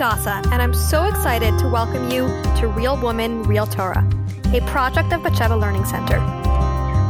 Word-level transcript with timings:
Hadassah, 0.00 0.40
and 0.50 0.62
I'm 0.62 0.72
so 0.72 1.04
excited 1.04 1.58
to 1.58 1.68
welcome 1.68 2.10
you 2.10 2.26
to 2.58 2.68
Real 2.68 2.98
Woman, 3.02 3.42
Real 3.42 3.66
Torah, 3.66 4.08
a 4.46 4.62
project 4.62 5.12
of 5.12 5.20
Batsheva 5.20 5.60
Learning 5.60 5.84
Center. 5.84 6.18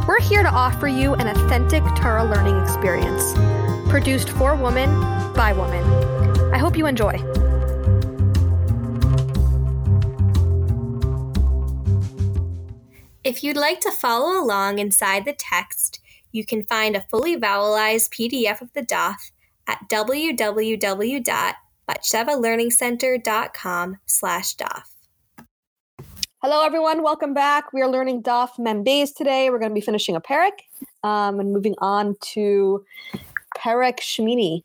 We're 0.05 0.19
here 0.19 0.43
to 0.43 0.49
offer 0.49 0.89
you 0.89 1.13
an 1.13 1.27
authentic 1.27 1.83
Torah 1.95 2.25
learning 2.25 2.57
experience, 2.61 3.31
produced 3.89 4.31
for 4.31 4.57
women 4.57 4.89
by 5.33 5.53
women. 5.53 6.53
I 6.53 6.57
hope 6.57 6.75
you 6.75 6.85
enjoy. 6.85 7.13
If 13.23 13.41
you'd 13.41 13.55
like 13.55 13.79
to 13.79 13.91
follow 13.91 14.37
along 14.37 14.79
inside 14.79 15.23
the 15.23 15.31
text, 15.31 16.01
you 16.33 16.45
can 16.45 16.65
find 16.65 16.97
a 16.97 17.05
fully 17.09 17.37
vowelized 17.37 18.09
PDF 18.09 18.59
of 18.59 18.73
the 18.73 18.81
daf 18.81 19.31
at 19.65 19.87
www.batshevalearningcenter.com 21.99 23.97
slash 24.05 24.55
daf. 24.55 24.83
Hello, 26.41 26.65
everyone. 26.65 27.03
Welcome 27.03 27.33
back. 27.33 27.71
We 27.71 27.81
are 27.81 27.89
learning 27.89 28.23
Daf 28.23 28.57
Mem 28.57 28.83
Beis 28.83 29.13
today. 29.13 29.49
We're 29.49 29.59
going 29.59 29.69
to 29.71 29.75
be 29.75 29.81
finishing 29.81 30.15
a 30.15 30.21
Perek 30.21 30.51
um, 31.03 31.39
and 31.39 31.53
moving 31.53 31.75
on 31.77 32.15
to 32.33 32.83
Perek 33.55 33.99
Shmini. 33.99 34.63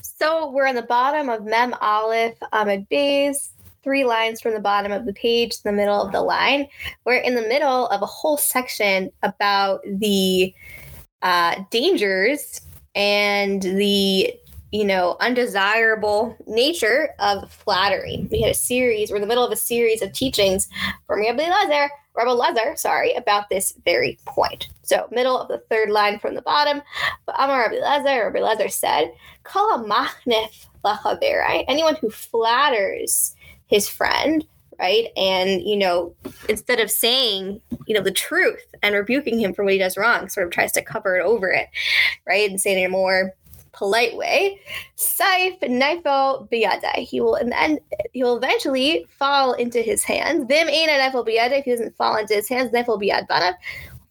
So 0.00 0.50
we're 0.50 0.68
on 0.68 0.76
the 0.76 0.82
bottom 0.82 1.28
of 1.28 1.44
Mem 1.44 1.74
Aleph 1.80 2.38
Amid 2.52 2.88
Beis, 2.88 3.48
three 3.82 4.04
lines 4.04 4.40
from 4.40 4.54
the 4.54 4.60
bottom 4.60 4.92
of 4.92 5.04
the 5.04 5.12
page 5.12 5.56
to 5.56 5.64
the 5.64 5.72
middle 5.72 6.00
of 6.00 6.12
the 6.12 6.22
line. 6.22 6.68
We're 7.04 7.16
in 7.16 7.34
the 7.34 7.42
middle 7.42 7.88
of 7.88 8.00
a 8.00 8.06
whole 8.06 8.36
section 8.36 9.10
about 9.22 9.80
the 9.84 10.54
uh, 11.22 11.56
dangers 11.70 12.60
and 12.94 13.60
the 13.62 14.32
you 14.74 14.84
know 14.84 15.16
undesirable 15.20 16.36
nature 16.48 17.10
of 17.20 17.48
flattery. 17.52 18.26
We 18.28 18.40
had 18.40 18.50
a 18.50 18.54
series. 18.54 19.08
We're 19.08 19.18
in 19.18 19.22
the 19.22 19.28
middle 19.28 19.46
of 19.46 19.52
a 19.52 19.56
series 19.56 20.02
of 20.02 20.12
teachings 20.12 20.68
from 21.06 21.20
Rabbi 21.20 21.48
Lazar, 21.48 21.88
Rabbi 22.16 22.30
Lazar, 22.32 22.74
sorry, 22.74 23.14
about 23.14 23.48
this 23.50 23.72
very 23.84 24.18
point. 24.26 24.66
So 24.82 25.06
middle 25.12 25.38
of 25.38 25.46
the 25.46 25.62
third 25.70 25.90
line 25.90 26.18
from 26.18 26.34
the 26.34 26.42
bottom. 26.42 26.82
But 27.24 27.36
Amar 27.38 27.70
Rabbi 27.70 27.76
Lazar, 27.76 28.24
Rabbi 28.24 28.40
Lazar 28.40 28.68
said, 28.68 29.12
"Kala 29.44 29.84
machnif 29.84 30.66
lachaverai." 30.84 31.64
Anyone 31.68 31.94
who 32.00 32.10
flatters 32.10 33.36
his 33.68 33.88
friend 33.88 34.44
right 34.80 35.06
and 35.16 35.62
you 35.62 35.76
know 35.76 36.12
instead 36.48 36.80
of 36.80 36.90
saying 36.90 37.60
you 37.86 37.94
know 37.94 38.00
the 38.00 38.10
truth 38.10 38.74
and 38.82 38.96
rebuking 38.96 39.38
him 39.38 39.54
for 39.54 39.62
what 39.62 39.72
he 39.72 39.78
does 39.78 39.96
wrong 39.96 40.28
sort 40.28 40.44
of 40.44 40.52
tries 40.52 40.72
to 40.72 40.82
cover 40.82 41.16
it 41.16 41.22
over 41.22 41.48
it 41.48 41.68
right 42.26 42.50
and 42.50 42.60
say 42.60 42.82
it 42.82 42.90
more 42.90 43.32
polite 43.74 44.16
way 44.16 44.60
saif 44.96 45.58
naifo 45.60 46.48
biyadai 46.50 46.98
he 47.12 47.20
will 47.20 47.34
and 47.34 47.52
then 47.52 47.78
he 48.12 48.22
will 48.22 48.36
eventually 48.36 49.06
fall 49.18 49.52
into 49.54 49.80
his 49.80 50.04
hands 50.04 50.44
vim 50.48 50.68
aina 50.68 50.92
naifo 50.92 51.26
biyadai 51.26 51.58
if 51.58 51.64
he 51.64 51.72
doesn't 51.72 51.96
fall 51.96 52.16
into 52.16 52.34
his 52.34 52.48
hands 52.48 52.70
naifo 52.70 53.00
biyad 53.00 53.26
banav 53.28 53.54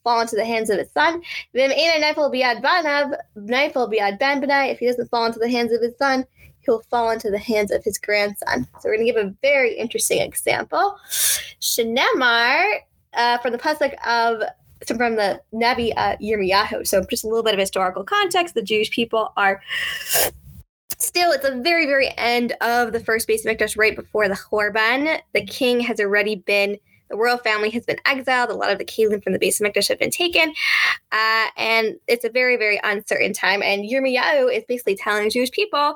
fall 0.04 0.22
into 0.22 0.36
the 0.36 0.46
hands 0.46 0.70
of 0.70 0.78
his 0.78 0.92
son 0.92 1.22
vim 1.54 1.72
aina 1.72 2.06
naifo 2.06 2.30
biyad 2.36 2.62
banav 2.62 3.18
naifo 3.56 3.90
biyad 3.96 4.20
ban 4.20 4.42
banai 4.42 4.72
if 4.72 4.80
he 4.80 4.86
doesn't 4.86 5.10
fall 5.10 5.26
into 5.26 5.40
the 5.40 5.50
hands 5.50 5.72
of 5.72 5.82
his 5.82 5.98
son 5.98 6.26
he'll 6.66 6.82
fall 6.90 7.12
into 7.12 7.30
the 7.30 7.38
hands 7.38 7.72
of 7.72 7.84
his 7.84 7.98
grandson. 7.98 8.66
So 8.80 8.90
we're 8.90 8.96
going 8.96 9.08
to 9.08 9.14
give 9.14 9.26
a 9.26 9.34
very 9.42 9.74
interesting 9.74 10.22
example. 10.22 10.98
Shenemar, 11.60 12.80
uh, 13.14 13.38
from 13.40 13.52
the 13.52 13.58
pasuk 13.58 13.94
of 14.08 14.44
from 14.88 15.16
the 15.16 15.42
Nabi 15.54 15.94
uh, 15.96 16.18
Yirmiyahu. 16.18 16.86
So 16.88 17.04
just 17.10 17.24
a 17.24 17.28
little 17.28 17.44
bit 17.44 17.54
of 17.54 17.60
historical 17.60 18.04
context. 18.04 18.56
The 18.56 18.62
Jewish 18.62 18.92
people 18.92 19.34
are 19.38 19.62
still 20.98 21.32
it's 21.32 21.48
the 21.48 21.62
very 21.62 21.86
very 21.86 22.14
end 22.18 22.54
of 22.62 22.94
the 22.94 23.00
first 23.00 23.28
base 23.28 23.46
of 23.46 23.52
Mikdash, 23.52 23.78
right 23.78 23.96
before 23.96 24.28
the 24.28 24.36
Chorban. 24.36 25.20
The 25.34 25.46
king 25.46 25.82
has 25.82 26.00
already 26.00 26.36
been 26.36 26.78
the 27.10 27.18
royal 27.18 27.38
family 27.38 27.70
has 27.70 27.86
been 27.86 28.00
exiled. 28.06 28.50
A 28.50 28.56
lot 28.56 28.72
of 28.72 28.80
the 28.80 28.86
Kalim 28.86 29.24
from 29.24 29.34
the 29.34 29.40
base 29.40 29.62
of 29.62 29.68
Mikdash 29.68 29.88
have 29.90 30.00
been 30.00 30.10
taken. 30.10 30.52
Uh, 31.12 31.46
and 31.58 32.00
it's 32.08 32.26
a 32.26 32.30
very, 32.30 32.58
very 32.58 32.80
uncertain 32.84 33.34
time. 33.34 33.62
And 33.62 33.84
Yirmiyahu 33.84 34.52
is 34.52 34.64
basically 34.68 34.96
telling 34.96 35.26
the 35.26 35.30
Jewish 35.30 35.52
people, 35.52 35.96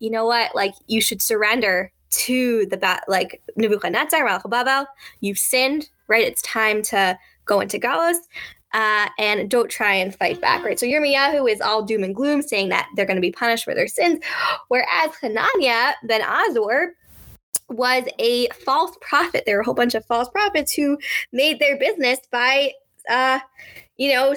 you 0.00 0.10
know 0.10 0.26
what, 0.26 0.54
like 0.54 0.74
you 0.86 1.00
should 1.00 1.22
surrender 1.22 1.90
to 2.10 2.66
the 2.66 2.76
bat 2.76 3.04
like 3.08 3.40
Nebuchadnezzar, 3.56 4.40
Babel. 4.48 4.86
You've 5.20 5.38
sinned, 5.38 5.88
right? 6.08 6.26
It's 6.26 6.42
time 6.42 6.82
to 6.82 7.18
go 7.50 7.60
into 7.60 7.78
Galus. 7.78 8.16
Uh, 8.72 9.08
and 9.18 9.50
don't 9.50 9.68
try 9.68 9.94
and 9.94 10.14
fight 10.14 10.40
back, 10.40 10.64
right? 10.64 10.78
So 10.78 10.86
Yirmiyahu 10.86 11.50
is 11.50 11.60
all 11.60 11.82
doom 11.82 12.04
and 12.04 12.14
gloom, 12.14 12.40
saying 12.40 12.68
that 12.68 12.88
they're 12.94 13.04
going 13.04 13.16
to 13.16 13.20
be 13.20 13.32
punished 13.32 13.64
for 13.64 13.74
their 13.74 13.88
sins, 13.88 14.22
whereas 14.68 15.10
Hananiah 15.20 15.94
ben 16.04 16.22
Azor 16.22 16.94
was 17.68 18.04
a 18.20 18.48
false 18.64 18.96
prophet. 19.00 19.44
There 19.46 19.56
were 19.56 19.62
a 19.62 19.64
whole 19.64 19.74
bunch 19.74 19.94
of 19.94 20.04
false 20.06 20.28
prophets 20.28 20.72
who 20.72 20.98
made 21.32 21.58
their 21.58 21.78
business 21.78 22.18
by, 22.30 22.72
uh, 23.08 23.40
you 23.96 24.12
know, 24.12 24.34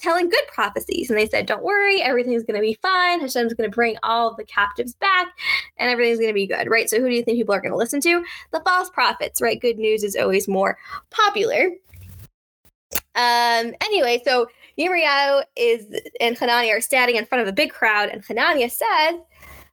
telling 0.00 0.28
good 0.28 0.46
prophecies. 0.48 1.10
And 1.10 1.18
they 1.18 1.28
said, 1.28 1.46
don't 1.46 1.62
worry, 1.62 2.00
everything's 2.00 2.44
going 2.44 2.56
to 2.56 2.66
be 2.66 2.78
fine. 2.80 3.20
Hashem's 3.20 3.54
going 3.54 3.70
to 3.70 3.74
bring 3.74 3.96
all 4.02 4.34
the 4.34 4.44
captives 4.44 4.94
back 4.94 5.28
and 5.76 5.90
everything's 5.90 6.18
going 6.18 6.30
to 6.30 6.34
be 6.34 6.46
good, 6.46 6.68
right? 6.68 6.88
So 6.88 7.00
who 7.00 7.08
do 7.08 7.14
you 7.14 7.22
think 7.22 7.38
people 7.38 7.54
are 7.54 7.60
going 7.60 7.72
to 7.72 7.78
listen 7.78 8.00
to? 8.02 8.24
The 8.52 8.60
false 8.64 8.90
prophets, 8.90 9.40
right? 9.40 9.60
Good 9.60 9.78
news 9.78 10.02
is 10.04 10.16
always 10.16 10.48
more 10.48 10.78
popular. 11.10 11.70
Um, 13.14 13.74
anyway, 13.82 14.22
so 14.24 14.46
Yirmiyahu 14.78 15.42
is 15.56 15.86
and 16.20 16.38
Hananiah 16.38 16.76
are 16.76 16.80
standing 16.80 17.16
in 17.16 17.26
front 17.26 17.42
of 17.42 17.48
a 17.48 17.52
big 17.52 17.72
crowd, 17.72 18.08
and 18.08 18.24
Hanania 18.24 18.70
says, 18.70 19.20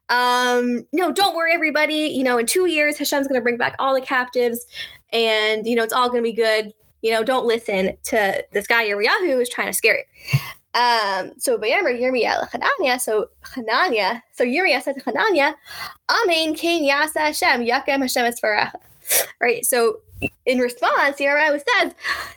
um, 0.09 0.85
no, 0.93 1.11
don't 1.11 1.35
worry, 1.35 1.53
everybody. 1.53 2.07
You 2.07 2.23
know, 2.23 2.37
in 2.37 2.45
two 2.45 2.67
years, 2.67 2.97
Hashem's 2.97 3.27
going 3.27 3.39
to 3.39 3.43
bring 3.43 3.57
back 3.57 3.75
all 3.79 3.93
the 3.93 4.01
captives, 4.01 4.65
and 5.11 5.65
you 5.67 5.75
know, 5.75 5.83
it's 5.83 5.93
all 5.93 6.09
going 6.09 6.23
to 6.23 6.29
be 6.29 6.35
good. 6.35 6.73
You 7.01 7.11
know, 7.11 7.23
don't 7.23 7.45
listen 7.45 7.95
to 8.05 8.43
this 8.51 8.67
guy 8.67 8.85
Yirmiyahu 8.85 9.25
who 9.31 9.39
is 9.39 9.49
trying 9.49 9.67
to 9.67 9.73
scare 9.73 9.97
you. 9.97 10.39
Um, 10.73 11.31
so 11.37 11.57
Bayamer 11.57 11.97
Yirmiyahu 11.97 12.49
Hanania, 12.49 12.99
so 12.99 13.29
Hanania, 13.43 14.21
so 14.33 14.43
Yirmiyahu 14.43 14.81
said 14.81 14.95
to 14.95 15.03
Hananiah, 15.05 15.53
Amen, 16.09 16.55
Kain 16.55 16.83
Yasa 16.83 17.17
Hashem, 17.17 17.65
Yakem 17.65 18.01
Hashem 18.01 18.25
Esfaracha. 18.25 18.75
Right, 19.39 19.63
so 19.65 19.99
in 20.45 20.59
response, 20.59 21.17
Yirmiyahu 21.17 21.61
says, 21.79 21.93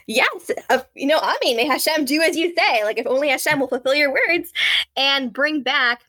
Yes, 0.06 0.50
uh, 0.68 0.80
you 0.94 1.06
know, 1.06 1.18
I 1.20 1.36
mean, 1.42 1.56
may 1.56 1.66
Hashem 1.66 2.04
do 2.04 2.22
as 2.22 2.36
you 2.36 2.54
say. 2.56 2.84
Like, 2.84 2.98
if 2.98 3.06
only 3.06 3.28
Hashem 3.28 3.60
will 3.60 3.68
fulfill 3.68 3.94
your 3.94 4.12
words 4.12 4.52
and 4.96 5.32
bring 5.32 5.62
back 5.62 6.02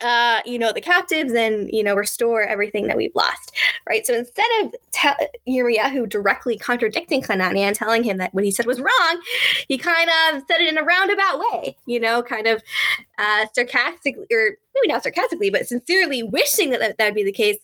uh, 0.00 0.40
you 0.44 0.58
know, 0.58 0.72
the 0.72 0.80
captives 0.80 1.32
and, 1.32 1.70
you 1.72 1.82
know, 1.82 1.94
restore 1.94 2.42
everything 2.42 2.86
that 2.86 2.96
we've 2.96 3.14
lost, 3.14 3.52
right? 3.88 4.06
So 4.06 4.14
instead 4.14 4.46
of 4.62 4.74
te- 4.92 5.26
Yirmiyahu 5.48 6.08
directly 6.08 6.56
contradicting 6.56 7.22
Hananiah 7.22 7.66
and 7.66 7.76
telling 7.76 8.04
him 8.04 8.18
that 8.18 8.32
what 8.32 8.44
he 8.44 8.50
said 8.50 8.66
was 8.66 8.80
wrong, 8.80 9.20
he 9.66 9.78
kind 9.78 10.08
of 10.08 10.42
said 10.48 10.60
it 10.60 10.68
in 10.68 10.78
a 10.78 10.84
roundabout 10.84 11.40
way, 11.40 11.76
you 11.86 11.98
know, 11.98 12.22
kind 12.22 12.46
of 12.46 12.62
uh, 13.18 13.46
sarcastically, 13.52 14.26
or 14.32 14.56
maybe 14.74 14.88
not 14.88 15.02
sarcastically, 15.02 15.50
but 15.50 15.66
sincerely 15.66 16.22
wishing 16.22 16.70
that 16.70 16.96
that 16.96 17.04
would 17.04 17.14
be 17.14 17.24
the 17.24 17.32
case 17.32 17.58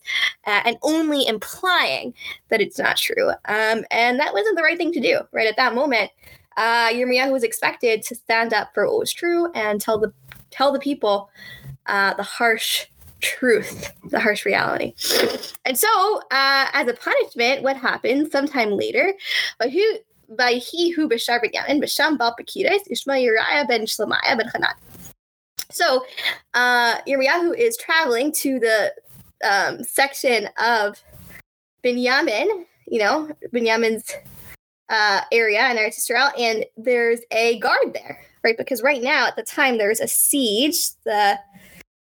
uh, 0.47 0.63
and 0.65 0.77
only 0.83 1.27
implying 1.27 2.15
that 2.49 2.61
it's 2.61 2.79
not 2.79 2.97
true. 2.97 3.31
Um, 3.31 3.85
and 3.91 4.19
that 4.19 4.33
wasn't 4.33 4.57
the 4.57 4.63
right 4.63 4.79
thing 4.79 4.93
to 4.93 5.01
do, 5.01 5.21
right? 5.33 5.47
At 5.47 5.57
that 5.57 5.75
moment, 5.75 6.11
uh, 6.57 6.89
Yirmiyahu 6.91 7.33
was 7.33 7.43
expected 7.43 8.03
to 8.03 8.15
stand 8.15 8.53
up 8.53 8.73
for 8.75 8.87
what 8.87 8.99
was 8.99 9.13
true 9.13 9.51
and 9.53 9.81
tell 9.81 9.99
the 9.99 10.13
tell 10.51 10.73
the 10.73 10.79
people 10.79 11.29
uh, 11.87 12.15
the 12.15 12.23
harsh 12.23 12.87
truth, 13.21 13.91
the 14.11 14.21
harsh 14.21 14.45
reality. 14.45 14.95
And 15.65 15.79
so, 15.79 16.19
uh, 16.31 16.67
as 16.73 16.89
a 16.89 16.95
punishment, 16.95 17.63
what 17.63 17.77
happens 17.77 18.31
sometime 18.31 18.71
later, 18.73 19.15
by 19.59 19.69
who 19.69 19.85
by 20.37 20.55
he 20.55 20.91
who 20.91 21.09
b'shar 21.09 21.41
b'yamin 21.43 21.83
b'sham 21.83 22.19
bal 22.19 22.35
b'kires 22.39 22.81
ishma 22.91 23.23
Uriah 23.23 23.65
ben 23.69 23.83
Shlemiah 23.83 24.37
ben 24.39 24.49
Hanan. 24.53 24.75
So, 25.71 26.05
uh, 26.55 26.99
is 27.07 27.77
traveling 27.77 28.33
to 28.33 28.59
the 28.61 28.95
um, 29.45 29.83
section 29.83 30.49
of 30.59 31.03
Binyamin, 31.85 32.65
you 32.87 32.99
know, 32.99 33.29
Binyamin's 33.53 34.13
uh, 34.89 35.23
area 35.33 35.69
in 35.71 35.77
Eretz 35.77 35.99
Israel, 35.99 36.31
and 36.39 36.65
there's 36.77 37.21
a 37.31 37.59
guard 37.59 37.93
there, 37.93 38.21
right? 38.43 38.57
Because 38.57 38.83
right 38.83 39.03
now, 39.03 39.27
at 39.27 39.37
the 39.37 39.43
time, 39.43 39.79
there's 39.79 40.01
a 40.01 40.09
siege. 40.09 40.91
The 41.05 41.39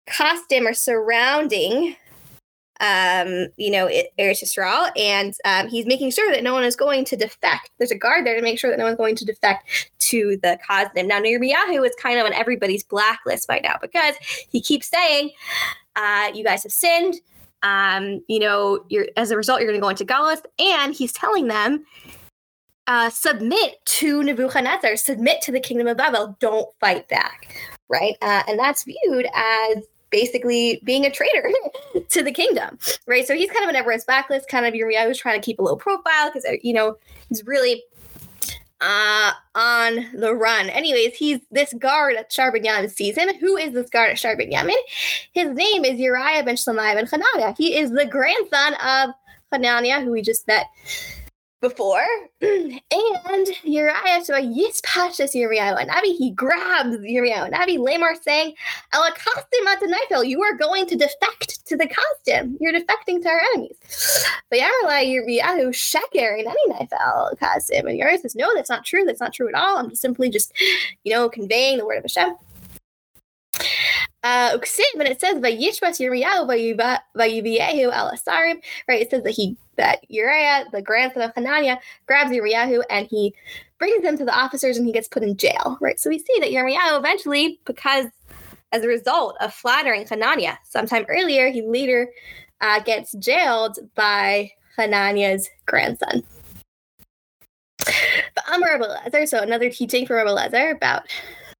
Kazdim 0.07 0.69
or 0.69 0.73
surrounding 0.73 1.95
um, 2.81 3.47
you 3.57 3.71
know, 3.71 3.87
Eretz 4.19 4.43
Yisrael, 4.43 4.91
and 4.97 5.33
um, 5.45 5.69
he's 5.69 5.85
making 5.85 6.11
sure 6.11 6.29
that 6.31 6.43
no 6.43 6.53
one 6.53 6.63
is 6.63 6.75
going 6.75 7.05
to 7.05 7.15
defect. 7.15 7.71
There's 7.77 7.91
a 7.91 7.97
guard 7.97 8.25
there 8.25 8.35
to 8.35 8.41
make 8.41 8.59
sure 8.59 8.69
that 8.69 8.77
no 8.77 8.85
one's 8.85 8.97
going 8.97 9.15
to 9.15 9.25
defect 9.25 9.91
to 9.99 10.37
the 10.43 10.59
Kazdim. 10.67 11.07
Now, 11.07 11.21
Yirmiyahu 11.21 11.85
is 11.85 11.95
kind 12.01 12.19
of 12.19 12.25
on 12.25 12.33
everybody's 12.33 12.83
blacklist 12.83 13.47
right 13.47 13.63
now 13.63 13.77
because 13.81 14.15
he 14.49 14.61
keeps 14.61 14.89
saying, 14.89 15.31
uh, 15.95 16.31
"You 16.33 16.43
guys 16.43 16.63
have 16.63 16.71
sinned. 16.71 17.15
Um, 17.63 18.21
you 18.27 18.39
know, 18.39 18.83
you're 18.89 19.07
as 19.15 19.31
a 19.31 19.37
result, 19.37 19.61
you're 19.61 19.69
going 19.69 19.79
to 19.79 19.83
go 19.83 19.89
into 19.89 20.05
Galus," 20.05 20.41
and 20.59 20.93
he's 20.93 21.13
telling 21.13 21.47
them. 21.47 21.85
Uh, 22.87 23.09
submit 23.09 23.83
to 23.85 24.21
Nebuchadnezzar, 24.21 24.95
submit 24.95 25.41
to 25.41 25.51
the 25.51 25.59
kingdom 25.59 25.87
of 25.87 25.97
Babel, 25.97 26.37
don't 26.39 26.67
fight 26.79 27.09
back, 27.09 27.57
right? 27.89 28.13
Uh, 28.21 28.43
and 28.47 28.59
that's 28.59 28.83
viewed 28.83 29.25
as 29.33 29.77
basically 30.15 30.81
being 30.85 31.05
a 31.05 31.11
traitor 31.11 31.51
to 32.09 32.23
the 32.23 32.31
kingdom, 32.31 32.79
right? 33.05 33.27
So 33.27 33.35
he's 33.35 33.51
kind 33.51 33.65
of 33.65 33.69
an 33.69 33.75
Everest 33.75 34.07
backlist, 34.07 34.47
kind 34.47 34.65
of 34.65 34.73
Yirmiyahu 34.73 35.09
was 35.09 35.17
trying 35.17 35.41
to 35.41 35.45
keep 35.45 35.59
a 35.59 35.61
low 35.61 35.75
profile 35.75 36.31
because, 36.31 36.45
you 36.63 36.71
know, 36.71 36.95
he's 37.27 37.45
really 37.45 37.83
uh, 38.79 39.33
on 39.55 40.07
the 40.13 40.33
run. 40.33 40.69
Anyways, 40.69 41.15
he's 41.15 41.41
this 41.51 41.73
guard 41.73 42.15
at 42.15 42.31
Sha'ar 42.31 42.55
Binyamin 42.55 42.89
sees 42.89 43.17
him. 43.17 43.27
Who 43.39 43.57
is 43.57 43.73
this 43.73 43.89
guard 43.89 44.11
at 44.11 44.15
Sha'ar 44.15 44.39
Binyamin? 44.39 44.77
His 45.33 45.49
name 45.49 45.83
is 45.83 45.99
Uriah 45.99 46.43
ben 46.43 46.55
Shamai 46.55 46.95
ben 46.95 47.07
Hananiah. 47.07 47.53
He 47.57 47.77
is 47.77 47.91
the 47.91 48.05
grandson 48.05 48.75
of 48.75 49.09
Hananiah, 49.51 49.99
who 49.99 50.11
we 50.11 50.21
just 50.21 50.47
met 50.47 50.67
before. 51.61 52.05
and 52.41 53.47
Uriah, 53.63 54.23
so 54.23 54.37
Yis 54.37 54.81
Pashas 54.81 55.33
Uriah 55.33 55.75
and 55.75 55.89
Navi, 55.89 56.15
he 56.15 56.31
grabs 56.31 56.97
Uriah 57.01 57.45
and 57.45 57.53
Navi, 57.53 57.77
Lamar 57.77 58.15
saying, 58.15 58.53
Ela 58.93 59.11
Kastim 59.11 59.65
Atanaifel, 59.65 60.27
you 60.27 60.41
are 60.41 60.55
going 60.57 60.85
to 60.87 60.95
defect 60.95 61.65
to 61.65 61.75
the 61.75 61.87
Kazdim. 61.87 62.55
You're 62.59 62.73
defecting 62.73 63.21
to 63.21 63.29
our 63.29 63.41
enemies. 63.53 63.77
But 64.49 64.59
Yamarla 64.59 65.07
Uriah, 65.07 65.71
Sheker, 65.71 66.39
and 66.39 66.47
any 66.47 66.69
Naifel 66.69 67.37
costume. 67.39 67.87
And 67.87 67.97
Uriah 67.97 68.19
says, 68.19 68.35
No, 68.35 68.53
that's 68.53 68.69
not 68.69 68.85
true. 68.85 69.03
That's 69.05 69.19
not 69.19 69.33
true 69.33 69.49
at 69.49 69.55
all. 69.55 69.77
I'm 69.77 69.89
just 69.89 70.01
simply 70.01 70.29
just, 70.29 70.53
you 71.03 71.13
know, 71.13 71.29
conveying 71.29 71.77
the 71.77 71.85
word 71.85 71.97
of 71.97 72.03
Hashem. 72.03 72.35
Uh, 74.25 74.57
it 74.59 75.21
says 75.21 75.35
Vayishmas 75.35 75.99
Yirmiyahu 75.99 76.47
Vayuviyehu 77.15 77.93
al 77.93 78.11
Asarim, 78.11 78.59
right? 78.87 78.99
It 78.99 79.11
says 79.11 79.21
that 79.21 79.33
he 79.33 79.55
that 79.75 79.99
Uriah, 80.09 80.65
the 80.71 80.81
grandson 80.81 81.21
of 81.21 81.31
Hananiah, 81.35 81.77
grabs 82.07 82.31
Yirmiyahu 82.31 82.81
and 82.89 83.05
he 83.05 83.35
brings 83.77 84.03
him 84.03 84.17
to 84.17 84.25
the 84.25 84.35
officers 84.35 84.77
and 84.77 84.87
he 84.87 84.91
gets 84.91 85.07
put 85.07 85.21
in 85.21 85.37
jail, 85.37 85.77
right? 85.79 85.99
So 85.99 86.09
we 86.09 86.17
see 86.17 86.39
that 86.39 86.49
Yirmiyahu 86.49 86.97
eventually, 86.97 87.59
because 87.65 88.07
as 88.71 88.83
a 88.83 88.87
result 88.87 89.37
of 89.41 89.53
flattering 89.53 90.07
Hananiah, 90.07 90.55
sometime 90.63 91.05
earlier, 91.07 91.51
he 91.51 91.61
later 91.61 92.09
uh, 92.61 92.79
gets 92.79 93.11
jailed 93.19 93.77
by 93.93 94.51
Hananiah's 94.75 95.47
grandson. 95.67 96.23
But 97.77 98.43
Amar 98.51 98.79
Rabbi 98.79 99.25
so 99.25 99.39
another 99.39 99.69
teaching 99.69 100.07
from 100.07 100.15
Rabbi 100.15 100.57
about 100.57 101.03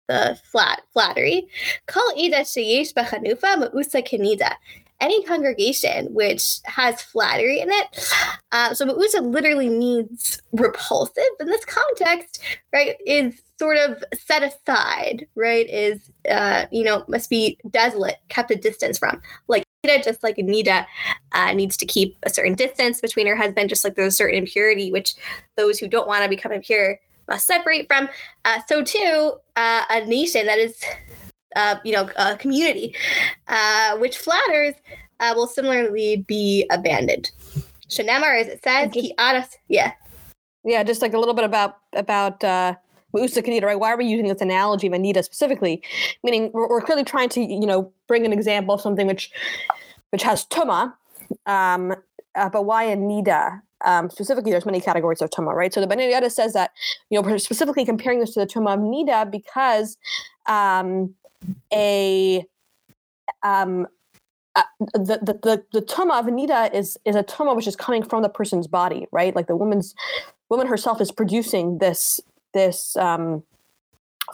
the 0.07 0.40
flat 0.44 0.81
flattery. 0.94 1.48
Kol 1.88 2.12
ida 2.18 2.42
sheyesh 2.42 2.94
b'chanufa 2.94 3.57
ma'usa 3.57 4.06
kenida. 4.07 4.54
Any 5.02 5.24
congregation 5.24 6.13
which 6.13 6.60
has 6.63 7.02
flattery 7.02 7.60
in 7.60 7.69
it, 7.69 8.13
uh, 8.54 8.74
so 8.74 8.86
ma'usa 8.86 9.22
literally 9.22 9.69
means 9.69 10.42
repulsive. 10.54 11.24
In 11.40 11.48
this 11.48 11.66
context, 11.66 12.42
right, 12.74 12.96
is 13.06 13.42
sort 13.60 13.78
of 13.78 14.04
set 14.13 14.44
aside, 14.44 15.28
right? 15.36 15.69
Is 15.69 16.00
uh, 16.30 16.66
you 16.72 16.84
know 16.84 17.04
must 17.07 17.30
be 17.30 17.57
desolate, 17.69 18.18
kept 18.30 18.52
a 18.52 18.56
distance 18.56 18.98
from, 18.98 19.22
like 19.48 19.66
Ida 19.86 20.04
just 20.04 20.24
like 20.24 20.38
Nida 20.38 20.86
uh, 21.34 21.54
needs 21.54 21.78
to 21.78 21.86
keep 21.86 22.18
a 22.24 22.30
certain 22.30 22.56
distance 22.56 23.02
between 23.02 23.28
her 23.28 23.36
husband, 23.36 23.69
just 23.69 23.84
like 23.84 23.96
there's 23.96 24.13
a 24.13 24.18
certain 24.18 24.38
impurity 24.38 24.92
which 24.92 25.16
those 25.57 25.78
who 25.80 25.88
don't 25.88 26.07
want 26.07 26.24
to 26.24 26.30
become 26.30 26.52
impure 26.52 27.00
must 27.27 27.45
separate 27.48 27.88
from. 27.88 28.10
Uh, 28.44 28.60
so 28.68 28.83
too, 28.83 29.33
uh, 29.56 29.83
a 29.89 30.06
nation 30.06 30.45
that 30.45 30.60
is, 30.60 30.81
uh, 31.56 31.75
you 31.83 31.94
know, 31.94 32.10
a 32.18 32.36
community 32.38 32.95
uh, 33.48 33.98
which 33.98 34.18
flatters 34.18 34.75
uh, 35.19 35.33
will 35.36 35.48
similarly 35.48 36.25
be 36.27 36.66
abandoned. 36.72 37.31
Shanamar, 37.89 38.42
as 38.42 38.48
it 38.48 38.63
says, 38.63 38.92
he 38.94 39.13
adas, 39.18 39.56
yeah, 39.68 39.94
yeah, 40.63 40.83
just 40.83 41.01
like 41.01 41.13
a 41.13 41.19
little 41.19 41.36
bit 41.36 41.45
about 41.45 41.77
about. 41.94 42.44
uh 42.44 42.75
Usa 43.18 43.42
Kanita, 43.42 43.63
right? 43.63 43.80
Why 43.80 43.94
are 43.94 43.98
we 43.98 44.06
using 44.06 44.28
this 44.28 44.42
analogy 44.42 44.88
of 44.88 44.94
a 44.94 44.98
nida 44.98 45.24
specifically? 45.24 45.81
Meaning, 46.24 46.51
we're, 46.54 46.68
we're, 46.68 46.81
clearly 46.81 47.06
trying 47.06 47.30
to, 47.30 47.42
you 47.42 47.66
know, 47.66 47.92
bring 48.07 48.25
an 48.25 48.33
example 48.33 48.75
of 48.75 48.81
something 48.81 49.07
which, 49.07 49.31
which 50.10 50.24
has 50.24 50.45
tuma, 50.45 50.94
um, 51.45 51.95
uh, 52.36 52.50
but 52.50 52.66
why 52.66 52.83
a 52.83 52.98
nida? 52.98 53.62
Um, 53.83 54.10
specifically, 54.10 54.51
there's 54.51 54.66
many 54.66 54.80
categories 54.80 55.22
of 55.22 55.30
tuma, 55.30 55.54
right? 55.54 55.74
So 55.74 55.81
the 55.81 55.88
Yehuda 55.88 56.31
says 56.31 56.54
that, 56.54 56.72
you 57.10 57.22
know, 57.22 57.38
specifically 57.38 57.86
comparing 57.86 58.19
this 58.19 58.33
to 58.33 58.39
the 58.39 58.48
tuma 58.48 58.75
of 58.75 58.80
nida 58.80 59.30
because 59.30 59.98
um, 60.45 61.13
a 61.74 62.45
um, 63.44 63.88
uh, 64.56 64.63
the, 64.94 65.19
the 65.22 65.39
the 65.44 65.63
the 65.74 65.81
tuma 65.81 66.19
of 66.19 66.25
nida 66.27 66.74
is 66.74 66.98
is 67.06 67.16
a 67.16 67.24
tuma 67.24 67.56
which 67.56 67.68
is 67.68 67.75
coming 67.75 68.04
from 68.04 68.22
the 68.24 68.30
person's 68.30 68.68
body, 68.68 69.07
right? 69.12 69.36
Like 69.36 69.48
the 69.48 69.56
woman's 69.56 69.94
woman 70.50 70.68
herself 70.68 71.01
is 71.01 71.12
producing 71.12 71.80
this 71.80 72.21
this 72.54 72.95
um, 72.95 73.44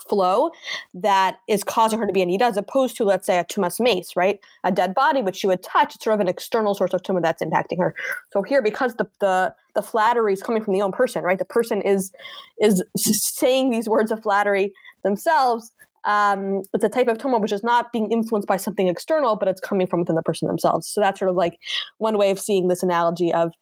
flow 0.07 0.51
that 0.93 1.39
is 1.47 1.63
causing 1.63 1.99
her 1.99 2.07
to 2.07 2.13
be 2.13 2.21
a 2.21 2.25
nida, 2.25 2.41
as 2.41 2.57
opposed 2.57 2.97
to, 2.97 3.03
let's 3.03 3.25
say, 3.25 3.38
a 3.38 3.45
tumas 3.45 3.79
mace, 3.79 4.15
right? 4.15 4.39
A 4.63 4.71
dead 4.71 4.93
body, 4.93 5.21
which 5.21 5.38
she 5.38 5.47
would 5.47 5.63
touch, 5.63 5.95
it's 5.95 6.03
sort 6.03 6.13
of 6.13 6.19
an 6.19 6.27
external 6.27 6.73
source 6.75 6.93
of 6.93 7.01
tuma 7.03 7.21
that's 7.21 7.41
impacting 7.41 7.77
her. 7.79 7.95
So 8.31 8.41
here, 8.41 8.61
because 8.61 8.95
the 8.95 9.07
the 9.19 9.53
the 9.73 9.81
flattery 9.81 10.33
is 10.33 10.43
coming 10.43 10.63
from 10.63 10.73
the 10.73 10.81
own 10.81 10.91
person, 10.91 11.23
right? 11.23 11.39
The 11.39 11.45
person 11.45 11.81
is 11.81 12.11
is 12.59 12.83
saying 13.05 13.71
these 13.71 13.88
words 13.88 14.11
of 14.11 14.21
flattery 14.23 14.73
themselves 15.03 15.71
um, 16.06 16.63
it's 16.74 16.83
a 16.83 16.89
type 16.89 17.07
of 17.07 17.18
tuma 17.18 17.39
which 17.39 17.51
is 17.51 17.63
not 17.63 17.92
being 17.92 18.12
influenced 18.12 18.48
by 18.48 18.57
something 18.57 18.88
external, 18.88 19.36
but 19.36 19.48
it's 19.48 19.62
coming 19.62 19.88
from 19.88 20.00
within 20.00 20.15
the 20.15 20.21
person 20.24 20.48
themselves. 20.48 20.88
So 20.88 21.01
that's 21.01 21.19
sort 21.19 21.30
of 21.30 21.36
like 21.36 21.59
one 21.98 22.18
way 22.18 22.31
of 22.31 22.39
seeing 22.39 22.68
this 22.68 22.83
analogy 22.83 23.33
of 23.33 23.53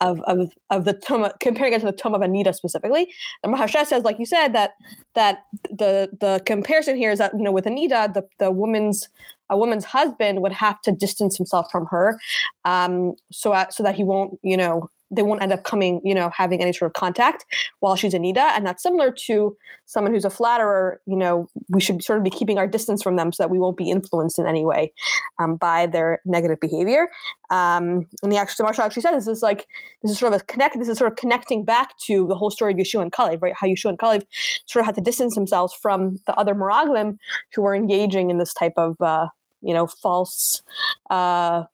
of 0.00 0.20
of, 0.22 0.52
of 0.70 0.84
the 0.84 0.94
tuma, 0.94 1.32
comparing 1.40 1.72
it 1.72 1.80
to 1.80 1.86
the 1.86 1.92
tuma 1.92 2.16
of 2.16 2.22
a 2.22 2.26
nida 2.26 2.54
specifically. 2.54 3.12
And 3.42 3.54
Maharsha 3.54 3.84
says, 3.86 4.04
like 4.04 4.18
you 4.18 4.26
said, 4.26 4.48
that 4.48 4.72
that 5.14 5.44
the 5.70 6.08
the 6.20 6.42
comparison 6.46 6.96
here 6.96 7.10
is 7.10 7.18
that 7.18 7.32
you 7.34 7.42
know 7.42 7.52
with 7.52 7.66
a 7.66 7.70
nida, 7.70 8.12
the 8.12 8.26
the 8.38 8.50
woman's 8.50 9.08
a 9.50 9.56
woman's 9.56 9.84
husband 9.84 10.40
would 10.40 10.52
have 10.52 10.80
to 10.82 10.92
distance 10.92 11.36
himself 11.36 11.66
from 11.70 11.86
her, 11.86 12.18
um, 12.64 13.14
so 13.30 13.52
uh, 13.52 13.68
so 13.68 13.82
that 13.82 13.94
he 13.94 14.04
won't 14.04 14.38
you 14.42 14.56
know 14.56 14.88
they 15.12 15.22
won't 15.22 15.42
end 15.42 15.52
up 15.52 15.62
coming, 15.62 16.00
you 16.04 16.14
know, 16.14 16.30
having 16.30 16.62
any 16.62 16.72
sort 16.72 16.88
of 16.88 16.94
contact 16.94 17.44
while 17.80 17.94
she's 17.96 18.14
a 18.14 18.18
nida. 18.18 18.38
And 18.56 18.66
that's 18.66 18.82
similar 18.82 19.12
to 19.26 19.56
someone 19.84 20.12
who's 20.12 20.24
a 20.24 20.30
flatterer. 20.30 21.00
You 21.06 21.16
know, 21.16 21.48
we 21.68 21.80
should 21.80 22.02
sort 22.02 22.18
of 22.18 22.24
be 22.24 22.30
keeping 22.30 22.58
our 22.58 22.66
distance 22.66 23.02
from 23.02 23.16
them 23.16 23.32
so 23.32 23.42
that 23.42 23.50
we 23.50 23.58
won't 23.58 23.76
be 23.76 23.90
influenced 23.90 24.38
in 24.38 24.46
any 24.46 24.64
way 24.64 24.92
um, 25.38 25.56
by 25.56 25.86
their 25.86 26.20
negative 26.24 26.60
behavior. 26.60 27.08
Um, 27.50 28.06
and 28.22 28.32
the 28.32 28.38
actual 28.38 28.64
Marsha 28.64 28.78
actually 28.78 29.02
said 29.02 29.12
this 29.12 29.28
is 29.28 29.42
like 29.42 29.66
this 30.02 30.10
is 30.10 30.18
sort 30.18 30.32
of 30.32 30.40
a 30.40 30.44
connect. 30.44 30.78
This 30.78 30.88
is 30.88 30.96
sort 30.96 31.12
of 31.12 31.18
connecting 31.18 31.64
back 31.64 31.98
to 32.06 32.26
the 32.26 32.34
whole 32.34 32.50
story 32.50 32.72
of 32.72 32.78
Yeshua 32.78 33.02
and 33.02 33.12
Kalev, 33.12 33.42
right? 33.42 33.54
How 33.54 33.66
Yeshua 33.66 33.90
and 33.90 33.98
Kalev 33.98 34.24
sort 34.66 34.80
of 34.80 34.86
had 34.86 34.94
to 34.94 35.02
distance 35.02 35.34
themselves 35.34 35.74
from 35.74 36.18
the 36.26 36.34
other 36.36 36.54
Meraglim 36.54 37.18
who 37.54 37.62
were 37.62 37.74
engaging 37.74 38.30
in 38.30 38.38
this 38.38 38.54
type 38.54 38.72
of 38.78 38.98
uh, 39.02 39.28
you 39.60 39.74
know 39.74 39.86
false 39.86 40.62
uh, 41.10 41.64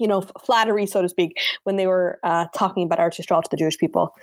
you 0.00 0.08
know, 0.08 0.22
flattery, 0.44 0.86
so 0.86 1.02
to 1.02 1.08
speak, 1.08 1.38
when 1.64 1.76
they 1.76 1.86
were 1.86 2.18
uh, 2.24 2.46
talking 2.54 2.84
about 2.84 2.98
Yisrael 2.98 3.42
to 3.42 3.50
the 3.50 3.56
Jewish 3.56 3.78
people. 3.78 4.14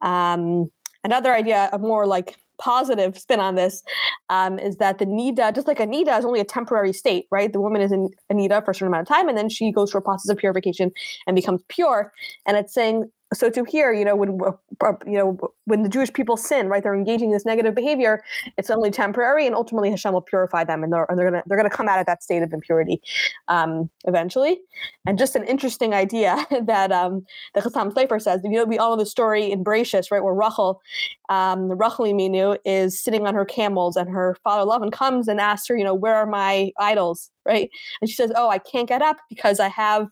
Um, 0.00 0.70
another 1.02 1.34
idea, 1.34 1.68
a 1.72 1.78
more 1.78 2.06
like 2.06 2.36
positive 2.58 3.18
spin 3.18 3.40
on 3.40 3.56
this, 3.56 3.82
um, 4.28 4.58
is 4.58 4.76
that 4.76 4.98
the 4.98 5.06
Nida, 5.06 5.54
just 5.54 5.66
like 5.66 5.80
a 5.80 5.86
Nida, 5.86 6.16
is 6.18 6.24
only 6.24 6.40
a 6.40 6.44
temporary 6.44 6.92
state, 6.92 7.26
right? 7.30 7.52
The 7.52 7.60
woman 7.60 7.82
is 7.82 7.92
in 7.92 8.10
a 8.30 8.34
nida 8.34 8.64
for 8.64 8.70
a 8.70 8.74
certain 8.74 8.88
amount 8.88 9.02
of 9.02 9.08
time, 9.08 9.28
and 9.28 9.36
then 9.36 9.48
she 9.48 9.72
goes 9.72 9.90
through 9.90 10.00
a 10.00 10.04
process 10.04 10.30
of 10.30 10.38
purification 10.38 10.92
and 11.26 11.34
becomes 11.34 11.62
pure. 11.68 12.12
And 12.46 12.56
it's 12.56 12.72
saying 12.72 13.10
so 13.34 13.50
to 13.50 13.64
hear, 13.64 13.92
you 13.92 14.04
know, 14.04 14.16
when 14.16 14.38
uh, 14.42 14.92
you 15.06 15.18
know 15.18 15.38
when 15.64 15.82
the 15.82 15.88
Jewish 15.88 16.12
people 16.12 16.36
sin, 16.36 16.68
right, 16.68 16.82
they're 16.82 16.94
engaging 16.94 17.28
in 17.30 17.32
this 17.32 17.44
negative 17.44 17.74
behavior. 17.74 18.22
It's 18.56 18.70
only 18.70 18.90
temporary, 18.90 19.46
and 19.46 19.54
ultimately 19.54 19.90
Hashem 19.90 20.12
will 20.12 20.20
purify 20.20 20.64
them, 20.64 20.82
and 20.82 20.92
they're, 20.92 21.06
and 21.08 21.18
they're 21.18 21.30
gonna 21.30 21.42
they're 21.46 21.56
gonna 21.56 21.70
come 21.70 21.88
out 21.88 21.98
of 21.98 22.06
that 22.06 22.22
state 22.22 22.42
of 22.42 22.52
impurity 22.52 23.00
um, 23.48 23.90
eventually. 24.06 24.60
And 25.06 25.18
just 25.18 25.36
an 25.36 25.44
interesting 25.44 25.94
idea 25.94 26.46
that 26.62 26.92
um, 26.92 27.24
the 27.54 27.60
Chassam 27.60 27.92
Sofer 27.92 28.20
says. 28.20 28.40
You 28.44 28.50
know, 28.50 28.64
we 28.64 28.78
all 28.78 28.96
know 28.96 29.02
the 29.02 29.06
story 29.08 29.50
in 29.50 29.64
Bereshis, 29.64 30.10
right, 30.10 30.22
where 30.22 30.34
Rachel, 30.34 30.80
um, 31.28 31.70
Rachel 31.70 32.04
Imenu, 32.06 32.58
is 32.64 33.00
sitting 33.00 33.26
on 33.26 33.34
her 33.34 33.44
camels, 33.44 33.96
and 33.96 34.08
her 34.10 34.36
father 34.44 34.68
Lavan 34.70 34.92
comes 34.92 35.28
and 35.28 35.40
asks 35.40 35.68
her, 35.68 35.76
you 35.76 35.84
know, 35.84 35.94
where 35.94 36.16
are 36.16 36.26
my 36.26 36.70
idols? 36.78 37.30
right? 37.46 37.70
And 38.00 38.08
she 38.08 38.16
says, 38.16 38.32
"Oh, 38.34 38.48
I 38.48 38.58
can't 38.58 38.88
get 38.88 39.02
up 39.02 39.18
because 39.28 39.60
I 39.60 39.68
have 39.68 40.08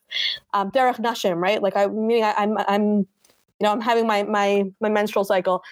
um, 0.55 0.71
derech 0.71 0.99
nashim, 1.00 1.37
right? 1.37 1.62
Like 1.62 1.76
I 1.76 1.87
meaning 1.87 2.25
I, 2.25 2.35
I'm 2.37 2.59
I'm 2.69 3.07
you 3.62 3.69
know 3.69 3.73
I'm 3.73 3.81
having 3.81 4.09
my 4.09 4.25
my 4.25 4.64
my 4.81 4.88
menstrual 4.88 5.25
cycle, 5.25 5.62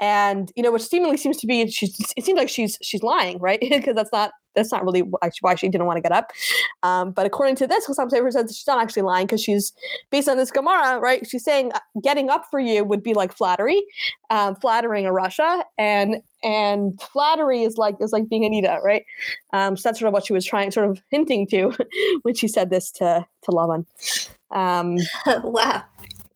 and 0.00 0.50
you 0.56 0.64
know 0.64 0.72
which 0.72 0.82
seemingly 0.82 1.16
seems 1.16 1.36
to 1.36 1.46
be 1.46 1.70
she's 1.70 1.96
it 2.16 2.24
seems 2.24 2.36
like 2.36 2.48
she's 2.48 2.76
she's 2.82 3.04
lying, 3.04 3.38
right? 3.38 3.60
Because 3.76 3.94
that's 3.94 4.10
not 4.12 4.32
that's 4.56 4.72
not 4.72 4.84
really 4.84 5.02
why 5.42 5.54
she 5.54 5.68
didn't 5.68 5.86
want 5.86 5.98
to 5.98 6.00
get 6.00 6.10
up. 6.10 6.32
Um, 6.82 7.12
but 7.12 7.24
according 7.24 7.54
to 7.56 7.68
this, 7.68 7.86
Chassam 7.86 8.10
Sofer 8.10 8.32
says 8.32 8.56
she's 8.56 8.66
not 8.66 8.82
actually 8.82 9.02
lying 9.02 9.26
because 9.26 9.40
she's 9.40 9.72
based 10.10 10.28
on 10.28 10.38
this 10.38 10.50
Gemara, 10.50 10.98
right? 10.98 11.24
She's 11.28 11.44
saying 11.44 11.70
uh, 11.72 11.78
getting 12.02 12.30
up 12.30 12.46
for 12.50 12.58
you 12.58 12.82
would 12.82 13.02
be 13.02 13.14
like 13.14 13.32
flattery, 13.32 13.80
um, 14.30 14.56
flattering 14.56 15.06
a 15.06 15.10
rasha, 15.10 15.62
and 15.78 16.16
and 16.42 17.00
flattery 17.00 17.62
is 17.62 17.76
like 17.76 17.94
is 18.00 18.12
like 18.12 18.28
being 18.28 18.44
a 18.44 18.50
nida, 18.50 18.82
right? 18.82 19.04
Um, 19.52 19.76
so 19.76 19.88
that's 19.88 20.00
sort 20.00 20.08
of 20.08 20.14
what 20.14 20.26
she 20.26 20.32
was 20.32 20.44
trying, 20.44 20.72
sort 20.72 20.90
of 20.90 21.00
hinting 21.10 21.46
to 21.48 21.72
when 22.22 22.34
she 22.34 22.48
said 22.48 22.70
this 22.70 22.90
to 22.92 23.24
to 23.42 23.50
Lavan. 23.52 23.84
Um, 24.50 24.96
wow, 25.44 25.84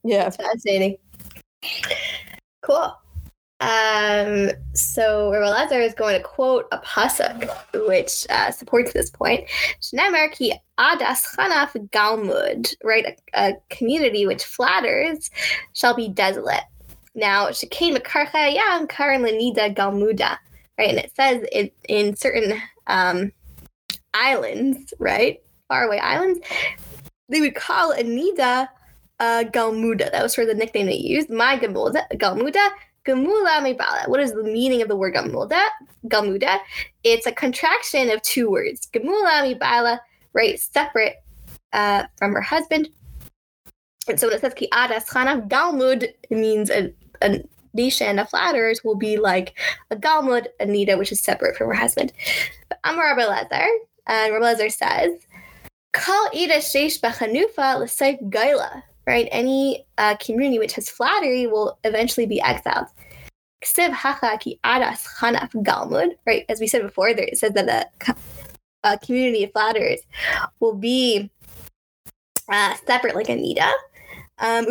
yeah, 0.04 0.24
that's 0.24 0.36
fascinating. 0.36 0.96
Cool. 2.62 2.94
Um, 3.60 4.50
so 4.72 5.30
Lezer 5.32 5.84
is 5.84 5.92
going 5.92 6.16
to 6.16 6.22
quote 6.22 6.66
a 6.72 6.78
pasuk 6.78 7.50
which 7.86 8.26
uh, 8.30 8.50
supports 8.50 8.94
this 8.94 9.10
point. 9.10 9.46
Ki 9.80 10.54
adas 10.78 11.36
chanaf 11.36 11.72
galmud, 11.90 12.74
right? 12.82 13.18
A, 13.34 13.50
a, 13.50 13.56
community 13.68 14.26
which 14.26 14.44
flatters 14.44 15.30
shall 15.74 15.94
be 15.94 16.08
desolate. 16.08 16.64
Now, 17.14 17.48
shekain 17.48 17.94
mekarcha 17.94 18.54
yam 18.54 18.86
karin 18.86 19.22
lenida 19.22 19.74
galmuda, 19.74 20.38
right? 20.78 20.88
And 20.88 20.98
it 20.98 21.12
says 21.14 21.44
it 21.52 21.74
in 21.86 22.16
certain 22.16 22.62
um, 22.86 23.30
islands, 24.14 24.94
right? 24.98 25.42
Faraway 25.68 25.98
islands, 25.98 26.40
they 27.28 27.42
would 27.42 27.54
call 27.54 27.92
a 27.92 28.02
nida 28.02 28.68
uh, 29.20 29.44
galmuda. 29.44 30.10
That 30.10 30.22
was 30.22 30.34
sort 30.34 30.48
of 30.48 30.56
the 30.56 30.58
nickname 30.58 30.86
they 30.86 30.96
used. 30.96 31.30
My 31.30 31.56
galmuda, 31.56 32.08
galmuda 32.14 32.70
Gamula 33.06 33.60
Mebala. 33.60 34.08
What 34.08 34.20
is 34.20 34.32
the 34.32 34.42
meaning 34.42 34.82
of 34.82 34.88
the 34.88 34.96
word 34.96 35.14
Gamuda? 35.14 35.62
Gamuda. 36.06 36.58
It's 37.02 37.26
a 37.26 37.32
contraction 37.32 38.10
of 38.10 38.20
two 38.22 38.50
words. 38.50 38.88
Gamula 38.92 39.54
Mebala, 39.54 40.00
right? 40.32 40.58
Separate 40.60 41.16
uh, 41.72 42.04
from 42.16 42.32
her 42.32 42.42
husband. 42.42 42.88
And 44.08 44.18
so 44.18 44.26
when 44.26 44.36
it 44.36 44.40
says 44.40 44.54
Ki 44.54 44.68
Adas 44.72 45.06
Chana, 45.06 45.48
Galmud 45.48 46.08
means 46.30 46.70
a, 46.70 46.92
a 47.22 47.42
nation 47.74 48.18
of 48.18 48.28
flatterers 48.28 48.82
will 48.84 48.96
be 48.96 49.16
like 49.16 49.58
a 49.90 49.96
Galmud, 49.96 50.46
a 50.58 50.66
nida, 50.66 50.98
which 50.98 51.12
is 51.12 51.20
separate 51.20 51.56
from 51.56 51.68
her 51.68 51.74
husband. 51.74 52.12
But 52.68 52.80
Amar 52.84 53.16
Rabbi 53.16 53.22
Lezer, 53.22 53.66
and 54.06 54.32
Rabbi 54.32 54.54
Lezer 54.54 54.72
says, 54.72 55.12
Kal 55.92 56.30
Ida 56.34 56.56
Sheish 56.56 57.00
Bechanufa 57.00 57.78
L'Saif 57.78 58.20
Gaila 58.30 58.82
right? 59.10 59.28
Any 59.32 59.84
uh, 59.98 60.14
community 60.16 60.60
which 60.60 60.74
has 60.74 60.88
flattery 60.88 61.48
will 61.48 61.78
eventually 61.82 62.26
be 62.26 62.40
exiled. 62.40 62.86
Right, 66.26 66.44
as 66.48 66.60
we 66.60 66.68
said 66.68 66.82
before, 66.82 67.12
there 67.12 67.24
it 67.24 67.36
says 67.36 67.52
that 67.54 67.68
a, 67.68 68.14
a 68.84 68.98
community 68.98 69.44
of 69.44 69.52
flatterers 69.52 69.98
will 70.60 70.76
be 70.76 71.28
uh, 72.48 72.74
separate, 72.86 73.16
like 73.16 73.28
a 73.28 73.36
nida. 73.36 73.72
Um, 74.38 74.64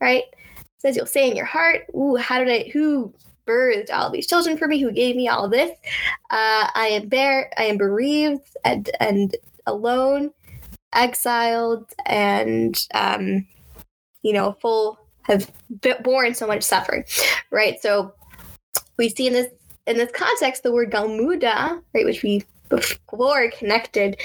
right? 0.00 0.22
It 0.32 0.66
says 0.78 0.96
you'll 0.96 1.06
say 1.06 1.28
in 1.28 1.36
your 1.36 1.44
heart, 1.44 1.86
"Ooh, 1.94 2.14
how 2.16 2.38
did 2.38 2.48
I? 2.48 2.70
Who 2.72 3.12
birthed 3.50 3.92
all 3.92 4.10
these 4.10 4.26
children 4.26 4.56
for 4.56 4.68
me, 4.68 4.80
who 4.80 4.92
gave 4.92 5.16
me 5.16 5.28
all 5.28 5.48
this. 5.48 5.70
Uh, 6.30 6.70
I 6.74 6.88
am 6.92 7.08
bare, 7.08 7.50
I 7.56 7.64
am 7.64 7.78
bereaved 7.78 8.56
and, 8.64 8.88
and 9.00 9.36
alone, 9.66 10.30
exiled, 10.92 11.86
and 12.06 12.86
um, 12.94 13.46
you 14.22 14.32
know, 14.32 14.56
full 14.60 14.98
have 15.22 15.50
borne 16.02 16.34
so 16.34 16.46
much 16.46 16.62
suffering, 16.62 17.04
right? 17.50 17.80
So 17.80 18.14
we 18.96 19.08
see 19.08 19.26
in 19.26 19.32
this 19.32 19.48
in 19.86 19.96
this 19.96 20.12
context 20.12 20.62
the 20.62 20.72
word 20.72 20.90
galmuda, 20.90 21.82
right, 21.94 22.04
which 22.04 22.22
we 22.22 22.44
before 22.68 23.50
connected 23.50 24.16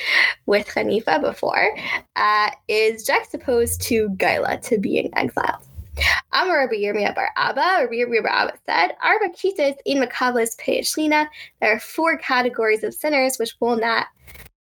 with 0.46 0.68
Hanifa 0.68 1.20
before, 1.20 1.76
uh, 2.16 2.52
is 2.68 3.04
juxtaposed 3.04 3.82
to 3.84 4.10
Gaila, 4.10 4.62
to 4.70 4.78
being 4.78 5.10
exiled. 5.16 5.64
Amar 6.34 6.60
Rabbi 6.60 6.76
Yirmiyah 6.76 7.16
Bar 7.16 7.30
Abba, 7.38 7.84
Rabbi 7.84 7.96
Yirmiyah 7.96 8.24
Bar 8.24 8.32
Abba 8.32 8.54
said, 8.66 8.96
Arba 9.02 9.30
kitas 9.30 9.76
in 9.86 10.02
Makablas 10.02 10.58
Peyashlina, 10.60 11.28
there 11.62 11.74
are 11.74 11.80
four 11.80 12.18
categories 12.18 12.84
of 12.84 12.94
sinners 12.94 13.38
which 13.38 13.56
will 13.60 13.78
not 13.78 14.08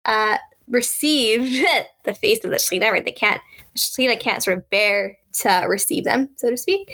uh, 0.05 0.37
receive 0.69 1.65
the 2.05 2.13
face 2.13 2.43
of 2.43 2.51
the 2.51 2.57
Shechina, 2.57 2.91
right? 2.91 3.05
They 3.05 3.11
can't, 3.11 3.41
the 3.73 3.79
Shechina 3.79 4.19
can't 4.19 4.43
sort 4.43 4.57
of 4.57 4.69
bear 4.69 5.17
to 5.33 5.65
receive 5.67 6.03
them, 6.03 6.29
so 6.37 6.49
to 6.49 6.57
speak. 6.57 6.91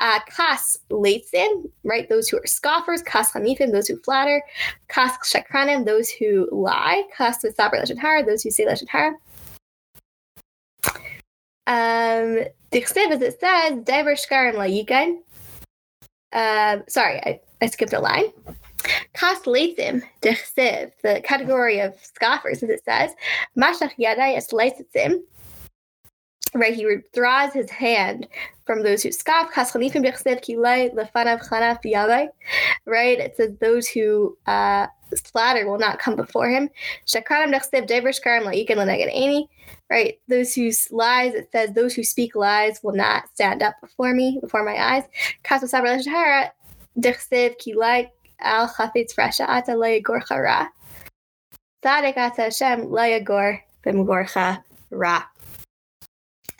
Uh, 0.00 0.20
kas 0.30 0.78
leitzin, 0.90 1.64
right? 1.82 2.08
Those 2.08 2.28
who 2.28 2.38
are 2.38 2.46
scoffers. 2.46 3.02
Kas 3.02 3.32
hanifim, 3.32 3.72
those 3.72 3.88
who 3.88 3.98
flatter. 4.02 4.42
Kas 4.86 5.12
shakranim, 5.24 5.86
those 5.86 6.08
who 6.08 6.48
lie. 6.52 7.02
Kas 7.16 7.42
misaber 7.42 7.82
lashon 7.82 8.26
those 8.26 8.42
who 8.42 8.50
say 8.50 8.64
lashon. 8.64 9.14
Um, 11.68 12.46
Dichsiv, 12.72 13.10
as 13.10 13.20
it 13.20 13.38
says, 13.38 13.78
Dever 13.84 14.14
Shkarim 14.14 14.54
Layikan. 14.54 15.18
Uh, 16.32 16.78
sorry, 16.88 17.20
I, 17.24 17.40
I 17.60 17.66
skipped 17.66 17.92
a 17.92 18.00
line. 18.00 18.32
Kas 19.12 19.40
Leitzim, 19.40 20.02
Dichsiv, 20.22 20.92
the 21.02 21.20
category 21.22 21.80
of 21.80 21.94
scoffers, 22.02 22.62
as 22.62 22.70
it 22.70 22.82
says, 22.84 23.12
Mashach 23.56 23.92
Yadai 23.98 24.36
Es 24.36 24.48
Leitzim. 24.48 25.20
Right, 26.54 26.74
he 26.74 26.86
withdraws 26.86 27.52
his 27.52 27.70
hand 27.70 28.26
from 28.64 28.82
those 28.82 29.02
who 29.02 29.12
scoff. 29.12 29.52
Kas 29.52 29.72
Khalifim 29.72 30.02
Dichsiv 30.02 30.42
Kilai 30.42 30.94
Lefanav 30.94 31.46
Chanaf 31.46 31.80
Yadai. 31.84 32.28
Right, 32.86 33.18
it 33.18 33.36
says 33.36 33.52
those 33.60 33.86
who 33.86 34.38
uh, 34.46 34.86
flatter 35.16 35.68
will 35.68 35.78
not 35.78 35.98
come 35.98 36.16
before 36.16 36.48
him. 36.48 36.68
Right? 39.90 40.20
Those 40.28 40.54
who 40.54 40.70
lies, 40.90 41.34
it 41.34 41.50
says, 41.50 41.72
those 41.72 41.94
who 41.94 42.04
speak 42.04 42.36
lies 42.36 42.80
will 42.82 42.94
not 42.94 43.28
stand 43.34 43.62
up 43.62 43.74
before 43.80 44.12
me, 44.12 44.38
before 44.40 44.64
my 44.64 44.76
eyes. 44.76 45.04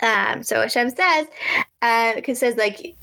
Um, 0.01 0.43
so 0.43 0.61
Hashem 0.61 0.91
says, 0.91 1.27
uh, 1.83 2.15
because 2.15 2.39
says 2.39 2.57
like 2.57 2.97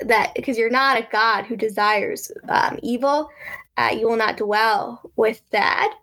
that 0.00 0.32
because 0.34 0.58
you're 0.58 0.70
not 0.70 0.98
a 0.98 1.08
God 1.10 1.44
who 1.44 1.56
desires 1.56 2.30
um, 2.48 2.78
evil, 2.82 3.30
uh, 3.76 3.94
you 3.96 4.08
will 4.08 4.16
not 4.16 4.36
dwell 4.36 5.10
with 5.16 5.42
that 5.50 5.94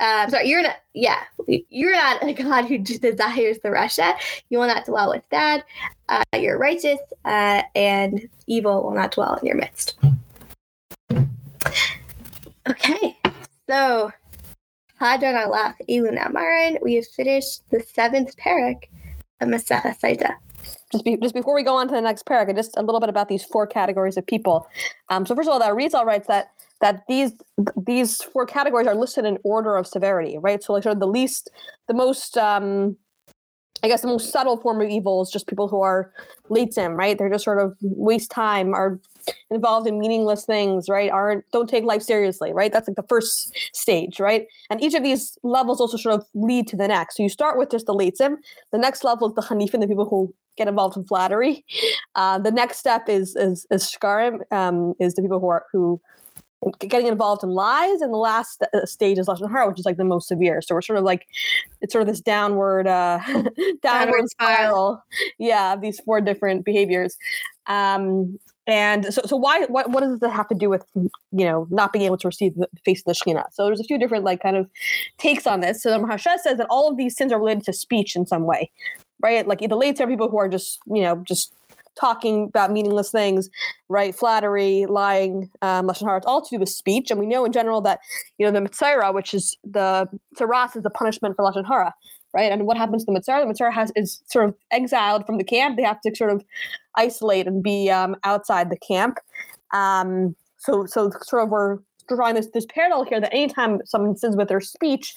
um, 0.00 0.28
sorry, 0.28 0.48
you're 0.48 0.62
not, 0.62 0.76
yeah, 0.92 1.22
you're 1.46 1.92
not 1.92 2.22
a 2.24 2.32
God 2.42 2.64
who 2.64 2.78
desires 2.78 3.58
the 3.62 3.70
Russia. 3.70 4.14
You 4.48 4.58
will 4.58 4.66
not 4.66 4.86
dwell 4.86 5.10
with 5.10 5.22
that. 5.30 5.64
Uh, 6.08 6.22
you're 6.34 6.58
righteous, 6.58 6.98
uh, 7.24 7.62
and 7.74 8.28
evil 8.46 8.82
will 8.82 8.94
not 8.94 9.12
dwell 9.12 9.36
in 9.36 9.46
your 9.46 9.56
midst. 9.56 9.96
Okay, 12.68 13.16
so 13.68 14.10
Hadron 14.98 15.36
Alach 15.36 15.74
Ilun 15.88 16.18
Amarin, 16.18 16.82
we 16.82 16.94
have 16.94 17.06
finished 17.06 17.62
the 17.70 17.80
seventh 17.80 18.36
parak 18.36 18.84
of 19.40 19.48
Masechah 19.48 19.98
Saita. 20.00 20.34
Just, 20.90 21.04
be, 21.04 21.16
just 21.18 21.34
before 21.34 21.54
we 21.54 21.62
go 21.62 21.76
on 21.76 21.88
to 21.88 21.94
the 21.94 22.00
next 22.00 22.24
parak, 22.24 22.54
just 22.56 22.76
a 22.76 22.82
little 22.82 23.00
bit 23.00 23.08
about 23.08 23.28
these 23.28 23.44
four 23.44 23.66
categories 23.66 24.16
of 24.16 24.26
people. 24.26 24.66
Um, 25.08 25.26
so 25.26 25.34
first 25.34 25.48
of 25.48 25.52
all, 25.52 25.58
that 25.58 25.70
Arizal 25.70 26.04
writes 26.04 26.26
that 26.28 26.52
that 26.80 27.04
these 27.08 27.32
these 27.86 28.22
four 28.22 28.46
categories 28.46 28.86
are 28.86 28.94
listed 28.94 29.24
in 29.24 29.38
order 29.44 29.76
of 29.76 29.86
severity, 29.86 30.38
right? 30.38 30.62
So 30.62 30.72
like 30.72 30.82
sort 30.82 30.94
of 30.94 31.00
the 31.00 31.06
least, 31.06 31.50
the 31.88 31.94
most 31.94 32.36
um 32.36 32.96
I 33.82 33.88
guess 33.88 34.00
the 34.00 34.08
most 34.08 34.32
subtle 34.32 34.56
form 34.56 34.80
of 34.80 34.88
evil 34.88 35.20
is 35.20 35.30
just 35.30 35.46
people 35.46 35.68
who 35.68 35.82
are 35.82 36.10
leitzim, 36.48 36.96
right? 36.96 37.18
They're 37.18 37.28
just 37.28 37.44
sort 37.44 37.60
of 37.60 37.76
waste 37.82 38.30
time, 38.30 38.72
are 38.72 38.98
involved 39.50 39.86
in 39.86 39.98
meaningless 39.98 40.46
things, 40.46 40.88
right? 40.88 41.10
Aren't 41.10 41.44
don't 41.52 41.68
take 41.68 41.84
life 41.84 42.02
seriously, 42.02 42.54
right? 42.54 42.72
That's 42.72 42.88
like 42.88 42.96
the 42.96 43.04
first 43.10 43.54
stage, 43.74 44.20
right? 44.20 44.46
And 44.70 44.82
each 44.82 44.94
of 44.94 45.02
these 45.02 45.36
levels 45.42 45.82
also 45.82 45.98
sort 45.98 46.14
of 46.14 46.26
lead 46.34 46.66
to 46.68 46.76
the 46.76 46.88
next. 46.88 47.18
So 47.18 47.22
you 47.22 47.28
start 47.28 47.58
with 47.58 47.70
just 47.70 47.84
the 47.84 47.94
leitzim. 47.94 48.36
The 48.72 48.78
next 48.78 49.04
level 49.04 49.28
is 49.28 49.34
the 49.34 49.42
hanifin, 49.42 49.80
the 49.80 49.86
people 49.86 50.08
who 50.08 50.34
get 50.56 50.68
involved 50.68 50.96
in 50.96 51.04
flattery. 51.04 51.64
Uh, 52.14 52.38
the 52.38 52.52
next 52.52 52.78
step 52.78 53.08
is 53.08 53.36
is, 53.36 53.66
is 53.70 53.84
shkarim, 53.84 54.50
um, 54.50 54.94
is 54.98 55.12
the 55.14 55.20
people 55.20 55.40
who 55.40 55.48
are 55.48 55.66
who 55.72 56.00
getting 56.78 57.08
involved 57.08 57.42
in 57.42 57.50
lies, 57.50 58.00
and 58.00 58.12
the 58.12 58.18
last 58.18 58.62
uh, 58.62 58.86
stage 58.86 59.18
is 59.18 59.26
lashon 59.26 59.50
hara, 59.50 59.68
which 59.68 59.78
is 59.78 59.86
like 59.86 59.96
the 59.96 60.04
most 60.04 60.28
severe. 60.28 60.62
So 60.62 60.74
we're 60.74 60.82
sort 60.82 60.98
of 60.98 61.04
like 61.04 61.26
it's 61.80 61.92
sort 61.92 62.02
of 62.02 62.08
this 62.08 62.20
downward 62.20 62.86
uh, 62.86 63.20
downward 63.82 64.28
spiral, 64.28 65.02
yeah, 65.38 65.76
these 65.76 66.00
four 66.00 66.20
different 66.20 66.64
behaviors. 66.64 67.16
Um, 67.66 68.38
and 68.66 69.12
so, 69.12 69.22
so 69.26 69.36
why? 69.36 69.66
What, 69.66 69.90
what 69.90 70.00
does 70.00 70.20
that 70.20 70.30
have 70.30 70.48
to 70.48 70.54
do 70.54 70.70
with 70.70 70.86
you 70.94 71.44
know 71.44 71.66
not 71.70 71.92
being 71.92 72.04
able 72.06 72.16
to 72.18 72.28
receive 72.28 72.54
the 72.54 72.68
face 72.84 73.00
of 73.00 73.04
the 73.04 73.12
Shekhinah? 73.12 73.52
So 73.52 73.66
there's 73.66 73.80
a 73.80 73.84
few 73.84 73.98
different 73.98 74.24
like 74.24 74.42
kind 74.42 74.56
of 74.56 74.68
takes 75.18 75.46
on 75.46 75.60
this. 75.60 75.82
So 75.82 75.90
the 75.90 75.98
Maharsha 75.98 76.38
says 76.38 76.56
that 76.56 76.66
all 76.70 76.90
of 76.90 76.96
these 76.96 77.16
sins 77.16 77.32
are 77.32 77.38
related 77.38 77.64
to 77.64 77.72
speech 77.74 78.16
in 78.16 78.26
some 78.26 78.44
way, 78.44 78.70
right? 79.20 79.46
Like 79.46 79.60
the 79.60 79.76
late 79.76 80.00
are 80.00 80.06
people 80.06 80.30
who 80.30 80.38
are 80.38 80.48
just 80.48 80.78
you 80.86 81.02
know 81.02 81.16
just 81.26 81.52
talking 81.98 82.44
about 82.44 82.72
meaningless 82.72 83.10
things, 83.10 83.50
right? 83.88 84.14
Flattery, 84.14 84.86
lying, 84.86 85.50
um, 85.62 85.88
hara. 85.88 86.18
It's 86.18 86.26
all 86.26 86.42
to 86.42 86.56
do 86.56 86.60
with 86.60 86.68
speech, 86.68 87.10
and 87.10 87.20
we 87.20 87.26
know 87.26 87.44
in 87.44 87.52
general 87.52 87.80
that 87.82 88.00
you 88.38 88.46
know 88.46 88.52
the 88.52 88.60
mitzvah, 88.60 89.12
which 89.12 89.34
is 89.34 89.56
the 89.64 90.08
tzaras, 90.38 90.76
is 90.76 90.82
the 90.82 90.90
punishment 90.90 91.36
for 91.36 91.44
lashon 91.44 91.66
hara, 91.66 91.94
right? 92.34 92.52
And 92.52 92.66
what 92.66 92.76
happens 92.76 93.04
to 93.04 93.12
the 93.12 93.18
metzora? 93.18 93.46
The 93.46 93.52
metzora 93.52 93.72
has 93.72 93.92
is 93.96 94.20
sort 94.26 94.48
of 94.48 94.54
exiled 94.70 95.24
from 95.24 95.38
the 95.38 95.44
camp. 95.44 95.76
They 95.76 95.82
have 95.84 96.00
to 96.02 96.14
sort 96.14 96.30
of 96.30 96.44
isolate 96.96 97.46
and 97.46 97.62
be 97.62 97.90
um, 97.90 98.16
outside 98.24 98.70
the 98.70 98.76
camp. 98.76 99.18
Um, 99.72 100.36
so, 100.58 100.86
so 100.86 101.10
sort 101.22 101.44
of 101.44 101.50
we're 101.50 101.78
drawing 102.08 102.34
this 102.34 102.48
this 102.52 102.66
parallel 102.66 103.04
here 103.04 103.20
that 103.20 103.32
anytime 103.32 103.80
someone 103.86 104.16
sins 104.16 104.36
with 104.36 104.48
their 104.48 104.60
speech, 104.60 105.14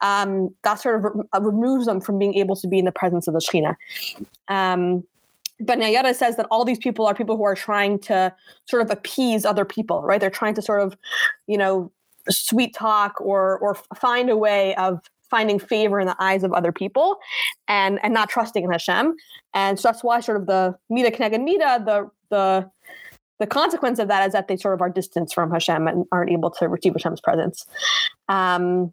um, 0.00 0.54
that 0.64 0.80
sort 0.80 0.96
of 0.96 1.12
re- 1.14 1.40
removes 1.40 1.86
them 1.86 2.00
from 2.00 2.18
being 2.18 2.34
able 2.34 2.56
to 2.56 2.66
be 2.66 2.78
in 2.78 2.84
the 2.84 2.92
presence 2.92 3.28
of 3.28 3.34
the 3.34 3.40
Shekhinah. 3.40 3.76
Um, 4.48 5.04
but 5.60 5.78
Nayara 5.78 6.14
says 6.14 6.36
that 6.36 6.46
all 6.50 6.64
these 6.64 6.78
people 6.78 7.06
are 7.06 7.14
people 7.14 7.36
who 7.36 7.44
are 7.44 7.54
trying 7.54 7.98
to 8.00 8.34
sort 8.66 8.82
of 8.82 8.90
appease 8.90 9.44
other 9.44 9.64
people, 9.64 10.02
right? 10.02 10.20
They're 10.20 10.30
trying 10.30 10.54
to 10.54 10.62
sort 10.62 10.82
of, 10.82 10.96
you 11.46 11.56
know, 11.56 11.92
sweet 12.28 12.74
talk 12.74 13.20
or 13.20 13.58
or 13.58 13.74
find 13.96 14.30
a 14.30 14.36
way 14.36 14.74
of 14.76 15.00
finding 15.30 15.58
favor 15.58 16.00
in 16.00 16.06
the 16.06 16.16
eyes 16.18 16.42
of 16.42 16.52
other 16.52 16.72
people 16.72 17.18
and 17.68 17.98
and 18.02 18.12
not 18.14 18.28
trusting 18.28 18.64
in 18.64 18.70
Hashem. 18.70 19.14
And 19.52 19.78
so 19.78 19.88
that's 19.88 20.02
why 20.02 20.20
sort 20.20 20.40
of 20.40 20.46
the 20.46 20.76
Mida 20.90 21.10
Kneged 21.10 21.42
Mida, 21.42 21.82
the 21.84 22.10
the 22.30 22.70
the 23.40 23.46
consequence 23.46 23.98
of 23.98 24.08
that 24.08 24.26
is 24.26 24.32
that 24.32 24.48
they 24.48 24.56
sort 24.56 24.74
of 24.74 24.80
are 24.80 24.90
distanced 24.90 25.34
from 25.34 25.50
Hashem 25.50 25.88
and 25.88 26.04
aren't 26.12 26.30
able 26.30 26.50
to 26.52 26.68
receive 26.68 26.92
Hashem's 26.92 27.20
presence. 27.20 27.66
Um, 28.28 28.92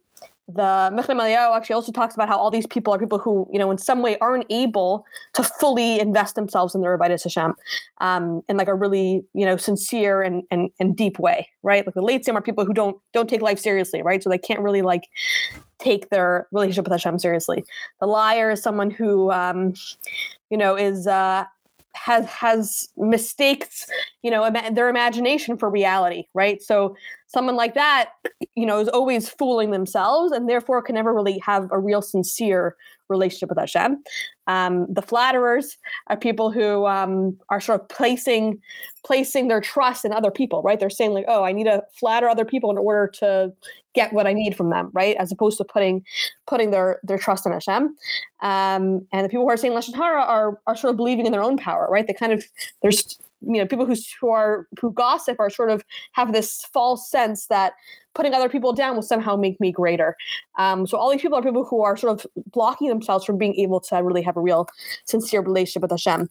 the 0.56 0.92
Michtav 0.94 1.16
MeEliyahu 1.16 1.56
actually 1.56 1.74
also 1.74 1.92
talks 1.92 2.14
about 2.14 2.28
how 2.28 2.38
all 2.38 2.52
these 2.52 2.68
people 2.68 2.94
are 2.94 3.00
people 3.00 3.20
who, 3.20 3.48
you 3.52 3.60
know, 3.60 3.72
in 3.72 3.78
some 3.78 4.02
way 4.02 4.18
aren't 4.20 4.46
able 4.50 5.06
to 5.34 5.44
fully 5.44 6.00
invest 6.00 6.36
themselves 6.36 6.76
in 6.76 6.82
the 6.82 6.88
Avodas 6.88 7.24
Hashem 7.24 7.56
um, 8.00 8.42
in 8.50 8.58
like 8.58 8.68
a 8.68 8.76
really, 8.76 9.24
you 9.34 9.46
know, 9.46 9.58
sincere 9.58 10.22
and, 10.22 10.44
and, 10.52 10.70
and 10.80 10.96
deep 10.96 11.20
way, 11.20 11.48
right? 11.64 11.86
Like 11.86 11.96
the 11.96 12.02
Leitzim 12.02 12.36
are 12.36 12.42
people 12.42 12.66
who 12.66 12.74
don't 12.74 12.98
don't 13.14 13.30
take 13.30 13.42
life 13.42 13.60
seriously, 13.60 14.02
right? 14.02 14.24
So 14.24 14.30
they 14.30 14.38
can't 14.38 14.62
really 14.62 14.82
like 14.82 15.08
take 15.80 16.10
their 16.10 16.48
relationship 16.52 16.86
with 16.86 16.94
Hashem 16.94 17.20
seriously. 17.20 17.64
The 18.00 18.08
liar 18.08 18.52
is 18.52 18.62
someone 18.62 18.92
who, 18.92 19.32
um, 19.32 19.74
you 20.50 20.58
know, 20.58 20.76
is 20.76 21.08
uh, 21.08 21.46
has 21.94 22.26
has 22.26 22.90
mistakes 22.98 23.86
you 24.22 24.32
know 24.32 24.50
their 24.72 24.90
imagination 24.90 25.58
for 25.58 25.70
reality 25.70 26.24
right? 26.34 26.62
So 26.62 26.96
someone 27.28 27.56
like 27.56 27.74
that 27.74 28.12
you 28.56 28.66
know 28.66 28.80
is 28.80 28.88
always 28.90 29.30
fooling 29.30 29.72
themselves 29.72 30.32
and 30.32 30.50
therefore 30.50 30.82
can 30.82 30.96
never 30.96 31.14
really 31.14 31.40
have 31.40 31.70
a 31.72 31.80
real 31.80 32.02
sincere 32.02 32.76
relationship 33.12 33.50
with 33.50 33.60
Hashem. 33.60 34.04
Um, 34.48 34.88
the 34.90 35.02
flatterers 35.02 35.78
are 36.08 36.18
people 36.18 36.52
who 36.52 36.86
um, 36.86 37.38
are 37.50 37.62
sort 37.62 37.82
of 37.82 37.90
placing 37.90 38.60
placing 39.04 39.48
their 39.48 39.62
trust 39.62 40.06
in 40.06 40.14
other 40.14 40.32
people, 40.32 40.62
right? 40.62 40.80
They're 40.80 40.90
saying 40.90 41.12
like, 41.12 41.26
"Oh, 41.28 41.44
I 41.44 41.52
need 41.52 41.66
to 41.66 41.84
flatter 42.00 42.30
other 42.30 42.46
people 42.46 42.72
in 42.72 42.78
order 42.78 43.08
to 43.20 43.54
get 43.94 44.14
what 44.14 44.28
I 44.28 44.34
need 44.34 44.56
from 44.56 44.70
them," 44.70 44.90
right? 44.94 45.16
As 45.18 45.32
opposed 45.32 45.58
to 45.58 45.64
putting 45.64 46.04
putting 46.48 46.72
their 46.72 47.00
their 47.04 47.18
trust 47.18 47.46
in 47.46 47.52
Hashem. 47.52 47.96
Um, 48.42 49.08
and 49.12 49.26
the 49.26 49.30
people 49.30 49.44
who 49.44 49.50
are 49.50 49.58
saying 49.58 49.74
lashon 49.74 49.96
hara 49.96 50.22
are 50.22 50.60
are 50.68 50.76
sort 50.76 50.92
of 50.92 50.98
believing 50.98 51.26
in 51.26 51.32
their 51.32 51.44
own 51.44 51.58
power, 51.58 51.88
right? 51.92 52.08
They 52.08 52.14
kind 52.14 52.34
of 52.34 52.44
there's 52.82 53.18
you 53.42 53.58
know 53.58 53.68
people 53.68 53.86
who 53.86 53.96
who 54.20 54.30
are 54.30 54.68
who 54.80 54.92
gossip 54.94 55.40
are 55.40 55.50
sort 55.50 55.72
of 55.72 55.84
have 56.14 56.34
this 56.34 56.64
false 56.74 57.10
sense 57.10 57.48
that 57.48 57.74
putting 58.14 58.34
other 58.34 58.50
people 58.50 58.74
down 58.74 58.96
will 58.96 59.02
somehow 59.02 59.36
make 59.36 59.60
me 59.60 59.72
greater. 59.72 60.16
Um, 60.58 60.86
so 60.86 60.98
all 60.98 61.10
these 61.12 61.22
people 61.22 61.38
are 61.38 61.42
people 61.42 61.66
who 61.66 61.82
are 61.82 61.96
sort 61.98 62.20
of 62.20 62.28
blocking 62.52 62.90
themselves 62.90 63.26
from 63.26 63.38
being 63.38 63.56
able 63.56 63.80
to 63.82 63.96
really 63.98 64.22
have 64.22 64.38
a 64.38 64.42
real 64.42 64.68
sincere 65.06 65.42
relationship 65.42 65.82
with 65.82 65.92
Hashem. 65.92 66.30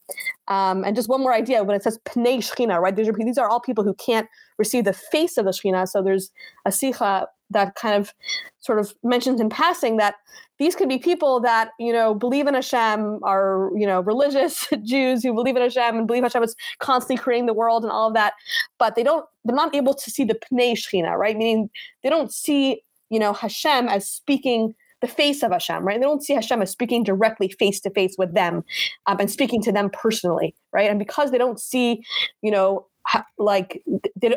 Um, 0.49 0.85
and 0.85 0.97
just 0.97 1.09
one 1.09 1.21
more 1.21 1.33
idea 1.33 1.65
when 1.65 1.77
it 1.77 1.83
says 1.83 1.99
Pnei 2.05 2.39
Shechina, 2.39 2.81
right? 2.81 2.95
These 2.95 3.09
are, 3.09 3.13
these 3.13 3.39
are 3.39 3.49
all 3.49 3.61
people 3.61 3.85
who 3.85 3.95
can't 3.95 4.29
receive 4.59 4.85
the 4.85 4.93
face 4.93 5.37
of 5.37 5.45
the 5.45 5.53
Shechina. 5.53 5.89
So 5.89 6.03
there's 6.03 6.31
a 6.67 6.73
Sikha 6.73 7.29
that 7.51 7.75
kind 7.75 7.97
of 7.97 8.15
sort 8.61 8.79
of 8.79 8.95
mentions 9.03 9.41
in 9.41 9.49
passing 9.49 9.97
that 9.97 10.15
these 10.59 10.77
could 10.77 10.89
be 10.89 10.99
people 10.99 11.41
that 11.41 11.71
you 11.79 11.93
know 11.93 12.15
believe 12.15 12.47
in 12.47 12.55
Hashem, 12.55 13.21
are 13.23 13.71
you 13.75 13.87
know 13.87 14.01
religious 14.01 14.69
Jews 14.83 15.23
who 15.23 15.35
believe 15.35 15.57
in 15.57 15.63
Hashem 15.63 15.97
and 15.97 16.07
believe 16.07 16.23
Hashem 16.23 16.43
is 16.43 16.55
constantly 16.79 17.21
creating 17.23 17.47
the 17.47 17.55
world 17.55 17.83
and 17.83 17.93
all 17.93 18.09
of 18.09 18.15
that, 18.15 18.35
but 18.79 18.95
they 18.95 19.03
don't 19.03 19.27
they're 19.45 19.57
not 19.57 19.75
able 19.75 19.95
to 19.95 20.11
see 20.11 20.25
the 20.25 20.35
Pnei 20.35 20.73
Shechina, 20.73 21.17
right? 21.17 21.37
Meaning 21.37 21.71
they 22.03 22.11
don't 22.11 22.33
see 22.33 22.83
you 23.11 23.19
know 23.19 23.33
Hashem 23.33 23.89
as 23.89 24.09
speaking 24.09 24.75
the 25.01 25.09
face 25.09 25.43
of 25.43 25.51
Hashem, 25.51 25.83
right? 25.83 25.99
They 25.99 26.05
don't 26.05 26.23
see 26.23 26.35
Hashem 26.35 26.61
as 26.63 26.71
speaking 26.71 27.05
directly 27.05 27.49
face 27.49 27.81
to 27.81 27.91
face 27.91 28.17
with 28.19 28.35
them 28.35 28.65
um, 29.07 29.19
and 29.19 29.31
speaking 29.31 29.63
to 29.63 29.73
them 29.73 29.91
personally, 29.91 30.55
right? 30.73 30.91
And 30.91 30.99
because 30.99 31.31
they 31.31 31.39
don't 31.39 31.59
see, 31.59 32.05
you 32.43 32.51
know, 32.51 32.87
ha- 33.07 33.25
like 33.39 33.83
they, 34.17 34.37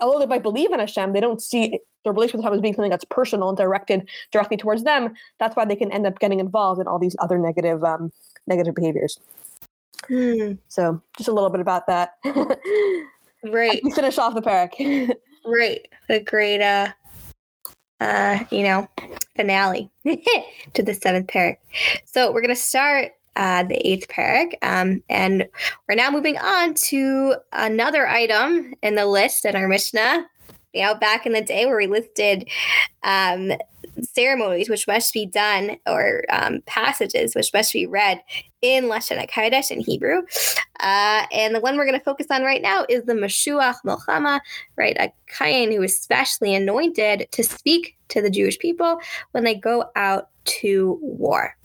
although 0.00 0.20
they 0.20 0.26
might 0.26 0.42
believe 0.42 0.72
in 0.72 0.78
Hashem, 0.78 1.12
they 1.12 1.20
don't 1.20 1.42
see 1.42 1.80
their 2.04 2.12
relationship 2.12 2.38
with 2.38 2.44
Hashem 2.44 2.54
as 2.54 2.60
being 2.60 2.74
something 2.74 2.90
that's 2.90 3.04
personal 3.06 3.48
and 3.48 3.58
directed 3.58 4.08
directly 4.30 4.56
towards 4.56 4.84
them. 4.84 5.14
That's 5.40 5.56
why 5.56 5.64
they 5.64 5.76
can 5.76 5.90
end 5.90 6.06
up 6.06 6.18
getting 6.18 6.40
involved 6.40 6.80
in 6.80 6.86
all 6.86 6.98
these 6.98 7.16
other 7.18 7.38
negative 7.38 7.82
um, 7.82 8.12
negative 8.46 8.74
behaviors. 8.74 9.18
Hmm. 10.06 10.52
So 10.68 11.00
just 11.16 11.28
a 11.28 11.32
little 11.32 11.50
bit 11.50 11.60
about 11.60 11.86
that. 11.86 12.14
Right. 13.44 13.80
we 13.84 13.90
finish 13.90 14.18
off 14.18 14.34
the 14.34 14.42
parak. 14.42 15.14
Right. 15.46 15.86
A 16.08 16.20
great 16.20 16.62
uh 16.62 16.88
uh, 18.00 18.44
you 18.50 18.62
know, 18.62 18.88
finale 19.36 19.90
to 20.74 20.82
the 20.82 20.94
seventh 20.94 21.26
parak. 21.28 21.56
So 22.06 22.32
we're 22.32 22.42
gonna 22.42 22.56
start 22.56 23.12
uh, 23.36 23.64
the 23.64 23.76
eighth 23.86 24.08
parak, 24.08 24.54
um, 24.62 25.02
and 25.08 25.48
we're 25.88 25.96
now 25.96 26.10
moving 26.10 26.38
on 26.38 26.74
to 26.74 27.34
another 27.52 28.06
item 28.06 28.74
in 28.82 28.94
the 28.94 29.06
list 29.06 29.44
in 29.44 29.56
our 29.56 29.68
Mishnah. 29.68 30.26
You 30.74 30.82
know, 30.82 30.94
back 30.94 31.24
in 31.24 31.32
the 31.32 31.40
day 31.40 31.66
where 31.66 31.76
we 31.76 31.86
listed 31.86 32.48
um, 33.02 33.52
ceremonies 34.02 34.68
which 34.68 34.86
must 34.86 35.12
be 35.12 35.26
done 35.26 35.76
or 35.86 36.24
um, 36.30 36.60
passages 36.66 37.34
which 37.34 37.52
must 37.52 37.72
be 37.72 37.86
read 37.86 38.20
in 38.60 38.84
Lashon 38.84 39.24
HaKodesh 39.24 39.70
in 39.70 39.80
Hebrew. 39.80 40.22
Uh, 40.80 41.26
and 41.32 41.54
the 41.54 41.60
one 41.60 41.76
we're 41.76 41.86
going 41.86 41.98
to 41.98 42.04
focus 42.04 42.26
on 42.30 42.42
right 42.42 42.62
now 42.62 42.84
is 42.88 43.04
the 43.04 43.12
Mashuach 43.12 43.76
Milchama, 43.86 44.40
right? 44.76 44.96
A 44.98 45.12
Kayan 45.26 45.72
who 45.72 45.82
is 45.82 46.00
specially 46.00 46.54
anointed 46.54 47.28
to 47.30 47.44
speak 47.44 47.96
to 48.08 48.20
the 48.20 48.30
Jewish 48.30 48.58
people 48.58 48.98
when 49.32 49.44
they 49.44 49.54
go 49.54 49.84
out 49.96 50.30
to 50.44 50.98
war. 51.00 51.56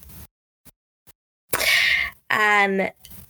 Um, 2.29 2.81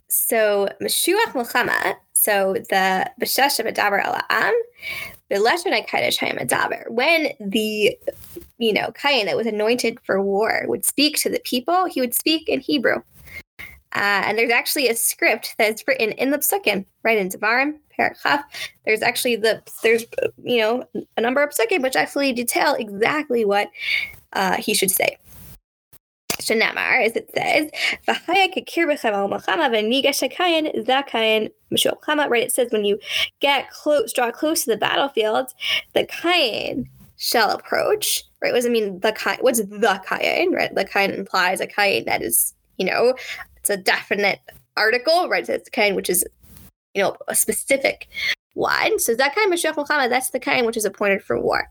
so 0.10 0.68
Mashuach 0.82 1.34
Milchama, 1.34 1.96
so 2.19 2.53
the 2.53 3.10
B'shesh 3.21 3.63
B'daber 3.63 4.03
Ala'am, 4.03 4.53
B'leshon 5.32 5.73
HaKodesh 5.73 6.17
Hayamadaber, 6.17 6.89
when 6.89 7.29
the 7.39 7.97
you 8.58 8.73
know, 8.73 8.91
Kayan 8.91 9.25
that 9.27 9.38
was 9.38 9.47
anointed 9.47 9.99
for 10.03 10.21
war 10.21 10.65
would 10.67 10.86
speak 10.86 11.17
to 11.19 11.29
the 11.29 11.39
people, 11.39 11.86
he 11.86 12.01
would 12.01 12.13
speak 12.13 12.49
in 12.49 12.60
Hebrew. 12.60 12.97
Uh, 13.95 14.21
and 14.25 14.38
there's 14.38 14.51
actually 14.51 14.89
a 14.89 14.95
script 14.95 15.55
that's 15.58 15.88
written 15.88 16.12
in 16.12 16.29
the 16.29 16.38
psukim, 16.38 16.86
right 17.03 17.17
in 17.17 17.29
Devarim, 17.29 17.75
Parakhaf. 17.97 18.43
There's 18.86 19.01
actually 19.01 19.38
the 19.38 19.63
there's 19.82 20.03
you 20.43 20.60
know 20.60 20.84
a 21.17 21.21
number 21.21 21.41
of 21.41 21.51
psukim 21.51 21.82
which 21.82 21.95
actually 21.95 22.34
detail 22.34 22.75
exactly 22.77 23.45
what 23.45 23.69
uh, 24.34 24.58
he 24.58 24.73
should 24.73 24.91
say. 24.91 25.17
Shanamar, 26.39 27.06
as 27.06 27.15
it 27.15 27.30
says, 27.36 27.69
right? 32.30 32.43
It 32.43 32.52
says 32.52 32.71
when 32.71 32.86
you 32.86 32.99
get 33.39 33.69
close, 33.69 34.13
draw 34.13 34.32
close 34.32 34.63
to 34.63 34.71
the 34.71 34.78
battlefield, 34.78 35.54
the 35.93 36.06
kain 36.06 36.89
shall 37.17 37.52
approach, 37.52 38.23
right? 38.41 38.52
What 38.52 38.58
does 38.58 38.65
it 38.65 38.71
mean 38.71 38.99
the 39.02 39.12
kain? 39.12 39.38
What's 39.41 39.60
the 39.60 40.02
kain, 40.08 40.54
right? 40.54 40.73
The 40.73 40.86
kain 40.86 41.12
implies 41.12 41.60
a 41.60 41.67
kain 41.67 42.06
that 42.06 42.21
is, 42.21 42.56
you 42.78 42.86
know, 42.86 43.15
it's 43.58 43.69
a 43.69 43.78
definite 43.78 44.39
article, 44.78 45.28
right? 45.28 45.45
So 45.45 45.54
it's 45.54 45.67
a 45.67 45.71
kain 45.71 45.95
which 45.95 46.10
is, 46.10 46.25
you 46.93 47.04
know, 47.04 47.17
a 47.28 47.36
specific 47.36 48.08
one. 48.54 48.99
So 48.99 49.13
that 49.15 49.36
kind 49.36 49.54
of 49.54 50.10
that's 50.10 50.30
the 50.30 50.39
kind 50.39 50.65
which 50.65 50.78
is 50.78 50.86
appointed 50.86 51.21
for 51.21 51.39
war. 51.39 51.69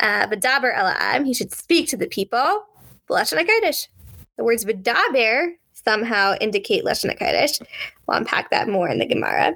Uh, 0.00 0.26
but 0.26 0.40
V'daber 0.40 0.74
ela'am, 0.74 1.26
he 1.26 1.34
should 1.34 1.52
speak 1.52 1.88
to 1.88 1.96
the 1.96 2.06
people. 2.06 2.64
Lashon 3.12 3.44
HaKodesh. 3.44 3.88
The 4.36 4.44
words 4.44 4.64
V'daber 4.64 5.54
somehow 5.72 6.34
indicate 6.40 6.84
Lashon 6.84 7.16
HaKodesh. 7.16 7.62
We'll 8.06 8.18
unpack 8.18 8.50
that 8.50 8.68
more 8.68 8.88
in 8.88 8.98
the 8.98 9.06
Gemara. 9.06 9.54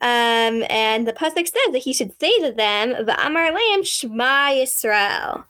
Um, 0.00 0.62
and 0.68 1.08
the 1.08 1.12
pasuk 1.12 1.48
says 1.48 1.72
that 1.72 1.82
he 1.82 1.92
should 1.92 2.18
say 2.20 2.32
to 2.40 2.52
them, 2.52 2.92
"Va'amar 3.06 3.56
leim 3.56 3.84
Shema 3.84 4.50
Yisrael." 4.50 5.44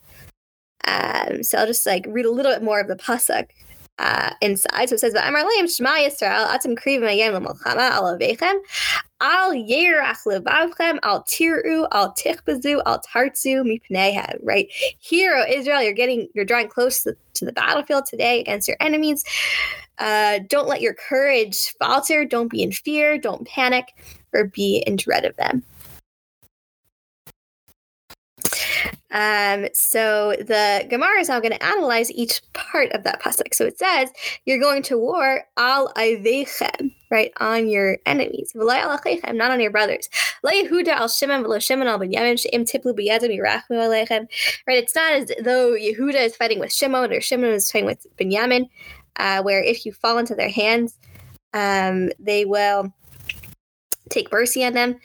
Um, 0.87 1.43
so 1.43 1.59
I'll 1.59 1.67
just 1.67 1.85
like 1.85 2.05
read 2.09 2.27
a 2.27 2.31
little 2.31 2.53
bit 2.53 2.63
more 2.63 2.81
of 2.81 2.89
the 2.89 2.97
pasuk 2.97 3.49
uh, 3.99 4.31
inside. 4.41 4.89
So 4.89 4.95
it 4.95 5.01
says, 5.01 5.15
"Va'amar 5.15 5.45
leim 5.45 5.75
Shema 5.75 5.97
Yisrael 5.97 6.47
atem 6.47 6.77
krivim 6.77 7.03
ayem 7.03 7.33
l'molchama 7.35 7.91
al 7.91 8.17
avechem 8.17 8.59
al 9.21 9.53
yerach 9.53 10.25
levavchem 10.27 10.99
al 11.03 11.23
tiru 11.25 11.89
al 11.93 12.13
tichbazu 12.13 12.83
al 12.87 13.01
tartzu 13.01 13.63
mipneihem." 13.65 14.39
Right, 14.43 14.69
hero 15.01 15.45
Israel, 15.49 15.83
you're 15.83 15.93
getting 15.93 16.29
you're 16.35 16.45
drawing 16.45 16.69
close 16.69 17.03
to, 17.05 17.17
to 17.35 17.45
the 17.45 17.53
battlefield 17.53 18.07
today 18.07 18.41
against 18.41 18.69
your 18.69 18.77
enemies. 18.81 19.25
Uh, 19.99 20.41
don't 20.49 20.69
let 20.69 20.83
your 20.83 20.95
courage 20.95 21.75
falter. 21.79 22.25
Don't 22.25 22.51
be 22.51 22.63
in 22.63 22.73
fear. 22.73 23.19
Don't 23.19 23.47
panic 23.47 23.95
or 24.35 24.45
be 24.45 24.83
in 24.87 24.97
dread 24.97 25.25
of 25.25 25.35
them. 25.37 25.63
Um, 29.17 29.67
so 29.73 30.37
the 30.39 30.87
Gemara 30.91 31.21
is 31.21 31.31
now 31.31 31.41
going 31.41 31.55
to 31.55 31.65
analyze 31.65 32.11
each 32.13 32.43
part 32.53 32.93
of 32.93 33.03
that 33.05 33.23
pasuk. 33.23 33.55
So 33.55 33.65
it 33.65 33.79
says 33.79 34.11
you're 34.45 34.61
going 34.61 34.83
to 34.85 34.99
war 34.99 35.45
al 35.57 35.91
ivechem, 35.95 36.93
right, 37.11 37.33
on 37.41 37.67
your 37.67 37.97
enemies, 38.05 38.53
not 38.55 39.51
on 39.51 39.61
your 39.61 39.71
brothers. 39.71 40.11
Yehuda 40.45 40.89
al 40.89 41.09
Shimon 41.09 41.43
v'lo 41.45 41.63
Shimon 41.63 41.89
al 41.89 41.99
Binyamin 41.99 42.39
she'im 42.39 42.67
tiplu 42.67 42.93
b'yadim 42.93 43.35
yirachmu 43.35 43.71
aleichem." 43.71 44.29
Right, 44.69 44.79
it's 44.79 44.95
not 44.95 45.15
as 45.15 45.33
though 45.43 45.73
Yehuda 45.73 46.27
is 46.27 46.37
fighting 46.37 46.61
with 46.61 46.71
Shimon 46.71 47.11
or 47.11 47.23
Shimon 47.23 47.53
is 47.53 47.71
fighting 47.71 47.87
with 47.87 48.07
Binyamin, 48.19 48.69
uh, 49.17 49.43
where 49.43 49.63
if 49.63 49.87
you 49.87 49.93
fall 49.93 50.19
into 50.19 50.35
their 50.35 50.51
hands, 50.51 50.99
um, 51.55 52.11
they 52.19 52.45
will 52.45 52.93
take 54.11 54.31
mercy 54.31 54.63
on 54.63 54.75
them. 54.75 55.01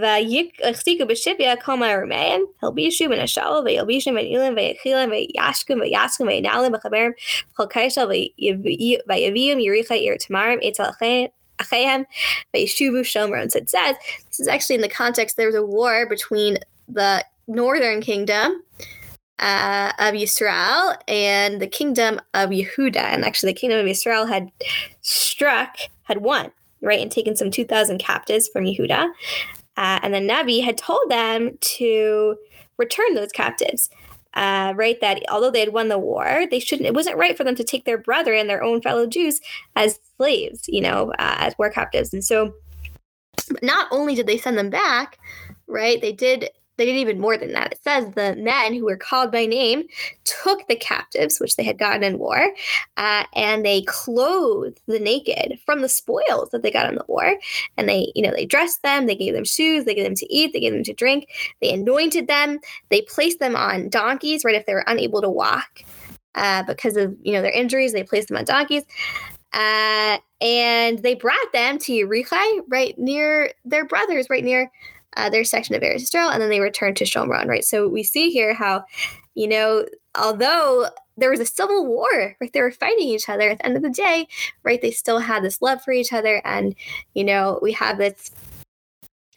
והחזיקו 0.00 1.06
בשביה 1.06 1.56
כל 1.56 1.74
מהרמיהם, 1.74 2.40
הלבישו 2.62 3.08
מן 3.08 3.20
השאול 3.20 3.62
וילבישו 3.64 4.10
מן 4.10 4.18
אילם 4.18 4.54
ויחילם 4.56 5.10
וישכם 5.10 5.78
ויסכם 5.80 6.26
וינעלם 6.26 6.72
בחברם 6.72 7.10
בכל 7.52 7.66
קישל 7.66 8.08
ויביאם 9.08 9.60
יריחה 9.60 9.94
עיר 9.94 10.14
תמרם 10.26 10.58
אצל 10.68 10.82
אחיהם 11.60 12.02
וישובו 12.54 13.04
שומרון. 13.04 13.48
So 13.48 13.58
it 13.58 13.70
says, 13.70 13.96
this 14.28 14.40
is 14.40 14.48
actually 14.48 14.76
in 14.76 14.82
the 14.82 14.88
context, 14.88 15.36
there 15.36 15.46
was 15.46 15.54
a 15.54 15.64
war 15.64 16.06
between 16.08 16.58
the 16.88 17.24
northern 17.48 18.00
kingdom 18.00 18.62
uh, 19.38 19.92
of 19.98 20.14
Israel 20.14 20.94
and 21.08 21.60
the 21.60 21.66
kingdom 21.66 22.20
of 22.34 22.50
Yehuda. 22.50 22.96
And 22.96 23.24
actually, 23.24 23.52
the 23.52 23.60
kingdom 23.60 23.80
of 23.80 23.86
Israel 23.86 24.26
had 24.26 24.50
struck, 25.02 25.76
had 26.04 26.18
won 26.18 26.50
right, 26.81 26.99
and 26.99 27.11
taken 27.11 27.35
some 27.35 27.51
2,000 27.51 27.97
captives 27.99 28.47
from 28.47 28.65
Yehuda. 28.65 29.11
Uh, 29.77 29.99
and 30.03 30.13
then 30.13 30.27
Navi 30.27 30.63
had 30.63 30.77
told 30.77 31.09
them 31.09 31.57
to 31.61 32.35
return 32.77 33.13
those 33.13 33.31
captives. 33.31 33.89
Uh, 34.33 34.73
right, 34.77 34.99
that 35.01 35.21
although 35.29 35.51
they 35.51 35.59
had 35.59 35.73
won 35.73 35.89
the 35.89 35.99
war, 35.99 36.45
they 36.49 36.59
shouldn't. 36.59 36.87
It 36.87 36.93
wasn't 36.93 37.17
right 37.17 37.35
for 37.35 37.43
them 37.43 37.55
to 37.55 37.65
take 37.65 37.83
their 37.83 37.97
brother 37.97 38.33
and 38.33 38.49
their 38.49 38.63
own 38.63 38.81
fellow 38.81 39.05
Jews 39.05 39.41
as 39.75 39.99
slaves, 40.15 40.69
you 40.69 40.79
know, 40.79 41.11
uh, 41.19 41.35
as 41.39 41.53
war 41.57 41.69
captives. 41.69 42.13
And 42.13 42.23
so, 42.23 42.53
not 43.61 43.89
only 43.91 44.15
did 44.15 44.27
they 44.27 44.37
send 44.37 44.57
them 44.57 44.69
back, 44.69 45.19
right, 45.67 45.99
they 45.99 46.13
did 46.13 46.49
they 46.77 46.85
did 46.85 46.95
even 46.95 47.19
more 47.19 47.37
than 47.37 47.51
that. 47.53 47.73
It 47.73 47.83
says 47.83 48.13
the 48.13 48.35
men 48.37 48.73
who 48.73 48.85
were 48.85 48.97
called 48.97 49.31
by 49.31 49.45
name 49.45 49.83
took 50.23 50.67
the 50.67 50.75
captives, 50.75 51.39
which 51.39 51.55
they 51.55 51.63
had 51.63 51.77
gotten 51.77 52.03
in 52.03 52.17
war, 52.17 52.51
uh, 52.97 53.23
and 53.35 53.65
they 53.65 53.83
clothed 53.83 54.81
the 54.87 54.99
naked 54.99 55.59
from 55.65 55.81
the 55.81 55.89
spoils 55.89 56.49
that 56.51 56.63
they 56.63 56.71
got 56.71 56.89
in 56.89 56.95
the 56.95 57.05
war. 57.07 57.35
And 57.77 57.87
they, 57.87 58.11
you 58.15 58.23
know, 58.23 58.31
they 58.31 58.45
dressed 58.45 58.81
them, 58.83 59.05
they 59.05 59.15
gave 59.15 59.33
them 59.33 59.45
shoes, 59.45 59.85
they 59.85 59.95
gave 59.95 60.05
them 60.05 60.15
to 60.15 60.33
eat, 60.33 60.53
they 60.53 60.59
gave 60.59 60.73
them 60.73 60.83
to 60.83 60.93
drink, 60.93 61.27
they 61.61 61.73
anointed 61.73 62.27
them, 62.27 62.59
they 62.89 63.01
placed 63.03 63.39
them 63.39 63.55
on 63.55 63.89
donkeys, 63.89 64.43
right? 64.43 64.55
If 64.55 64.65
they 64.65 64.73
were 64.73 64.85
unable 64.87 65.21
to 65.21 65.29
walk 65.29 65.83
uh, 66.35 66.63
because 66.63 66.97
of, 66.97 67.15
you 67.21 67.33
know, 67.33 67.41
their 67.41 67.51
injuries, 67.51 67.93
they 67.93 68.03
placed 68.03 68.29
them 68.29 68.37
on 68.37 68.45
donkeys. 68.45 68.83
Uh, 69.53 70.17
and 70.39 70.99
they 70.99 71.13
brought 71.13 71.51
them 71.53 71.77
to 71.77 71.91
Yerichai, 71.91 72.61
right 72.69 72.97
near 72.97 73.51
their 73.65 73.85
brothers, 73.85 74.29
right 74.29 74.43
near 74.43 74.71
uh, 75.17 75.29
their 75.29 75.43
section 75.43 75.75
of 75.75 75.83
Israel, 75.83 76.29
and 76.29 76.41
then 76.41 76.49
they 76.49 76.59
returned 76.59 76.97
to 76.97 77.03
Shomron, 77.03 77.47
right? 77.47 77.65
So 77.65 77.87
we 77.87 78.03
see 78.03 78.31
here 78.31 78.53
how, 78.53 78.85
you 79.35 79.47
know, 79.47 79.85
although 80.15 80.87
there 81.17 81.29
was 81.29 81.39
a 81.39 81.45
civil 81.45 81.85
war, 81.85 82.35
right? 82.39 82.51
They 82.53 82.61
were 82.61 82.71
fighting 82.71 83.07
each 83.07 83.29
other. 83.29 83.49
At 83.49 83.59
the 83.59 83.65
end 83.65 83.77
of 83.77 83.83
the 83.83 83.89
day, 83.89 84.27
right? 84.63 84.81
They 84.81 84.91
still 84.91 85.19
had 85.19 85.43
this 85.43 85.61
love 85.61 85.81
for 85.81 85.91
each 85.91 86.13
other, 86.13 86.41
and 86.45 86.75
you 87.13 87.23
know, 87.23 87.59
we 87.61 87.73
have 87.73 87.97
this 87.97 88.31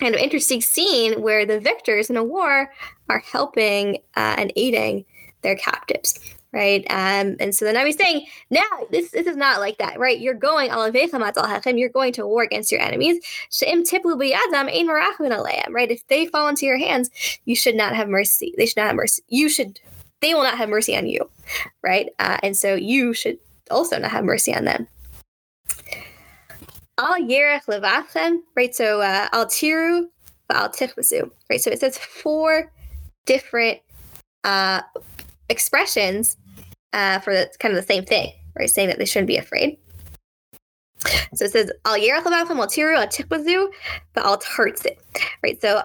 kind 0.01 0.15
of 0.15 0.21
interesting 0.21 0.61
scene 0.61 1.23
where 1.23 1.47
the 1.47 1.61
victors 1.61 2.11
in 2.11 2.17
a 2.17 2.25
war 2.25 2.73
are 3.09 3.21
helping 3.21 3.97
uh, 4.17 4.35
and 4.39 4.53
aiding 4.57 5.05
their 5.43 5.57
captives 5.57 6.19
right? 6.55 6.87
Um, 6.89 7.37
and 7.41 7.55
so 7.55 7.65
then 7.65 7.77
I 7.77 7.85
was 7.85 7.97
saying, 7.97 8.27
now 8.49 8.63
this, 8.91 9.11
this 9.11 9.27
is 9.27 9.37
not 9.37 9.61
like 9.61 9.79
that, 9.79 9.99
right? 9.99 10.19
You're 10.19 10.35
going 10.35 10.71
you're 10.71 11.89
going 11.89 12.13
to 12.13 12.27
war 12.27 12.43
against 12.43 12.71
your 12.71 12.81
enemies. 12.81 13.17
Right? 15.71 15.91
If 15.91 16.07
they 16.07 16.27
fall 16.27 16.49
into 16.49 16.67
your 16.67 16.79
hands, 16.79 17.11
you 17.45 17.57
should 17.57 17.75
not 17.75 17.95
have 17.97 18.09
mercy. 18.09 18.55
They 18.57 18.67
should 18.67 18.77
not 18.77 18.87
have 18.87 18.97
mercy. 18.97 19.23
You 19.29 19.49
should, 19.49 19.81
they 20.21 20.33
will 20.33 20.45
not 20.45 20.57
have 20.57 20.69
mercy 20.69 20.97
on 20.97 21.07
you, 21.07 21.29
right? 21.83 22.09
Uh, 22.19 22.39
and 22.43 22.57
so 22.57 22.75
you 22.75 23.13
should 23.13 23.39
also 23.71 23.99
not 23.99 24.13
have 24.13 24.25
mercy 24.25 24.55
on 24.55 24.65
them. 24.65 24.87
Al 26.97 27.21
yerech 27.21 27.65
levachem, 27.65 28.43
right? 28.57 28.73
So 28.75 29.01
uh, 29.01 29.29
al 29.33 29.47
tiru, 29.47 30.07
al 30.51 30.69
tichbasu, 30.69 31.31
right? 31.51 31.61
So 31.61 31.73
it 31.73 31.81
says 31.81 31.99
four 31.99 32.71
different 33.27 33.81
uh, 34.45 34.83
expressions 35.49 36.37
uh, 36.95 37.19
for 37.19 37.35
the, 37.35 37.51
kind 37.59 37.75
of 37.75 37.81
the 37.81 37.87
same 37.87 38.05
thing, 38.05 38.33
right? 38.59 38.71
Saying 38.71 38.89
that 38.89 38.99
they 38.99 39.05
shouldn't 39.05 39.27
be 39.27 39.37
afraid. 39.37 39.77
So 41.35 41.45
it 41.45 41.51
says, 41.51 41.71
Al 41.85 41.99
Yerachabachim 41.99 42.57
al 42.57 42.69
Tiru 42.69 42.97
al 42.97 43.07
Tikwazu, 43.09 43.69
but 44.15 44.25
al 44.25 44.39
Tartsit. 44.39 44.97
Right. 45.43 45.61
So 45.61 45.83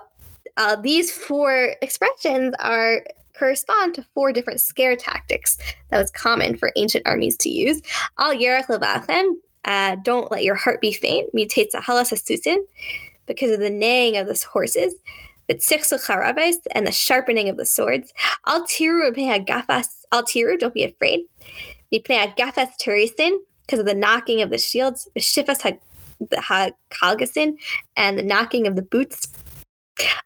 uh, 0.56 0.76
these 0.78 1.12
four 1.12 1.76
expressions 1.82 2.54
are 2.60 3.04
correspond 3.36 3.95
to 3.95 4.06
four 4.13 4.32
different 4.32 4.62
scare 4.62 4.95
tactics 4.95 5.58
that 5.89 5.98
was 5.98 6.12
common 6.12 6.58
for 6.58 6.72
ancient 6.76 7.08
armies 7.08 7.36
to 7.38 7.50
use. 7.50 7.82
Al 8.17 8.34
Yerach 8.34 9.34
uh, 9.65 9.95
don't 10.04 10.32
let 10.32 10.43
your 10.43 10.56
heart 10.56 10.80
be 10.80 10.91
faint, 10.91 11.34
mutates 11.34 11.74
a 11.74 11.82
halas 11.82 12.13
asusin, 12.13 12.58
because 13.26 13.52
of 13.52 13.60
the 13.60 13.69
neighing 13.69 14.17
of 14.17 14.28
the 14.28 14.45
horses. 14.52 14.93
But 15.49 15.57
charabes 15.59 16.57
and 16.71 16.88
the 16.88 16.91
sharpening 16.91 17.49
of 17.49 17.57
the 17.57 17.65
swords. 17.65 18.13
Al 18.45 18.65
tiru 18.65 19.12
gafas 19.45 19.99
Altiru, 20.13 20.57
don't 20.59 20.73
be 20.73 20.83
afraid. 20.83 21.21
Gafeth 21.91 22.73
Turisin, 22.79 23.38
because 23.65 23.79
of 23.79 23.85
the 23.85 23.95
knocking 23.95 24.41
of 24.41 24.51
the 24.51 24.57
shields, 24.57 25.07
Shifas 25.17 25.79
Hakalgasin, 26.21 27.57
and 27.97 28.17
the 28.17 28.23
knocking 28.23 28.67
of 28.67 28.75
the 28.75 28.81
boots. 28.81 29.27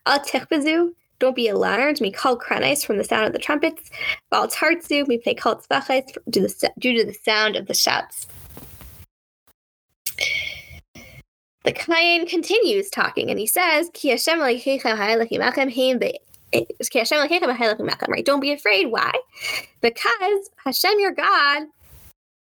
Al 0.05 0.19
Techbazu, 0.19 0.89
don't 1.19 1.35
be 1.35 1.47
alarmed. 1.47 2.01
Me 2.01 2.11
call 2.11 2.37
Kranais 2.37 2.85
from 2.85 2.97
the 2.97 3.03
sound 3.03 3.25
of 3.25 3.33
the 3.33 3.39
trumpets. 3.39 3.89
Val 4.29 4.47
Tartzu, 4.49 5.07
me 5.07 5.17
play 5.17 5.33
call 5.33 5.63
due 6.29 6.47
to 6.49 7.05
the 7.05 7.17
sound 7.23 7.55
of 7.55 7.67
the 7.67 7.73
shouts. 7.73 8.27
The 11.63 11.71
Kayan 11.71 12.25
continues 12.25 12.89
talking 12.89 13.29
and 13.29 13.39
he 13.39 13.47
says, 13.47 13.89
Hashem 14.01 14.39
right? 18.11 18.25
Don't 18.25 18.41
be 18.41 18.51
afraid. 18.51 18.87
Why? 18.87 19.11
Because 19.81 20.49
Hashem, 20.63 20.99
your 20.99 21.13
God, 21.13 21.63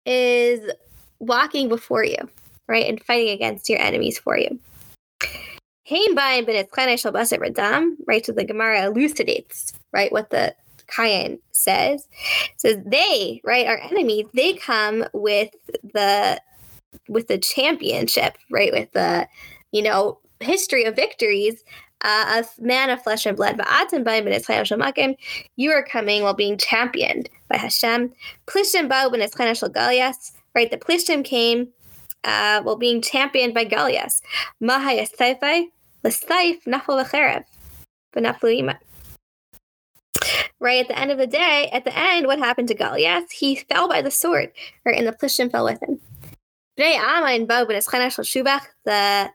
is 0.05 0.71
walking 1.19 1.69
before 1.69 2.03
you, 2.03 2.17
right? 2.67 2.87
And 2.87 3.01
fighting 3.03 3.29
against 3.29 3.69
your 3.69 3.79
enemies 3.79 4.17
for 4.17 4.37
you. 4.37 4.59
Right? 8.07 8.25
So 8.25 8.31
the 8.31 8.45
Gemara 8.45 8.85
elucidates, 8.85 9.73
right, 9.91 10.11
what 10.11 10.29
the 10.29 10.55
Kayan 10.87 11.39
says. 11.51 12.07
Says 12.57 12.77
they, 12.85 13.41
right, 13.43 13.67
our 13.67 13.77
enemies, 13.77 14.25
they 14.33 14.53
come 14.53 15.05
with 15.13 15.51
the 15.93 16.41
with 17.07 17.27
the 17.27 17.37
championship, 17.37 18.37
right, 18.49 18.71
with 18.71 18.91
the, 18.91 19.27
you 19.71 19.81
know, 19.81 20.19
history 20.39 20.85
of 20.85 20.95
victories 20.95 21.63
uh, 22.03 22.43
a 22.43 22.61
man 22.61 22.89
of 22.89 23.01
flesh 23.03 23.25
and 23.25 23.37
blood, 23.37 23.57
but 23.57 23.67
you 25.55 25.71
are 25.71 25.83
coming 25.83 26.23
while 26.23 26.33
being 26.33 26.57
championed 26.57 27.29
by 27.47 27.57
Hashem. 27.57 28.13
Plishtim 28.47 28.89
Galias, 28.89 30.31
right? 30.55 30.71
The 30.71 30.77
Plishtim 30.77 31.23
came 31.23 31.69
uh, 32.23 32.61
while 32.63 32.75
being 32.75 33.01
championed 33.01 33.53
by 33.53 33.65
Galias. 33.65 34.21
Mahaya 34.61 35.07
Saifai, 35.09 35.65
Lasaif, 36.03 36.63
Nafal 36.65 37.05
Vacherev, 37.05 37.43
Benafluima. 38.15 38.77
Right 40.59 40.81
at 40.81 40.87
the 40.87 40.97
end 40.97 41.11
of 41.11 41.17
the 41.17 41.27
day, 41.27 41.69
at 41.71 41.85
the 41.85 41.97
end, 41.97 42.27
what 42.27 42.39
happened 42.39 42.67
to 42.67 42.75
Galias? 42.75 43.31
He 43.31 43.55
fell 43.55 43.87
by 43.87 44.01
the 44.01 44.11
sword, 44.11 44.51
right? 44.85 44.97
And 44.97 45.07
the 45.07 45.11
Plishtim 45.11 45.51
fell 45.51 45.65
with 45.65 45.81
him. 45.81 45.99
The 48.85 49.29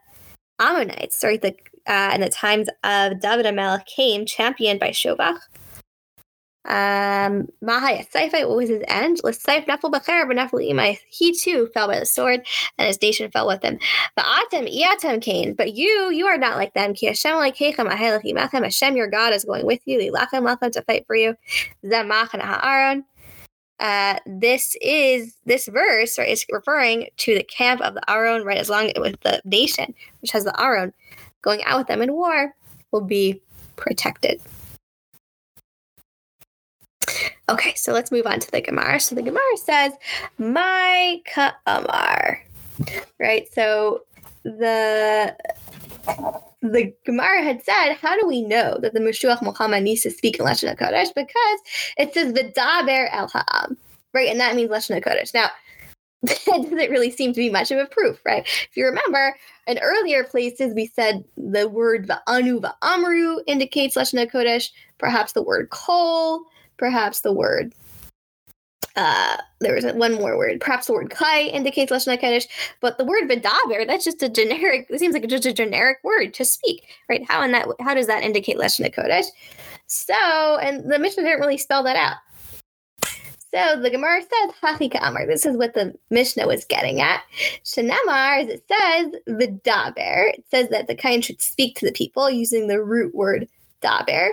Ammonites, 0.58 1.22
right? 1.22 1.40
The 1.40 1.54
uh, 1.86 2.10
in 2.12 2.20
the 2.20 2.28
times 2.28 2.68
of 2.82 3.20
David 3.20 3.46
Amelech 3.46 3.86
came, 3.86 4.26
championed 4.26 4.80
by 4.80 4.90
Shobach. 4.90 5.38
Um, 6.64 7.46
Mahaya 7.62 8.04
Saifite, 8.10 8.48
what 8.48 8.56
was 8.56 8.68
his 8.68 8.82
end? 8.88 9.20
Saif 9.22 9.66
Nefel 9.66 9.92
Bacher, 9.92 10.24
Nefel 10.24 10.68
Imai. 10.68 10.98
He 11.08 11.32
too 11.32 11.68
fell 11.72 11.86
by 11.86 12.00
the 12.00 12.06
sword, 12.06 12.44
and 12.78 12.88
his 12.88 13.00
nation 13.00 13.30
fell 13.30 13.46
with 13.46 13.62
him. 13.62 13.78
But 14.16 14.24
Atem, 14.24 14.68
Iatem 14.76 15.22
Cain, 15.22 15.54
but 15.54 15.74
you, 15.74 16.10
you 16.10 16.26
are 16.26 16.38
not 16.38 16.56
like 16.56 16.74
them. 16.74 16.94
Ki 16.94 17.06
Hashem 17.06 17.36
like 17.36 17.56
Hechem, 17.56 17.88
Ahelachim 17.88 18.64
Hashem, 18.64 18.96
your 18.96 19.06
God, 19.06 19.32
is 19.32 19.44
going 19.44 19.64
with 19.64 19.80
you. 19.84 20.00
Lilachem, 20.00 20.42
Lachem 20.42 20.72
to 20.72 20.82
fight 20.82 21.06
for 21.06 21.14
you. 21.14 21.36
Zemach 21.84 22.34
and 22.34 22.42
Ha'aron. 22.42 23.04
Uh, 23.78 24.18
this 24.24 24.74
is 24.80 25.34
this 25.44 25.66
verse 25.66 26.18
right 26.18 26.30
is 26.30 26.46
referring 26.50 27.08
to 27.18 27.34
the 27.34 27.44
camp 27.44 27.80
of 27.82 27.94
the 27.94 28.10
Aron, 28.10 28.42
right? 28.44 28.58
As 28.58 28.70
long 28.70 28.90
with 28.98 29.20
the 29.20 29.40
nation, 29.44 29.94
which 30.22 30.30
has 30.30 30.44
the 30.44 30.60
Aron, 30.60 30.94
going 31.42 31.62
out 31.64 31.78
with 31.78 31.86
them 31.86 32.00
in 32.00 32.12
war 32.12 32.54
will 32.90 33.02
be 33.02 33.40
protected. 33.76 34.40
Okay, 37.48 37.74
so 37.76 37.92
let's 37.92 38.10
move 38.10 38.26
on 38.26 38.40
to 38.40 38.50
the 38.50 38.60
Gemara. 38.60 38.98
So 38.98 39.14
the 39.14 39.22
Gemara 39.22 39.56
says, 39.56 39.92
"My 40.38 41.20
ka'amar," 41.26 42.42
right? 43.20 43.46
So 43.52 44.02
the 44.46 45.36
the 46.62 46.94
Gemara 47.04 47.42
had 47.42 47.62
said, 47.64 47.94
how 47.94 48.18
do 48.18 48.26
we 48.26 48.42
know 48.42 48.78
that 48.80 48.94
the 48.94 49.00
Mashuach 49.00 49.38
Milchama 49.38 49.82
needs 49.82 50.02
to 50.02 50.10
speak 50.10 50.38
in 50.38 50.46
Lashon 50.46 50.74
HaKodesh? 50.76 51.14
Because 51.14 51.60
it 51.98 52.14
says 52.14 52.32
V'daber 52.32 53.08
el 53.12 53.28
ha'am, 53.28 53.76
right? 54.14 54.28
And 54.28 54.40
that 54.40 54.56
means 54.56 54.70
Lashon 54.70 55.00
HaKodesh. 55.00 55.34
Now, 55.34 55.48
that 56.22 56.44
doesn't 56.46 56.90
really 56.90 57.10
seem 57.10 57.32
to 57.32 57.38
be 57.38 57.50
much 57.50 57.70
of 57.70 57.78
a 57.78 57.86
proof, 57.86 58.20
right? 58.24 58.44
If 58.46 58.76
you 58.76 58.84
remember, 58.86 59.36
in 59.66 59.78
earlier 59.78 60.24
places, 60.24 60.74
we 60.74 60.86
said 60.86 61.24
the 61.36 61.68
word 61.68 62.08
Va'anu 62.08 62.60
Va'amru 62.60 63.40
indicates 63.46 63.96
Lashon 63.96 64.26
HaKodesh, 64.26 64.70
perhaps 64.98 65.32
the 65.32 65.42
word 65.42 65.70
kol, 65.70 66.44
perhaps 66.78 67.20
the 67.20 67.32
word 67.32 67.74
uh, 68.96 69.36
there 69.60 69.74
was 69.74 69.84
one 69.84 70.14
more 70.14 70.36
word. 70.36 70.60
Perhaps 70.60 70.86
the 70.86 70.94
word 70.94 71.10
kai 71.10 71.42
indicates 71.42 71.92
lashon 71.92 72.18
hakodesh, 72.18 72.46
but 72.80 72.98
the 72.98 73.04
word 73.04 73.28
vidaber 73.28 73.86
that's 73.86 74.04
just 74.04 74.22
a 74.22 74.28
generic. 74.28 74.86
It 74.90 74.98
seems 74.98 75.14
like 75.14 75.26
just 75.28 75.46
a 75.46 75.52
generic 75.52 75.98
word 76.02 76.34
to 76.34 76.44
speak, 76.44 76.84
right? 77.08 77.24
How 77.28 77.42
in 77.42 77.52
that 77.52 77.68
how 77.80 77.94
does 77.94 78.06
that 78.06 78.22
indicate 78.22 78.56
lashon 78.56 78.90
hakodesh? 78.90 79.26
So, 79.86 80.14
and 80.58 80.90
the 80.90 80.98
Mishnah 80.98 81.22
didn't 81.22 81.40
really 81.40 81.58
spell 81.58 81.82
that 81.84 81.96
out. 81.96 82.16
So 83.54 83.80
the 83.80 83.90
Gemara 83.90 84.20
says 84.20 84.54
Hachika 84.62 84.98
Amar. 85.00 85.26
This 85.26 85.46
is 85.46 85.56
what 85.56 85.74
the 85.74 85.94
Mishnah 86.10 86.46
was 86.46 86.64
getting 86.64 87.00
at. 87.00 87.22
Shanamar, 87.64 88.42
as 88.42 88.48
it 88.48 88.64
says, 88.68 89.14
vidaber. 89.28 90.34
It 90.34 90.44
says 90.50 90.68
that 90.70 90.88
the 90.88 90.94
kain 90.94 91.22
should 91.22 91.40
speak 91.40 91.76
to 91.76 91.86
the 91.86 91.92
people 91.92 92.28
using 92.28 92.66
the 92.66 92.82
root 92.82 93.14
word 93.14 93.48
daber. 93.82 94.30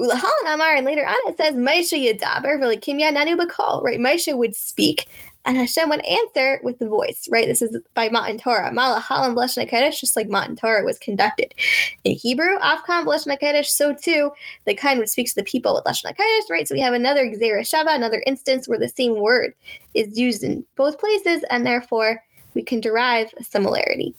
Ulahalan 0.00 0.54
Amar, 0.54 0.74
and 0.74 0.86
later 0.86 1.06
on 1.06 1.16
it 1.26 1.36
says, 1.36 1.54
Maisha 1.54 1.98
Yadaber, 1.98 2.58
Kimya 2.80 3.14
Nanu 3.14 3.38
Bakal, 3.38 3.82
right? 3.82 4.00
Maisha 4.00 4.36
would 4.36 4.56
speak, 4.56 5.06
and 5.44 5.56
Hashem 5.56 5.88
would 5.88 6.04
answer 6.04 6.60
with 6.62 6.78
the 6.78 6.88
voice, 6.88 7.28
right? 7.30 7.46
This 7.46 7.62
is 7.62 7.76
by 7.94 8.08
Matan 8.08 8.38
Torah. 8.38 8.70
Malahalam 8.70 9.34
Bleshna 9.34 9.68
Kaddish, 9.68 10.00
just 10.00 10.16
like 10.16 10.28
Matan 10.28 10.56
Torah 10.56 10.84
was 10.84 10.98
conducted. 10.98 11.54
In 12.04 12.12
Hebrew, 12.12 12.58
Afkan 12.58 13.04
Bleshna 13.04 13.64
so 13.66 13.94
too, 13.94 14.32
the 14.66 14.74
kind 14.74 14.98
would 14.98 15.08
speak 15.08 15.28
to 15.28 15.34
the 15.34 15.44
people 15.44 15.74
with 15.74 15.84
Lashna 15.84 16.16
Kaddish, 16.16 16.50
right? 16.50 16.66
So 16.66 16.74
we 16.74 16.80
have 16.80 16.94
another 16.94 17.26
Gezeira 17.26 17.60
Shava, 17.60 17.94
another 17.94 18.22
instance 18.26 18.68
where 18.68 18.78
the 18.78 18.88
same 18.88 19.20
word 19.20 19.54
is 19.94 20.18
used 20.18 20.42
in 20.42 20.64
both 20.76 20.98
places, 20.98 21.44
and 21.50 21.66
therefore 21.66 22.22
we 22.54 22.62
can 22.62 22.80
derive 22.80 23.32
a 23.38 23.44
similarity. 23.44 24.14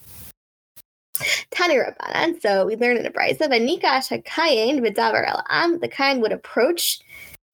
Tani 1.51 1.75
Rabbanan. 1.75 2.41
So 2.41 2.65
we 2.65 2.75
learn 2.75 2.97
in 2.97 3.05
a 3.05 3.11
brisa, 3.11 3.41
Vanikash 3.41 4.09
hakayin 4.09 4.79
v'davar 4.79 5.27
el 5.27 5.43
am. 5.49 5.79
The 5.79 5.87
kain 5.87 6.21
would 6.21 6.31
approach 6.31 6.99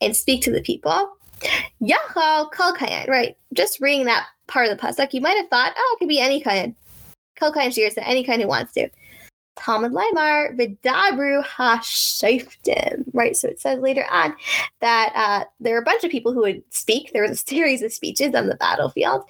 and 0.01 0.15
speak 0.15 0.41
to 0.43 0.51
the 0.51 0.61
people. 0.61 1.13
Yachal 1.81 2.51
kol 2.51 2.73
kayin. 2.73 3.07
Right. 3.07 3.37
Just 3.53 3.79
reading 3.79 4.05
that 4.05 4.27
part 4.47 4.67
of 4.69 4.77
the 4.77 4.81
pasuk, 4.81 5.13
you 5.13 5.21
might 5.21 5.37
have 5.37 5.49
thought, 5.49 5.73
oh, 5.77 5.95
it 5.95 5.99
could 5.99 6.09
be 6.09 6.19
any 6.19 6.41
kain. 6.41 6.75
Kol 7.39 7.51
kayin 7.51 7.73
shir 7.73 7.89
so 7.89 8.01
any 8.05 8.23
kind 8.23 8.41
who 8.41 8.47
wants 8.47 8.73
to. 8.73 8.89
Talmud 9.57 9.91
Laimar 9.91 10.55
v'dabru 10.55 11.43
hashayftim. 11.43 13.05
Right. 13.13 13.35
So 13.35 13.47
it 13.47 13.59
says 13.59 13.79
later 13.79 14.05
on 14.11 14.35
that 14.81 15.11
uh, 15.15 15.45
there 15.59 15.75
are 15.75 15.81
a 15.81 15.85
bunch 15.85 16.03
of 16.03 16.11
people 16.11 16.31
who 16.31 16.41
would 16.41 16.63
speak. 16.69 17.11
There 17.11 17.23
was 17.23 17.31
a 17.31 17.35
series 17.35 17.81
of 17.81 17.91
speeches 17.91 18.35
on 18.35 18.47
the 18.47 18.55
battlefield. 18.55 19.23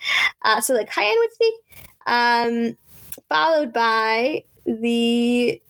Uh, 0.43 0.61
so 0.61 0.73
the 0.73 0.85
kain 0.85 1.15
would 1.17 1.33
speak. 1.33 1.53
Um, 2.05 2.77
followed 3.29 3.73
by 3.73 4.43
the 4.65 5.61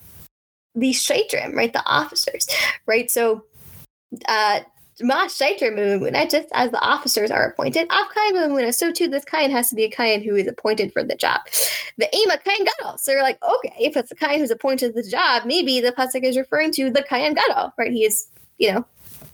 the 0.76 0.94
shaitrim, 0.94 1.56
right? 1.56 1.74
The 1.74 1.86
officers, 1.86 2.48
right? 2.86 3.10
So 3.10 3.46
uh 4.28 4.62
Mash 5.00 5.38
Shaitrim 5.38 6.30
just 6.30 6.48
as 6.54 6.72
the 6.72 6.80
officers 6.82 7.30
are 7.30 7.50
appointed, 7.50 7.88
Af 7.92 8.08
Kain 8.16 8.74
so 8.74 8.92
too 8.92 9.08
this 9.08 9.26
Kain 9.26 9.52
has 9.52 9.70
to 9.70 9.76
be 9.76 9.84
a 9.84 9.90
Kain 9.90 10.24
who 10.24 10.36
is 10.36 10.48
appointed 10.48 10.92
for 10.92 11.04
the 11.04 11.16
job. 11.16 11.42
The 11.98 12.10
Ema 12.16 12.38
Kain 12.40 12.66
Gadol. 12.66 12.98
So 12.98 13.12
you're 13.12 13.22
like, 13.22 13.40
okay, 13.44 13.76
if 13.80 13.96
it's 13.96 14.10
the 14.10 14.16
Kain 14.16 14.40
who's 14.40 14.52
appointed 14.52 14.96
the 14.96 15.04
job, 15.04 15.46
maybe 15.46 15.82
the 15.82 15.92
Pasuk 15.92 16.24
is 16.24 16.38
referring 16.38 16.72
to 16.74 16.90
the 16.90 17.04
Kain 17.04 17.36
Gadol, 17.36 17.74
right? 17.78 17.92
He 17.92 18.06
is, 18.06 18.28
you 18.58 18.74
know, 18.74 18.86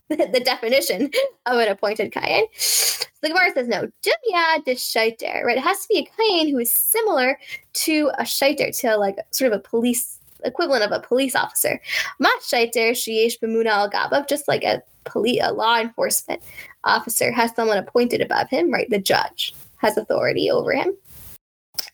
the 0.10 0.42
definition 0.44 1.10
of 1.46 1.58
an 1.58 1.70
appointed. 1.70 2.14
So 2.56 3.06
the 3.22 3.30
Gemara 3.30 3.54
says 3.54 3.68
no. 3.68 3.88
Dumya 4.04 4.64
de 4.66 4.76
shaiter, 4.76 5.44
right? 5.44 5.58
It 5.58 5.64
has 5.64 5.82
to 5.82 5.88
be 5.90 6.00
a 6.00 6.22
kain 6.22 6.50
who 6.50 6.60
is 6.60 6.74
similar 6.74 7.40
to 7.74 8.12
a 8.20 8.24
shaiter, 8.24 8.78
to 8.80 8.98
like 8.98 9.18
sort 9.32 9.52
of 9.52 9.60
a 9.60 9.62
police 9.62 10.20
equivalent 10.44 10.84
of 10.84 10.92
a 10.92 11.00
police 11.00 11.36
officer. 11.36 11.80
Mat 12.20 12.34
shaiter 12.42 12.92
sheyesh 12.92 13.40
b'muna 13.40 13.68
al 13.68 13.90
gabav, 13.90 14.28
just 14.28 14.48
like 14.48 14.64
a 14.64 14.84
police, 15.06 15.40
a 15.42 15.54
law 15.54 15.80
enforcement 15.80 16.42
officer 16.84 17.32
has 17.32 17.56
someone 17.56 17.78
appointed 17.78 18.22
above 18.22 18.50
him, 18.50 18.72
right? 18.72 18.90
The 18.90 19.00
judge 19.00 19.56
has 19.78 19.98
authority 19.98 20.52
over 20.52 20.74
him 20.74 20.94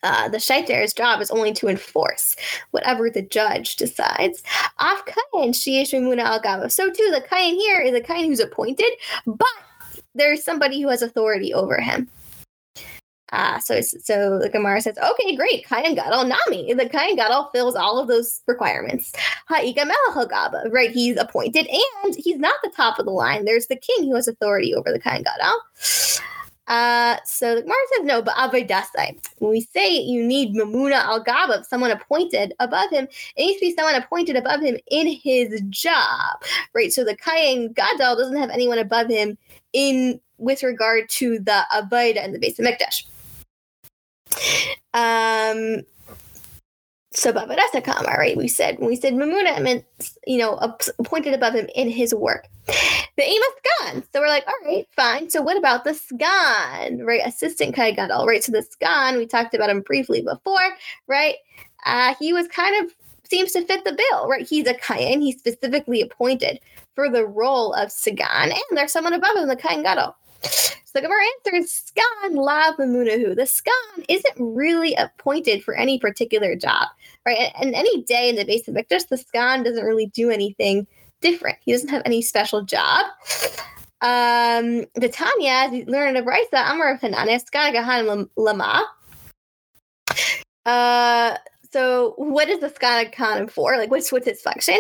uh, 0.04 0.30
the 0.30 0.40
shaiter's 0.40 0.94
job 0.94 1.22
is 1.22 1.32
only 1.32 1.54
to 1.54 1.68
enforce 1.68 2.36
whatever 2.72 3.10
the 3.10 3.22
judge 3.22 3.76
decides. 3.76 4.44
Af 4.80 5.04
kain 5.06 5.52
sheyesh 5.52 5.94
al 5.94 6.42
gava. 6.42 6.72
So 6.72 6.90
too, 6.90 7.12
the 7.12 7.26
kain 7.30 7.56
here 7.56 7.80
is 7.80 7.94
a 7.94 8.02
kain 8.02 8.26
who's 8.26 8.40
appointed, 8.40 8.92
but 9.26 9.48
there's 10.16 10.44
somebody 10.44 10.82
who 10.82 10.90
has 10.90 11.02
authority 11.02 11.54
over 11.54 11.80
him. 11.80 12.10
Uh, 13.32 13.60
so 13.60 13.80
so 13.82 14.40
the 14.40 14.50
Gemara 14.50 14.82
says, 14.82 14.98
okay, 14.98 15.36
great, 15.36 15.64
Kayan 15.68 15.94
Gadol 15.94 16.26
Nami. 16.26 16.74
The 16.74 16.90
Kayan 16.90 17.16
Gadol 17.16 17.50
fills 17.54 17.76
all 17.76 18.00
of 18.00 18.08
those 18.08 18.42
requirements. 18.48 19.14
Right, 20.72 20.92
he's 20.92 21.18
appointed 21.18 21.68
and 21.68 22.16
he's 22.16 22.40
not 22.40 22.56
the 22.64 22.72
top 22.76 22.98
of 22.98 23.06
the 23.06 23.12
line. 23.12 23.46
There's 23.46 23.68
the 23.68 23.76
king 23.76 24.06
who 24.06 24.16
has 24.16 24.28
authority 24.28 24.74
over 24.74 24.92
the 24.92 25.00
Kayan 25.00 25.24
Gadol. 25.24 25.62
Uh, 26.70 27.18
so 27.26 27.56
the 27.56 27.64
Gemara 27.64 27.78
says 27.96 28.06
no, 28.06 28.22
but 28.22 28.36
avoidasai. 28.36 29.18
When 29.40 29.52
we 29.52 29.62
say 29.62 29.92
you 29.92 30.24
need 30.24 30.54
mamuna 30.56 31.04
al 31.04 31.24
gabav, 31.24 31.66
someone 31.66 31.90
appointed 31.90 32.54
above 32.60 32.92
him, 32.92 33.08
it 33.36 33.42
needs 33.42 33.60
to 33.60 33.66
be 33.66 33.76
someone 33.76 33.96
appointed 33.96 34.36
above 34.36 34.62
him 34.62 34.78
in 34.92 35.08
his 35.08 35.62
job, 35.70 36.44
right? 36.76 36.94
So 36.94 37.04
the 37.04 37.16
kayan 37.16 37.74
gadol 37.74 38.16
doesn't 38.16 38.38
have 38.38 38.52
anyone 38.52 38.78
above 38.78 39.10
him 39.10 39.38
in 39.74 40.22
with 40.38 40.62
regard 40.62 41.10
to 41.10 41.40
the 41.40 41.66
avodah 41.74 42.24
and 42.24 42.34
the 42.36 42.40
base 42.40 42.60
of 42.60 42.66
mikdash. 42.66 43.06
Um, 44.94 45.84
so 47.20 47.34
Babarasa 47.34 47.84
Kama, 47.84 48.16
right? 48.18 48.38
We 48.38 48.48
said 48.48 48.80
we 48.80 48.96
said 48.96 49.14
Mamuna 49.14 49.62
meant 49.62 49.86
you 50.26 50.38
know 50.38 50.56
appointed 51.00 51.34
above 51.34 51.54
him 51.54 51.68
in 51.76 51.90
his 51.90 52.14
work. 52.16 52.48
The 53.18 53.24
Amos 53.24 53.50
Sgan. 53.60 54.04
So 54.14 54.22
we're 54.22 54.30
like, 54.30 54.48
all 54.48 54.54
right, 54.66 54.88
fine. 54.96 55.30
So 55.30 55.42
what 55.42 55.58
about 55.58 55.84
the 55.84 55.92
Sgan, 55.92 57.06
right? 57.06 57.22
Assistant 57.26 57.76
Kai 57.76 57.92
Gadol, 57.92 58.26
right? 58.26 58.44
So 58.44 58.54
the 58.54 58.64
Sgan, 58.64 59.18
we 59.18 59.26
talked 59.26 59.54
about 59.54 59.70
him 59.70 59.82
briefly 59.82 60.22
before, 60.22 60.78
right? 61.08 61.36
Uh, 61.86 62.16
he 62.20 62.32
was 62.32 62.48
kind 62.48 62.86
of 62.86 62.94
seems 63.30 63.52
to 63.52 63.66
fit 63.66 63.84
the 63.84 63.98
bill, 64.10 64.28
right? 64.28 64.48
He's 64.48 64.68
a 64.68 64.74
Kayan. 64.74 65.22
He's 65.22 65.38
specifically 65.38 66.02
appointed 66.02 66.60
for 66.96 67.10
the 67.10 67.26
role 67.26 67.74
of 67.74 67.92
Sagan, 67.92 68.52
and 68.52 68.78
there's 68.78 68.94
someone 68.94 69.14
above 69.14 69.36
him, 69.36 69.48
the 69.48 69.56
Kayan 69.56 69.84
Gadol. 69.84 70.16
So 70.44 70.94
the 70.94 71.02
Gemara 71.02 71.22
answers, 71.46 71.92
Skan 71.92 72.36
lav 72.36 72.78
mamunahu. 72.78 73.36
The 73.36 73.44
Skan 73.44 74.06
isn't 74.08 74.36
really 74.38 74.96
appointed 74.96 75.64
for 75.64 75.76
any 75.76 76.00
particular 76.00 76.56
job, 76.56 76.88
right? 77.26 77.52
And, 77.60 77.76
any 77.76 78.02
day 78.04 78.30
in 78.30 78.36
the 78.36 78.46
base 78.46 78.68
of 78.68 78.74
Mikdash, 78.74 79.08
the 79.08 79.16
Skan 79.16 79.64
doesn't 79.64 79.86
really 79.86 80.08
do 80.08 80.32
anything 80.32 80.88
different. 81.22 81.58
He 81.62 81.72
doesn't 81.72 81.90
have 81.90 82.02
any 82.06 82.22
special 82.22 82.64
job. 82.64 83.06
Um, 84.02 84.86
the 84.96 85.10
Tanya, 85.12 85.52
as 85.52 85.72
we 85.72 85.86
learn 85.86 86.16
in 86.16 86.26
the 86.26 86.30
Brisa, 86.30 86.72
Amar 86.72 86.98
Hanane, 86.98 87.40
Skan 87.44 87.74
Gahan 87.74 88.30
Lama. 88.36 88.86
Uh, 90.66 91.38
so 91.72 92.14
what 92.18 92.50
is 92.50 92.60
the 92.60 92.70
Gahan 92.80 93.48
for? 93.48 93.78
Like, 93.78 93.92
what's 93.92 94.12
what's 94.12 94.28
its 94.28 94.42
function? 94.42 94.80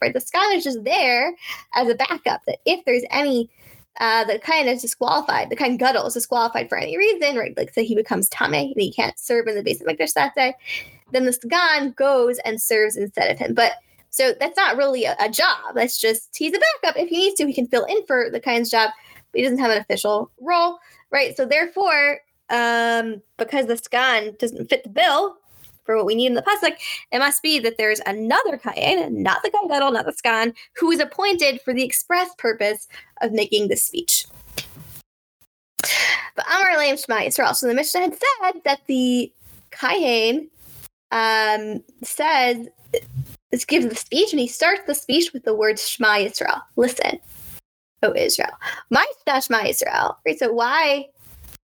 Right? 0.00 0.14
The 0.14 0.20
Skan 0.20 0.56
is 0.56 0.64
just 0.64 0.84
there 0.84 1.34
as 1.74 1.88
a 1.88 1.94
backup 1.94 2.42
that 2.46 2.58
if 2.64 2.84
there's 2.84 3.04
any 3.10 3.50
uh, 4.00 4.24
the 4.24 4.38
kind 4.38 4.68
is 4.68 4.82
disqualified, 4.82 5.50
the 5.50 5.56
kind 5.56 5.78
Gadol 5.78 6.06
is 6.06 6.14
disqualified 6.14 6.68
for 6.68 6.78
any 6.78 6.96
reason, 6.96 7.36
right? 7.36 7.56
Like 7.56 7.74
say 7.74 7.84
he 7.84 7.94
becomes 7.94 8.28
Tame 8.28 8.54
and 8.54 8.74
he 8.76 8.92
can't 8.92 9.18
serve 9.18 9.46
in 9.46 9.54
the 9.54 9.62
base 9.62 9.80
of 9.80 9.86
Mikdash 9.86 10.14
that 10.14 10.34
day, 10.34 10.54
then 11.12 11.26
the 11.26 11.32
Sgan 11.32 11.94
goes 11.94 12.38
and 12.40 12.60
serves 12.60 12.96
instead 12.96 13.30
of 13.30 13.38
him. 13.38 13.54
But 13.54 13.72
so 14.10 14.34
that's 14.38 14.56
not 14.56 14.76
really 14.76 15.04
a, 15.04 15.16
a, 15.20 15.28
job. 15.28 15.74
That's 15.74 16.00
just 16.00 16.36
he's 16.36 16.54
a 16.54 16.60
backup. 16.82 17.00
If 17.00 17.08
he 17.08 17.18
needs 17.18 17.34
to, 17.36 17.46
he 17.46 17.54
can 17.54 17.66
fill 17.66 17.84
in 17.84 18.04
for 18.06 18.28
the 18.30 18.40
kind's 18.40 18.70
job, 18.70 18.90
but 19.30 19.38
he 19.38 19.42
doesn't 19.42 19.58
have 19.58 19.70
an 19.70 19.78
official 19.78 20.30
role, 20.40 20.78
right? 21.10 21.36
So 21.36 21.46
therefore, 21.46 22.20
um, 22.52 23.20
because 23.38 23.66
the 23.66 23.74
skan 23.74 24.38
doesn't 24.38 24.68
fit 24.68 24.84
the 24.84 24.90
bill 24.90 25.36
for 25.84 25.96
what 25.96 26.06
we 26.06 26.14
need 26.14 26.26
in 26.26 26.34
the 26.34 26.42
pasuk, 26.42 26.76
it 27.10 27.18
must 27.18 27.42
be 27.42 27.58
that 27.58 27.76
there's 27.76 28.00
another 28.06 28.56
kain, 28.56 29.22
not 29.22 29.42
the 29.42 29.50
kain 29.50 29.66
gadol, 29.66 29.90
not 29.90 30.04
the 30.04 30.12
skan, 30.12 30.54
who 30.76 30.90
is 30.92 31.00
appointed 31.00 31.60
for 31.62 31.74
the 31.74 31.82
express 31.82 32.30
purpose 32.38 32.86
of 33.20 33.32
making 33.32 33.66
this 33.66 33.82
speech. 33.82 34.26
But 36.36 36.46
Amar 36.46 36.76
Leim 36.76 37.04
Shema 37.04 37.20
Yisrael. 37.22 37.54
So 37.54 37.66
the 37.66 37.74
Mishnah 37.74 38.00
had 38.00 38.12
said 38.12 38.60
that 38.64 38.80
the 38.86 39.32
Kayin 39.70 40.48
um, 41.10 41.82
says, 42.04 42.68
this 43.50 43.64
gives 43.64 43.86
the 43.86 43.96
speech, 43.96 44.32
and 44.32 44.40
he 44.40 44.46
starts 44.46 44.82
the 44.86 44.94
speech 44.94 45.32
with 45.32 45.44
the 45.44 45.54
words 45.54 45.86
Shema 45.86 46.18
Yisrael. 46.18 46.62
Listen, 46.76 47.18
O 48.02 48.14
Israel. 48.14 48.52
My 48.90 49.04
Shema 49.26 49.64
Yisrael. 49.64 50.16
Right. 50.24 50.38
So 50.38 50.52
why 50.52 51.08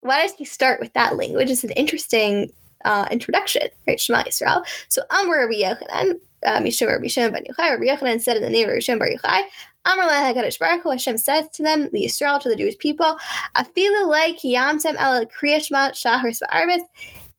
why 0.05 0.21
does 0.21 0.33
he 0.35 0.45
start 0.45 0.79
with 0.79 0.93
that 0.93 1.17
language? 1.17 1.49
It's 1.49 1.63
an 1.63 1.71
interesting 1.71 2.51
uh, 2.85 3.07
introduction, 3.09 3.63
right? 3.87 3.99
Shema 3.99 4.23
Yisrael. 4.23 4.63
So 4.87 5.01
Amr 5.09 5.39
Rabbi 5.39 5.55
Yochanan, 5.55 6.19
uh, 6.45 6.59
Mishum 6.59 6.87
Rabbi 6.87 7.07
Shimon 7.07 7.31
Bar 7.31 7.41
Yochai, 7.41 7.71
Rabbi 7.71 7.85
Yochanan 7.85 8.21
said 8.21 8.37
in 8.37 8.43
the 8.43 8.49
name 8.49 8.65
of 8.65 8.69
Rabbi 8.69 8.79
Shimon 8.81 8.99
Bar 8.99 9.09
Yochai, 9.09 9.41
Amr 9.85 10.03
HaKadosh 10.03 10.59
Baruch 10.59 10.83
Hu, 10.83 10.91
Hashem 10.91 11.17
says 11.17 11.47
to 11.53 11.63
them, 11.63 11.89
the 11.91 12.05
Yisrael, 12.05 12.39
to 12.39 12.49
the 12.49 12.55
Jewish 12.55 12.77
people, 12.77 13.17
Afilu 13.55 14.07
like 14.07 14.37
Yamtem 14.39 14.95
el 14.97 15.25
Kriyashma 15.25 15.95
Shahar 15.95 16.31
Sa'arbis, 16.33 16.81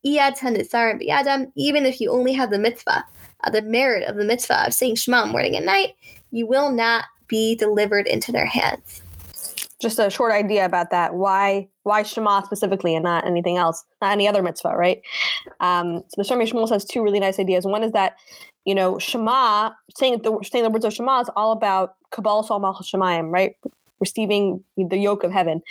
Iyad 0.04 0.38
Tanitzarim 0.38 1.02
Biyadam, 1.02 1.52
even 1.56 1.86
if 1.86 2.00
you 2.00 2.10
only 2.10 2.32
have 2.32 2.50
the 2.50 2.58
mitzvah, 2.58 3.04
uh, 3.44 3.50
the 3.50 3.62
merit 3.62 4.08
of 4.08 4.16
the 4.16 4.24
mitzvah 4.24 4.66
of 4.66 4.74
saying 4.74 4.96
Shema 4.96 5.26
morning 5.26 5.56
and 5.56 5.66
night, 5.66 5.94
you 6.32 6.46
will 6.46 6.72
not 6.72 7.04
be 7.28 7.54
delivered 7.54 8.06
into 8.06 8.32
their 8.32 8.46
hands 8.46 9.02
just 9.78 9.98
a 9.98 10.10
short 10.10 10.32
idea 10.32 10.64
about 10.64 10.90
that. 10.90 11.14
Why 11.14 11.68
why 11.86 12.02
Shema 12.02 12.42
specifically 12.42 12.94
and 12.94 13.04
not 13.04 13.26
anything 13.26 13.56
else, 13.56 13.84
not 14.02 14.10
any 14.10 14.26
other 14.26 14.42
mitzvah, 14.42 14.76
right? 14.76 15.00
Um, 15.60 16.02
so 16.08 16.14
the 16.16 16.24
Shem 16.24 16.40
Shmuel 16.40 16.68
has 16.70 16.84
two 16.84 17.02
really 17.02 17.20
nice 17.20 17.38
ideas. 17.38 17.64
One 17.64 17.84
is 17.84 17.92
that 17.92 18.16
you 18.64 18.74
know 18.74 18.98
Shema 18.98 19.70
saying 19.96 20.22
the 20.22 20.36
saying 20.42 20.64
the 20.64 20.70
words 20.70 20.84
of 20.84 20.92
Shema 20.92 21.20
is 21.20 21.30
all 21.36 21.52
about 21.52 21.94
Kabbalas 22.12 22.50
Ol 22.50 22.58
Malchus 22.58 22.90
Shemayim, 22.90 23.30
right? 23.30 23.54
Receiving 24.00 24.62
the 24.76 24.98
yoke 24.98 25.22
of 25.22 25.30
heaven, 25.30 25.62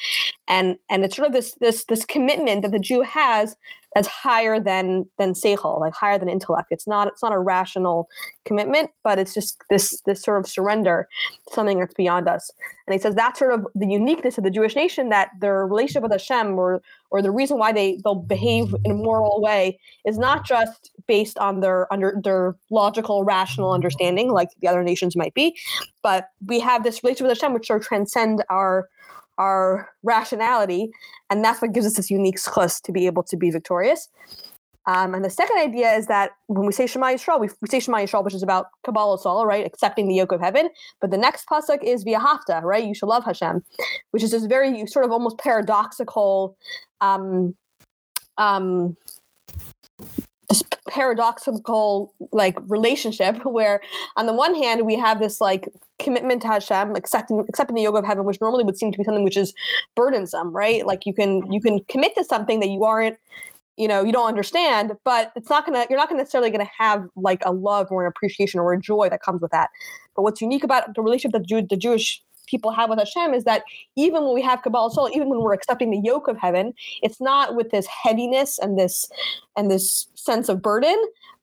and 0.47 0.77
and 0.89 1.03
it's 1.03 1.17
sort 1.17 1.27
of 1.27 1.33
this 1.33 1.53
this 1.59 1.83
this 1.83 2.05
commitment 2.05 2.61
that 2.61 2.71
the 2.71 2.79
Jew 2.79 3.01
has 3.01 3.57
that's 3.95 4.09
higher 4.09 4.59
than 4.59 5.05
than 5.17 5.33
seichel, 5.33 5.79
like 5.79 5.93
higher 5.93 6.19
than 6.19 6.27
intellect. 6.27 6.67
It's 6.69 6.85
not 6.85 7.07
it's 7.07 7.23
not 7.23 7.31
a 7.31 7.39
rational 7.39 8.09
commitment, 8.43 8.91
but 9.03 9.17
it's 9.17 9.33
just 9.33 9.63
this 9.69 10.01
this 10.05 10.21
sort 10.21 10.39
of 10.39 10.47
surrender, 10.47 11.07
something 11.53 11.79
that's 11.79 11.93
beyond 11.93 12.27
us. 12.27 12.51
And 12.85 12.93
he 12.93 12.99
says 12.99 13.15
that's 13.15 13.39
sort 13.39 13.53
of 13.53 13.65
the 13.73 13.87
uniqueness 13.87 14.37
of 14.37 14.43
the 14.43 14.51
Jewish 14.51 14.75
nation 14.75 15.09
that 15.09 15.29
their 15.39 15.65
relationship 15.65 16.03
with 16.03 16.11
Hashem, 16.11 16.59
or 16.59 16.81
or 17.09 17.21
the 17.21 17.31
reason 17.31 17.57
why 17.57 17.71
they 17.71 17.97
they'll 18.03 18.15
behave 18.15 18.75
in 18.83 18.91
a 18.91 18.95
moral 18.95 19.41
way, 19.41 19.79
is 20.05 20.17
not 20.17 20.45
just 20.45 20.91
based 21.07 21.37
on 21.37 21.61
their 21.61 21.91
under 21.91 22.19
their 22.21 22.57
logical, 22.69 23.23
rational 23.23 23.71
understanding, 23.71 24.29
like 24.29 24.49
the 24.59 24.67
other 24.67 24.83
nations 24.83 25.15
might 25.15 25.33
be, 25.33 25.57
but 26.03 26.27
we 26.45 26.59
have 26.59 26.83
this 26.83 27.01
relationship 27.01 27.29
with 27.29 27.37
Hashem 27.37 27.53
which 27.53 27.67
sort 27.67 27.81
of 27.81 27.87
transcend 27.87 28.43
our 28.49 28.89
our 29.37 29.89
rationality, 30.03 30.91
and 31.29 31.43
that's 31.43 31.61
what 31.61 31.73
gives 31.73 31.85
us 31.85 31.95
this 31.95 32.09
unique 32.09 32.37
schus 32.37 32.81
to 32.81 32.91
be 32.91 33.05
able 33.05 33.23
to 33.23 33.37
be 33.37 33.51
victorious. 33.51 34.09
Um, 34.87 35.15
and 35.15 35.25
the 35.25 35.29
second 35.29 35.57
idea 35.57 35.93
is 35.93 36.05
that 36.07 36.31
when 36.45 36.65
we 36.67 36.71
say 36.71 36.85
Shema 36.85 37.07
Yisrael, 37.07 37.39
we, 37.39 37.49
we 37.61 37.67
say 37.67 37.79
Shema 37.79 37.97
Yisrael, 37.99 38.23
which 38.23 38.35
is 38.35 38.43
about 38.43 38.67
Kabbalah 38.83 39.17
Salah, 39.17 39.45
right, 39.45 39.65
accepting 39.65 40.07
the 40.07 40.13
yoke 40.13 40.31
of 40.31 40.41
heaven. 40.41 40.69
But 41.01 41.09
the 41.09 41.17
next 41.17 41.47
pasuk 41.47 41.83
is 41.83 42.05
V'ahavta, 42.05 42.61
right? 42.61 42.85
You 42.85 42.93
should 42.93 43.07
love 43.07 43.25
Hashem, 43.25 43.63
which 44.11 44.21
is 44.21 44.31
this 44.31 44.45
very 44.45 44.85
sort 44.85 45.05
of 45.05 45.11
almost 45.11 45.39
paradoxical 45.39 46.55
um, 47.01 47.55
um, 48.37 48.95
paradoxical 50.95 52.13
like 52.31 52.57
relationship 52.67 53.43
where 53.45 53.81
on 54.15 54.25
the 54.25 54.33
one 54.33 54.55
hand 54.55 54.85
we 54.85 54.95
have 54.95 55.19
this 55.19 55.41
like 55.41 55.67
commitment 55.99 56.41
to 56.41 56.47
Hashem, 56.47 56.95
accepting 56.95 57.45
accepting 57.49 57.75
the 57.75 57.81
yoga 57.81 57.99
of 57.99 58.05
heaven, 58.05 58.23
which 58.23 58.39
normally 58.39 58.63
would 58.63 58.77
seem 58.77 58.91
to 58.93 58.97
be 58.97 59.03
something 59.03 59.23
which 59.23 59.37
is 59.37 59.53
burdensome, 59.95 60.53
right? 60.53 60.85
Like 60.85 61.05
you 61.05 61.13
can 61.13 61.51
you 61.51 61.59
can 61.59 61.83
commit 61.89 62.15
to 62.15 62.23
something 62.23 62.61
that 62.61 62.69
you 62.69 62.85
aren't, 62.85 63.17
you 63.75 63.89
know, 63.89 64.03
you 64.03 64.13
don't 64.13 64.27
understand, 64.27 64.93
but 65.03 65.33
it's 65.35 65.49
not 65.49 65.65
gonna 65.65 65.85
you're 65.89 65.99
not 65.99 66.07
gonna 66.07 66.21
necessarily 66.21 66.49
gonna 66.49 66.69
have 66.77 67.05
like 67.17 67.41
a 67.45 67.51
love 67.51 67.87
or 67.91 68.05
an 68.05 68.07
appreciation 68.07 68.61
or 68.61 68.71
a 68.71 68.79
joy 68.79 69.09
that 69.09 69.21
comes 69.21 69.41
with 69.41 69.51
that. 69.51 69.69
But 70.15 70.21
what's 70.21 70.41
unique 70.41 70.63
about 70.63 70.95
the 70.95 71.01
relationship 71.01 71.33
that 71.33 71.67
the 71.69 71.77
Jewish 71.77 72.23
people 72.45 72.71
have 72.71 72.89
with 72.89 72.99
Hashem 72.99 73.33
is 73.33 73.43
that 73.43 73.63
even 73.95 74.23
when 74.23 74.33
we 74.33 74.41
have 74.41 74.61
Kabbalas 74.61 74.97
Ol, 74.97 75.09
even 75.13 75.29
when 75.29 75.39
we're 75.39 75.53
accepting 75.53 75.91
the 75.91 76.01
yoke 76.03 76.27
of 76.27 76.37
heaven, 76.37 76.73
it's 77.01 77.19
not 77.19 77.55
with 77.55 77.71
this 77.71 77.87
heaviness 77.87 78.59
and 78.59 78.77
this 78.77 79.09
and 79.55 79.69
this 79.69 80.07
sense 80.15 80.49
of 80.49 80.61
burden, 80.61 80.95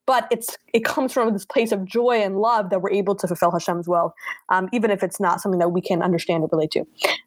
but 0.07 0.27
it's 0.31 0.57
it 0.73 0.85
comes 0.85 1.13
from 1.13 1.33
this 1.33 1.45
place 1.45 1.73
of 1.73 1.85
joy 1.85 2.21
and 2.23 2.39
love 2.39 2.71
that 2.71 2.83
we're 2.83 2.91
able 2.91 3.15
to 3.15 3.27
fulfill 3.27 3.51
Hashem's 3.51 3.89
will, 3.89 4.15
um, 4.49 4.69
even 4.73 4.91
if 4.91 5.03
it's 5.03 5.21
not 5.21 5.41
something 5.41 5.59
that 5.61 5.71
we 5.71 5.81
can 5.81 6.03
understand 6.03 6.43
or 6.43 6.49
relate 6.51 6.71
to. 6.73 6.85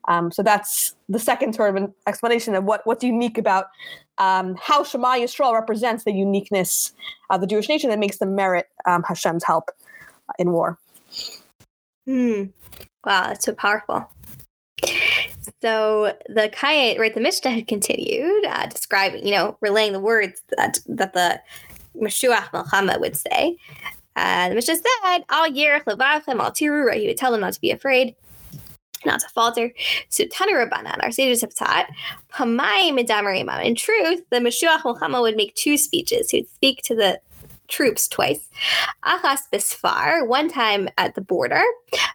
Um, 0.08 0.32
so 0.32 0.44
that's 0.44 0.96
the 1.10 1.20
second 1.20 1.54
sort 1.56 1.70
of 1.70 1.76
an 1.76 1.94
explanation 2.08 2.56
of 2.56 2.64
what 2.64 2.82
what's 2.86 3.04
unique 3.04 3.38
about 3.38 3.68
um, 4.18 4.56
how 4.62 4.84
Shema 4.84 5.16
Yisrael 5.16 5.54
represents 5.54 6.04
the 6.04 6.14
uniqueness 6.14 6.94
of 7.30 7.42
the 7.42 7.48
Jewish 7.48 7.70
nation 7.70 7.90
that 7.90 8.00
makes 8.00 8.18
them 8.18 8.36
merit 8.36 8.68
um, 8.86 9.04
Hashem's 9.04 9.44
help 9.44 9.72
in 10.38 10.52
war. 10.52 10.78
Hmm. 12.06 12.44
Wow, 13.04 13.28
that's 13.28 13.46
so 13.46 13.54
powerful. 13.54 14.10
So 15.62 16.14
the 16.28 16.50
Kayet, 16.50 17.00
right, 17.00 17.14
the 17.14 17.22
Mishnah 17.22 17.52
had 17.52 17.68
continued 17.68 18.46
uh, 18.46 18.68
describing, 18.68 19.26
you 19.26 19.32
know, 19.32 19.58
relaying 19.62 19.94
the 19.94 20.00
words 20.00 20.42
that 20.58 20.80
that 20.88 21.14
the 21.14 21.42
Mashuach 22.00 22.52
Milchama 22.52 23.00
would 23.00 23.16
say. 23.16 23.58
Uh, 24.16 24.50
the 24.50 24.56
Mishnah 24.56 24.76
said, 24.76 25.20
Al 25.30 25.50
Yerich 25.52 25.84
Levavchem 25.86 26.40
Al 26.40 26.52
Tiru, 26.52 26.86
right? 26.86 27.02
He 27.02 27.08
would 27.08 27.18
tell 27.18 27.32
them 27.32 27.42
not 27.42 27.54
to 27.54 27.62
be 27.62 27.72
afraid, 27.72 28.16
not 29.06 29.20
to 29.20 29.30
falter. 29.30 29.72
So 30.10 30.24
Tanu 30.26 30.52
Rabbanan, 30.52 31.04
our 31.04 31.12
sages 31.12 31.42
have 31.42 31.54
taught, 31.56 31.88
Pamai 32.32 32.92
Midamarimam. 32.92 33.64
In 33.64 33.76
truth, 33.76 34.24
the 34.30 34.38
Mashuach 34.38 34.82
Milchama 34.82 35.22
would 35.22 35.36
make 35.36 35.54
two 35.56 35.78
speeches. 35.78 36.30
He 36.30 36.42
would 36.42 36.50
speak 36.50 36.82
to 36.84 36.96
the 36.96 37.20
troops 37.68 38.08
twice. 38.08 38.48
Achas 39.04 39.42
Bisfar, 39.52 40.28
one 40.28 40.50
time 40.50 40.90
at 40.98 41.16
the 41.16 41.22
border, 41.22 41.64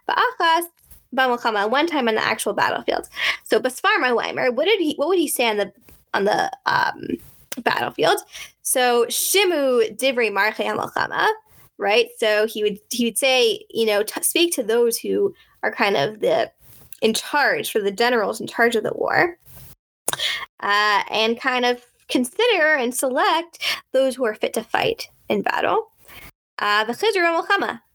but 0.07 0.17
Achas 0.17 0.63
Bamukama, 1.15 1.69
one 1.69 1.87
time 1.87 2.07
on 2.07 2.15
the 2.15 2.23
actual 2.23 2.53
battlefield. 2.53 3.09
So 3.43 3.59
Basfar 3.59 4.15
Weimer, 4.15 4.51
what 4.51 4.65
did 4.65 4.79
he 4.79 4.95
what 4.95 5.07
would 5.09 5.19
he 5.19 5.27
say 5.27 5.49
on 5.49 5.57
the 5.57 5.73
on 6.13 6.25
the 6.25 6.51
um, 6.65 7.17
battlefield? 7.63 8.19
So 8.61 9.05
Shimu 9.05 9.97
Divri 9.97 10.31
Marche 10.31 10.57
Hamilchama, 10.57 11.27
right? 11.77 12.07
So 12.17 12.47
he 12.47 12.63
would 12.63 12.79
he 12.89 13.05
would 13.05 13.17
say, 13.17 13.65
you 13.69 13.85
know, 13.85 14.03
t- 14.03 14.23
speak 14.23 14.53
to 14.55 14.63
those 14.63 14.97
who 14.97 15.33
are 15.63 15.71
kind 15.71 15.97
of 15.97 16.21
the 16.21 16.51
in 17.01 17.13
charge 17.13 17.71
for 17.71 17.81
the 17.81 17.91
generals 17.91 18.39
in 18.39 18.47
charge 18.47 18.75
of 18.75 18.83
the 18.83 18.93
war, 18.93 19.37
uh, 20.61 21.03
and 21.09 21.39
kind 21.39 21.65
of 21.65 21.83
consider 22.07 22.75
and 22.75 22.93
select 22.93 23.59
those 23.93 24.15
who 24.15 24.25
are 24.25 24.35
fit 24.35 24.53
to 24.53 24.63
fight 24.63 25.07
in 25.31 25.41
battle. 25.41 25.91
Uh, 26.59 26.85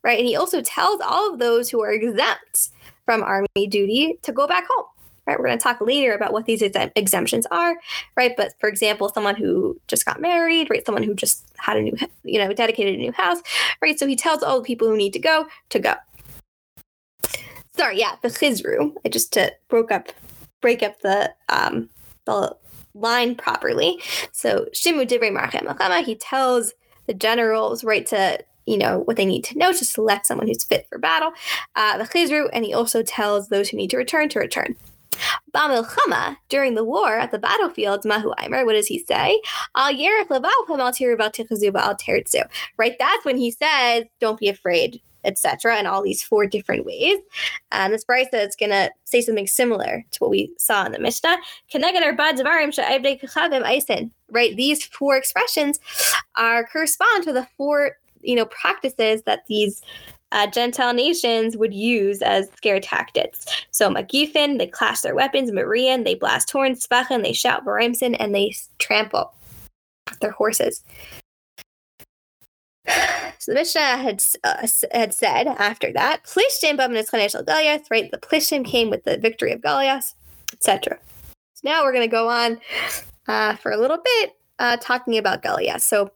right? 0.02 0.18
And 0.18 0.26
he 0.26 0.34
also 0.34 0.60
tells 0.60 1.00
all 1.00 1.32
of 1.32 1.38
those 1.38 1.70
who 1.70 1.80
are 1.82 1.92
exempt 1.92 2.70
from 3.04 3.22
army 3.22 3.46
duty 3.68 4.18
to 4.22 4.32
go 4.32 4.46
back 4.46 4.64
home. 4.68 4.86
Right, 5.26 5.36
we're 5.36 5.46
going 5.46 5.58
to 5.58 5.62
talk 5.62 5.80
later 5.80 6.14
about 6.14 6.32
what 6.32 6.46
these 6.46 6.62
ex- 6.62 6.92
exemptions 6.94 7.46
are, 7.46 7.74
right? 8.16 8.36
But 8.36 8.52
for 8.60 8.68
example, 8.68 9.08
someone 9.08 9.34
who 9.34 9.76
just 9.88 10.06
got 10.06 10.20
married, 10.20 10.70
right? 10.70 10.86
Someone 10.86 11.02
who 11.02 11.14
just 11.14 11.44
had 11.56 11.76
a 11.76 11.82
new, 11.82 11.96
you 12.22 12.38
know, 12.38 12.52
dedicated 12.52 12.94
a 12.94 12.98
new 12.98 13.10
house, 13.10 13.38
right? 13.82 13.98
So 13.98 14.06
he 14.06 14.14
tells 14.14 14.44
all 14.44 14.60
the 14.60 14.64
people 14.64 14.86
who 14.86 14.96
need 14.96 15.12
to 15.14 15.18
go 15.18 15.48
to 15.70 15.80
go. 15.80 15.94
Sorry, 17.76 17.98
yeah, 17.98 18.14
the 18.22 18.28
chizru. 18.28 18.94
I 19.04 19.08
just 19.08 19.32
to 19.32 19.52
broke 19.68 19.90
up, 19.90 20.12
break 20.60 20.84
up 20.84 21.00
the 21.00 21.34
um 21.48 21.88
the 22.24 22.56
line 22.94 23.34
properly. 23.34 24.00
So 24.32 24.66
Shimu 24.72 25.06
Dibre 25.06 25.30
Marchem 25.30 26.04
he 26.04 26.14
tells 26.14 26.72
the 27.06 27.14
generals, 27.14 27.84
right, 27.84 28.06
to 28.06 28.44
you 28.66 28.76
know 28.76 29.00
what 29.00 29.16
they 29.16 29.24
need 29.24 29.44
to 29.44 29.58
know 29.58 29.72
to 29.72 29.84
select 29.84 30.26
someone 30.26 30.48
who's 30.48 30.64
fit 30.64 30.86
for 30.88 30.98
battle. 30.98 31.32
Uh, 31.74 31.98
the 31.98 32.04
chizru, 32.04 32.48
and 32.52 32.64
he 32.64 32.74
also 32.74 33.02
tells 33.02 33.48
those 33.48 33.68
who 33.68 33.76
need 33.76 33.90
to 33.90 33.96
return 33.96 34.28
to 34.30 34.38
return. 34.38 34.76
Bamilchama, 35.54 36.36
during 36.48 36.74
the 36.74 36.84
war 36.84 37.16
at 37.16 37.30
the 37.30 37.38
battlefield, 37.38 38.04
Mahu 38.04 38.32
Aimer, 38.38 38.64
what 38.64 38.74
does 38.74 38.86
he 38.86 38.98
say? 38.98 39.40
Al 39.74 39.92
Yerich 39.94 40.30
al 40.30 40.42
Right, 42.76 42.96
that's 42.98 43.24
when 43.24 43.38
he 43.38 43.50
says, 43.50 44.04
Don't 44.20 44.38
be 44.38 44.48
afraid, 44.48 45.00
etc., 45.26 45.78
in 45.78 45.86
all 45.86 46.02
these 46.02 46.22
four 46.22 46.46
different 46.46 46.84
ways. 46.84 47.18
And 47.72 47.92
this 47.92 48.04
Braisa 48.04 48.46
is 48.46 48.56
going 48.56 48.70
to 48.70 48.90
say 49.04 49.20
something 49.20 49.46
similar 49.46 50.04
to 50.10 50.18
what 50.18 50.30
we 50.30 50.52
saw 50.58 50.86
in 50.86 50.92
the 50.92 50.98
Mishnah. 50.98 51.38
Right, 54.30 54.56
these 54.56 54.84
four 54.84 55.16
expressions 55.16 55.78
are 56.36 56.66
correspond 56.66 57.24
to 57.24 57.32
the 57.32 57.46
four 57.56 57.92
you 58.22 58.34
know 58.34 58.46
practices 58.46 59.22
that 59.22 59.46
these 59.46 59.82
uh, 60.32 60.46
Gentile 60.46 60.92
nations 60.92 61.56
would 61.56 61.72
use 61.72 62.20
as 62.22 62.50
scare 62.56 62.80
tactics. 62.80 63.46
So 63.70 63.88
Magifin, 63.88 64.58
they 64.58 64.66
clash 64.66 65.00
their 65.00 65.14
weapons. 65.14 65.52
Marian, 65.52 66.04
they 66.04 66.14
blast 66.14 66.50
horns. 66.50 66.86
Spachen, 66.86 67.22
they 67.22 67.32
shout 67.32 67.64
Barimson, 67.64 68.14
and 68.16 68.34
they 68.34 68.54
trample 68.78 69.32
their 70.20 70.32
horses. 70.32 70.82
So 73.38 73.52
the 73.52 73.60
Mishnah 73.60 73.80
had 73.80 74.24
uh, 74.42 74.66
had 74.92 75.14
said 75.14 75.46
after 75.46 75.92
that, 75.92 76.24
Plishtim 76.24 76.78
Goliath, 76.78 77.86
right? 77.90 78.10
The 78.10 78.18
Plishtim 78.18 78.64
came 78.64 78.90
with 78.90 79.04
the 79.04 79.18
victory 79.18 79.52
of 79.52 79.62
Goliath, 79.62 80.14
etc. 80.52 80.98
So 81.54 81.60
now 81.62 81.84
we're 81.84 81.92
going 81.92 82.08
to 82.08 82.10
go 82.10 82.28
on 82.28 82.58
uh, 83.28 83.54
for 83.56 83.70
a 83.70 83.76
little 83.76 83.98
bit 84.02 84.32
uh, 84.58 84.76
talking 84.78 85.16
about 85.18 85.42
Galias. 85.42 85.82
So 85.82 86.10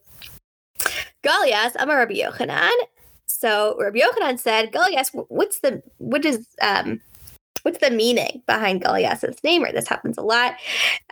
Galias, 1.23 1.75
Amar 1.79 1.97
Rabbi 1.97 2.15
Yochanan. 2.15 2.71
So 3.27 3.77
Rabbi 3.79 3.99
Yochanan 3.99 4.39
said, 4.39 4.71
Galias, 4.71 5.09
what's 5.29 5.59
the, 5.59 5.81
what 5.97 6.25
is, 6.25 6.45
um, 6.61 6.99
what's 7.63 7.79
the 7.79 7.91
meaning 7.91 8.41
behind 8.45 8.81
Goliath's 8.83 9.43
name? 9.43 9.63
Or 9.63 9.71
this 9.71 9.87
happens 9.87 10.17
a 10.17 10.21
lot 10.21 10.55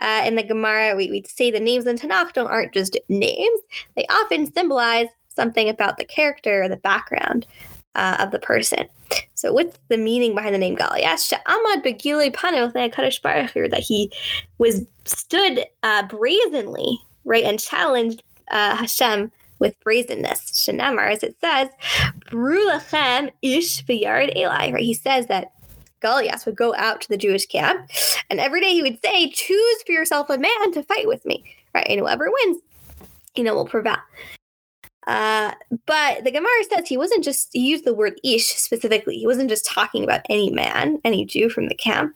uh, 0.00 0.22
in 0.26 0.36
the 0.36 0.42
Gemara. 0.42 0.96
We, 0.96 1.10
we 1.10 1.24
say 1.26 1.50
the 1.50 1.60
names 1.60 1.86
in 1.86 1.96
Tanakh 1.96 2.32
don't 2.32 2.48
aren't 2.48 2.74
just 2.74 2.98
names; 3.08 3.60
they 3.96 4.04
often 4.10 4.52
symbolize 4.52 5.08
something 5.40 5.68
about 5.68 5.96
the 5.96 6.04
character 6.04 6.62
or 6.62 6.68
the 6.68 6.76
background 6.76 7.46
uh, 7.94 8.16
of 8.20 8.30
the 8.30 8.38
person. 8.38 8.86
So, 9.34 9.52
what's 9.52 9.78
the 9.88 9.96
meaning 9.96 10.34
behind 10.34 10.54
the 10.54 10.58
name 10.58 10.74
Goliath? 10.74 11.32
Amad 11.46 11.82
begile 11.82 12.32
pano 12.32 12.72
that 12.72 13.80
he 13.80 14.12
was 14.58 14.84
stood 15.04 15.64
uh, 15.82 16.06
brazenly, 16.06 16.98
right, 17.24 17.44
and 17.44 17.58
challenged 17.58 18.22
uh, 18.50 18.76
Hashem 18.76 19.32
with 19.58 19.74
brazenness. 19.80 20.52
Shanamar, 20.52 21.10
as 21.10 21.22
it 21.22 21.36
says, 21.40 21.68
Brulachem 22.30 23.30
ish 23.42 23.84
v'yard 23.84 24.36
Eli. 24.36 24.72
Right, 24.72 24.82
he 24.82 24.94
says 24.94 25.26
that 25.26 25.52
Goliath 26.00 26.46
would 26.46 26.56
go 26.56 26.74
out 26.76 27.00
to 27.02 27.08
the 27.08 27.16
Jewish 27.16 27.46
camp, 27.46 27.90
and 28.28 28.40
every 28.40 28.60
day 28.60 28.72
he 28.72 28.82
would 28.82 28.98
say, 29.04 29.30
"Choose 29.30 29.82
for 29.84 29.92
yourself 29.92 30.30
a 30.30 30.38
man 30.38 30.72
to 30.72 30.82
fight 30.82 31.08
with 31.08 31.24
me." 31.24 31.44
Right, 31.74 31.86
and 31.88 32.00
whoever 32.00 32.28
wins, 32.30 32.62
you 33.34 33.44
know, 33.44 33.54
will 33.54 33.66
prevail. 33.66 33.98
Uh, 35.06 35.52
but 35.86 36.24
the 36.24 36.30
Gemara 36.30 36.48
says 36.70 36.86
he 36.86 36.96
wasn't 36.96 37.24
just, 37.24 37.48
he 37.52 37.60
used 37.60 37.84
the 37.84 37.94
word 37.94 38.20
ish 38.22 38.46
specifically. 38.46 39.16
He 39.16 39.26
wasn't 39.26 39.48
just 39.48 39.66
talking 39.66 40.04
about 40.04 40.20
any 40.28 40.50
man, 40.50 40.98
any 41.04 41.24
Jew 41.24 41.48
from 41.48 41.68
the 41.68 41.74
camp. 41.74 42.14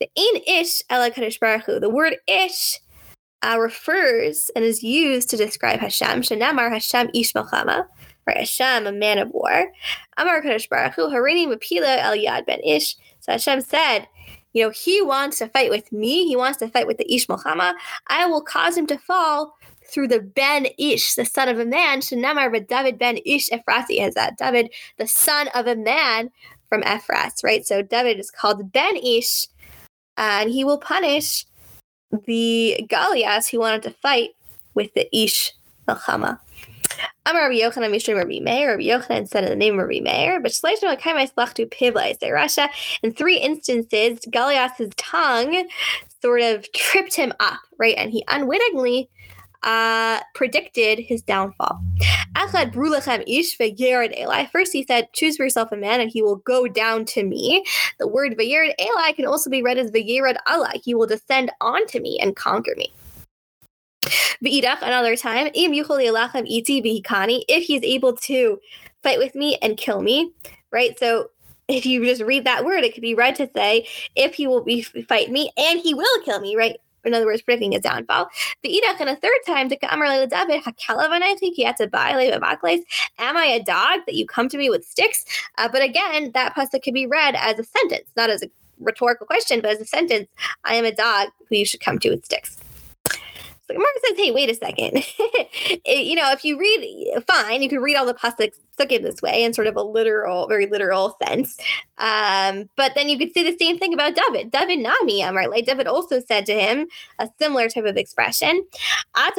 The 0.00 0.10
ein 0.18 0.42
ish 0.46 0.82
ela 0.90 1.10
Baruch 1.40 1.64
Hu, 1.64 1.78
the 1.78 1.90
word 1.90 2.16
ish 2.26 2.78
uh, 3.42 3.58
refers 3.58 4.50
and 4.56 4.64
is 4.64 4.82
used 4.82 5.28
to 5.30 5.36
describe 5.36 5.80
Hashem. 5.80 6.22
Shanamar 6.22 6.70
Hashem 6.70 7.10
ish 7.14 7.32
melchama, 7.32 7.86
right? 8.26 8.38
Hashem, 8.38 8.86
a 8.86 8.92
man 8.92 9.18
of 9.18 9.30
war. 9.30 9.70
Amar 10.16 10.42
Kadosh 10.42 10.68
Baruch 10.68 10.94
Hu, 10.94 11.08
harini 11.08 11.46
mapila 11.46 11.98
el 11.98 12.16
yad 12.16 12.46
ben 12.46 12.60
ish. 12.64 12.96
So 13.20 13.32
Hashem 13.32 13.60
said, 13.60 14.06
you 14.52 14.64
know, 14.64 14.70
he 14.70 15.00
wants 15.00 15.38
to 15.38 15.48
fight 15.48 15.70
with 15.70 15.90
me. 15.92 16.26
He 16.26 16.36
wants 16.36 16.58
to 16.58 16.68
fight 16.68 16.86
with 16.86 16.98
the 16.98 17.12
Ish 17.12 17.26
Melchama. 17.26 17.72
I 18.08 18.26
will 18.26 18.42
cause 18.42 18.76
him 18.76 18.86
to 18.88 18.98
fall 18.98 19.56
through 19.92 20.08
the 20.08 20.20
Ben 20.20 20.66
Ish, 20.78 21.14
the 21.14 21.24
son 21.24 21.48
of 21.48 21.58
a 21.58 21.64
man. 21.64 22.00
Shenamar 22.00 22.50
but 22.50 22.68
David 22.68 22.98
Ben 22.98 23.18
Ish 23.24 23.50
Ephrasi 23.50 24.00
has 24.00 24.14
that. 24.14 24.38
David, 24.38 24.72
the 24.98 25.06
son 25.06 25.48
of 25.54 25.66
a 25.66 25.76
man 25.76 26.30
from 26.68 26.82
Ephras, 26.82 27.44
right? 27.44 27.66
So 27.66 27.82
David 27.82 28.18
is 28.18 28.30
called 28.30 28.72
Ben 28.72 28.96
Ish, 28.96 29.46
and 30.16 30.50
he 30.50 30.64
will 30.64 30.78
punish 30.78 31.44
the 32.26 32.86
Goliath 32.88 33.48
who 33.48 33.60
wanted 33.60 33.82
to 33.82 33.90
fight 33.90 34.30
with 34.74 34.92
the 34.94 35.08
Ish 35.16 35.52
Melchama. 35.86 36.38
Amar 37.24 37.42
Rabbi 37.42 37.60
Yochanan 37.60 37.90
Mishrim 37.90 38.16
Rabbi 38.16 38.40
Meir. 38.40 38.72
Rabbi 38.72 38.82
Yochanan 38.82 39.28
said 39.28 39.44
in 39.44 39.50
the 39.50 39.56
name 39.56 39.78
of 39.78 39.86
Rabbi 39.86 40.00
Meir, 40.00 40.40
but 40.40 40.52
Shleishma 40.52 40.98
Kaimai 41.00 41.32
Slachtu 41.32 41.70
Pivla 41.70 42.18
say 42.18 42.30
Russia. 42.30 42.68
In 43.02 43.12
three 43.12 43.38
instances, 43.38 44.18
Goliath's 44.30 44.80
tongue 44.96 45.68
sort 46.20 46.42
of 46.42 46.70
tripped 46.72 47.14
him 47.14 47.32
up, 47.40 47.60
right? 47.78 47.96
And 47.96 48.10
he 48.10 48.24
unwittingly 48.28 49.08
uh, 49.62 50.20
predicted 50.34 50.98
his 50.98 51.22
downfall. 51.22 51.80
First, 54.52 54.72
he 54.72 54.84
said, 54.84 55.12
"Choose 55.12 55.36
for 55.36 55.44
yourself 55.44 55.72
a 55.72 55.76
man, 55.76 56.00
and 56.00 56.10
he 56.10 56.22
will 56.22 56.36
go 56.36 56.66
down 56.66 57.04
to 57.06 57.22
me." 57.22 57.64
The 57.98 58.08
word 58.08 58.36
ve'yered 58.36 58.74
Eli 58.80 59.12
can 59.12 59.26
also 59.26 59.50
be 59.50 59.62
read 59.62 59.78
as 59.78 59.90
ve'yered 59.90 60.36
Allah. 60.46 60.72
He 60.82 60.94
will 60.94 61.06
descend 61.06 61.50
onto 61.60 62.00
me 62.00 62.18
and 62.20 62.34
conquer 62.34 62.74
me. 62.76 62.92
Another 64.42 65.16
time, 65.16 65.50
im 65.54 65.72
iti 65.74 67.02
if 67.48 67.62
he's 67.64 67.82
able 67.82 68.16
to 68.16 68.60
fight 69.02 69.18
with 69.18 69.34
me 69.34 69.58
and 69.62 69.76
kill 69.76 70.02
me, 70.02 70.32
right? 70.72 70.98
So 70.98 71.30
if 71.68 71.86
you 71.86 72.04
just 72.04 72.22
read 72.22 72.44
that 72.44 72.64
word, 72.64 72.84
it 72.84 72.94
could 72.94 73.02
be 73.02 73.14
read 73.14 73.36
to 73.36 73.48
say, 73.54 73.86
if 74.16 74.34
he 74.34 74.46
will 74.46 74.62
be 74.62 74.82
fight 74.82 75.30
me 75.30 75.50
and 75.56 75.80
he 75.80 75.94
will 75.94 76.22
kill 76.24 76.40
me, 76.40 76.56
right? 76.56 76.76
In 77.04 77.14
other 77.14 77.26
words, 77.26 77.42
predicting 77.42 77.72
his 77.72 77.82
downfall. 77.82 78.28
The 78.62 78.68
Edach, 78.68 79.00
and 79.00 79.10
a 79.10 79.16
third 79.16 79.38
time, 79.46 79.68
to 79.68 79.76
Amar 79.92 80.06
David, 80.08 80.32
Am 83.18 83.36
I 83.36 83.44
a 83.44 83.62
dog 83.62 84.00
that 84.06 84.14
you 84.14 84.26
come 84.26 84.48
to 84.48 84.58
me 84.58 84.70
with 84.70 84.84
sticks? 84.84 85.24
Uh, 85.58 85.68
but 85.70 85.82
again, 85.82 86.32
that 86.34 86.54
pasuk 86.54 86.82
could 86.82 86.94
be 86.94 87.06
read 87.06 87.34
as 87.36 87.58
a 87.58 87.64
sentence, 87.64 88.08
not 88.16 88.30
as 88.30 88.42
a 88.42 88.50
rhetorical 88.80 89.26
question, 89.26 89.60
but 89.60 89.70
as 89.70 89.80
a 89.80 89.86
sentence. 89.86 90.28
I 90.64 90.74
am 90.74 90.84
a 90.84 90.94
dog 90.94 91.28
who 91.48 91.56
you 91.56 91.64
should 91.64 91.80
come 91.80 91.98
to 92.00 92.10
with 92.10 92.24
sticks. 92.24 92.61
Mark 93.76 93.94
says, 94.06 94.16
hey, 94.16 94.30
wait 94.30 94.50
a 94.50 94.54
second. 94.54 94.96
you 95.86 96.14
know, 96.14 96.30
if 96.32 96.44
you 96.44 96.58
read, 96.58 97.22
fine, 97.26 97.62
you 97.62 97.68
can 97.68 97.80
read 97.80 97.96
all 97.96 98.06
the 98.06 98.14
pasuk 98.14 98.52
in 98.90 99.02
this 99.02 99.22
way 99.22 99.44
in 99.44 99.52
sort 99.52 99.66
of 99.66 99.76
a 99.76 99.82
literal, 99.82 100.48
very 100.48 100.66
literal 100.66 101.16
sense. 101.22 101.56
Um, 101.98 102.68
but 102.76 102.92
then 102.94 103.08
you 103.08 103.18
could 103.18 103.32
say 103.32 103.42
the 103.42 103.56
same 103.58 103.78
thing 103.78 103.94
about 103.94 104.14
David. 104.14 104.50
David 104.50 104.80
Nami, 104.80 105.24
right? 105.24 105.50
Like 105.50 105.66
David 105.66 105.86
also 105.86 106.20
said 106.20 106.46
to 106.46 106.54
him 106.54 106.88
a 107.18 107.28
similar 107.40 107.68
type 107.68 107.84
of 107.84 107.96
expression. 107.96 108.64
Right? 109.16 109.32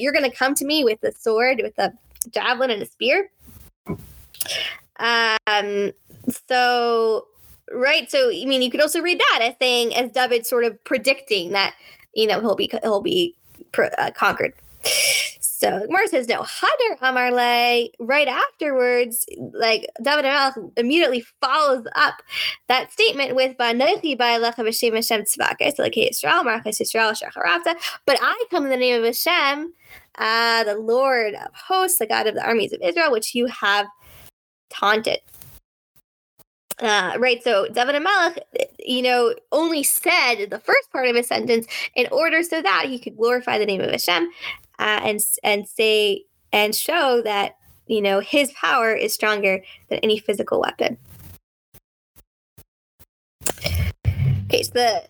You're 0.00 0.12
going 0.12 0.30
to 0.30 0.36
come 0.36 0.54
to 0.54 0.64
me 0.64 0.84
with 0.84 1.02
a 1.02 1.12
sword, 1.12 1.60
with 1.62 1.78
a 1.78 1.92
javelin 2.30 2.70
and 2.70 2.82
a 2.82 2.86
spear. 2.86 3.30
Um, 5.00 5.92
so 6.48 7.26
right 7.72 8.10
so 8.10 8.28
i 8.28 8.44
mean 8.44 8.62
you 8.62 8.70
could 8.70 8.80
also 8.80 9.00
read 9.00 9.18
that 9.18 9.40
as 9.42 9.54
saying 9.60 9.94
as 9.94 10.10
david 10.10 10.46
sort 10.46 10.64
of 10.64 10.82
predicting 10.84 11.52
that 11.52 11.74
you 12.14 12.26
know 12.26 12.40
he'll 12.40 12.56
be 12.56 12.70
he'll 12.82 13.00
be 13.00 13.34
uh, 13.78 14.10
conquered 14.14 14.54
so 15.64 15.86
Gemara 15.86 16.08
says 16.08 16.28
no. 16.28 16.42
Hadar 16.42 16.98
Amarle. 17.00 17.90
Right 17.98 18.28
afterwards, 18.28 19.24
like 19.52 19.86
David 20.02 20.24
Hamelech 20.24 20.72
immediately 20.76 21.24
follows 21.40 21.86
up 21.94 22.22
that 22.68 22.92
statement 22.92 23.34
with 23.34 23.56
Banochi 23.56 24.16
by 24.16 24.32
Hashem 24.32 24.94
Hashem 24.94 25.22
Tzvaka. 25.22 25.74
So 25.74 25.82
like 25.82 25.96
Israel, 25.96 26.44
Marcus 26.44 26.80
Israel 26.80 27.12
Shacharata. 27.12 27.76
But 28.04 28.18
I 28.20 28.44
come 28.50 28.64
in 28.64 28.70
the 28.70 28.76
name 28.76 28.98
of 28.98 29.06
Hashem, 29.06 29.72
uh, 30.18 30.64
the 30.64 30.76
Lord 30.76 31.34
of 31.34 31.54
hosts, 31.54 31.98
the 31.98 32.06
God 32.06 32.26
of 32.26 32.34
the 32.34 32.44
armies 32.44 32.72
of 32.72 32.80
Israel, 32.82 33.10
which 33.10 33.34
you 33.34 33.46
have 33.46 33.86
taunted. 34.70 35.20
Uh, 36.84 37.14
right, 37.18 37.42
so 37.42 37.66
David 37.68 37.94
Hamelech, 37.94 38.36
you 38.78 39.00
know, 39.00 39.34
only 39.52 39.82
said 39.82 40.50
the 40.50 40.58
first 40.58 40.92
part 40.92 41.08
of 41.08 41.16
his 41.16 41.26
sentence 41.26 41.66
in 41.94 42.06
order 42.12 42.42
so 42.42 42.60
that 42.60 42.84
he 42.88 42.98
could 42.98 43.16
glorify 43.16 43.56
the 43.56 43.64
name 43.64 43.80
of 43.80 43.90
Hashem 43.90 44.28
uh, 44.78 45.00
and 45.02 45.18
and 45.42 45.66
say 45.66 46.24
and 46.52 46.74
show 46.74 47.22
that 47.22 47.56
you 47.86 48.02
know 48.02 48.20
his 48.20 48.52
power 48.52 48.94
is 48.94 49.14
stronger 49.14 49.62
than 49.88 49.98
any 50.00 50.18
physical 50.18 50.60
weapon. 50.60 50.98
Okay, 54.48 54.62
so 54.62 54.72
the 54.74 55.04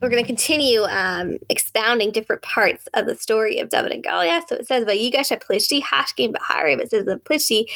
we're 0.00 0.08
going 0.08 0.22
to 0.22 0.26
continue 0.26 0.84
um, 0.84 1.36
expounding 1.50 2.12
different 2.12 2.40
parts 2.40 2.88
of 2.94 3.04
the 3.04 3.14
story 3.14 3.58
of 3.58 3.68
David 3.68 3.92
and 3.92 4.02
Goliath. 4.02 4.44
So 4.48 4.56
it 4.56 4.66
says, 4.66 4.86
"Vayigash 4.86 5.38
Plishti 5.42 5.82
hashkim 5.82 6.32
b'harim." 6.32 6.80
It 6.80 6.88
says 6.88 7.04
the 7.04 7.16
Plishti 7.16 7.66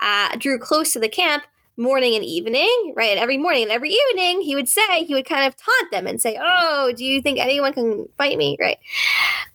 uh, 0.00 0.36
drew 0.36 0.58
close 0.58 0.94
to 0.94 0.98
the 1.00 1.08
camp 1.10 1.44
morning 1.76 2.14
and 2.14 2.24
evening, 2.24 2.94
right? 2.96 3.10
And 3.10 3.18
every 3.18 3.38
morning 3.38 3.64
and 3.64 3.72
every 3.72 3.90
evening, 3.90 4.42
he 4.42 4.54
would 4.54 4.68
say, 4.68 5.04
he 5.04 5.14
would 5.14 5.26
kind 5.26 5.46
of 5.46 5.56
taunt 5.56 5.90
them 5.90 6.06
and 6.06 6.20
say, 6.20 6.38
"Oh, 6.40 6.92
do 6.96 7.04
you 7.04 7.20
think 7.20 7.38
anyone 7.38 7.72
can 7.72 8.06
fight 8.16 8.38
me?" 8.38 8.56
Right? 8.60 8.78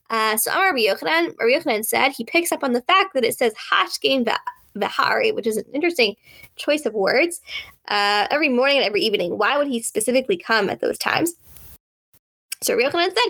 Uh, 0.09 0.37
so 0.37 0.51
Amar 0.51 0.73
Rabbi 0.73 0.79
Yochanan, 0.79 1.35
Rabbi 1.39 1.59
Yochanan 1.59 1.85
said 1.85 2.09
he 2.09 2.23
picks 2.23 2.51
up 2.51 2.63
on 2.63 2.73
the 2.73 2.81
fact 2.81 3.13
that 3.13 3.23
it 3.23 3.37
says 3.37 3.53
Hashgain 3.71 4.27
Vahari, 4.75 5.33
which 5.33 5.47
is 5.47 5.57
an 5.57 5.65
interesting 5.73 6.15
choice 6.55 6.85
of 6.85 6.93
words, 6.93 7.41
uh, 7.87 8.27
every 8.31 8.49
morning 8.49 8.77
and 8.77 8.85
every 8.85 9.01
evening. 9.01 9.37
Why 9.37 9.57
would 9.57 9.67
he 9.67 9.81
specifically 9.81 10.37
come 10.37 10.69
at 10.69 10.81
those 10.81 10.97
times? 10.97 11.35
So 12.61 12.75
Rabbi 12.75 12.89
Yochanan 12.89 13.13
said, 13.13 13.23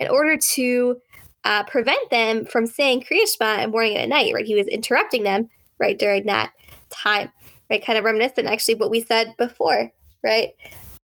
in 0.00 0.08
order 0.08 0.36
to 0.36 1.00
uh, 1.44 1.64
prevent 1.64 2.10
them 2.10 2.44
from 2.44 2.66
saying 2.66 3.02
Kriyashma 3.02 3.58
at 3.58 3.70
morning 3.70 3.96
and 3.96 4.02
at 4.02 4.08
night, 4.08 4.32
right? 4.34 4.46
He 4.46 4.54
was 4.54 4.66
interrupting 4.66 5.22
them 5.22 5.48
right 5.82 5.98
during 5.98 6.24
that 6.26 6.52
time, 6.88 7.30
right? 7.68 7.84
Kind 7.84 7.98
of 7.98 8.04
reminiscent 8.04 8.46
actually 8.46 8.76
what 8.76 8.90
we 8.90 9.02
said 9.02 9.34
before, 9.36 9.92
right? 10.24 10.50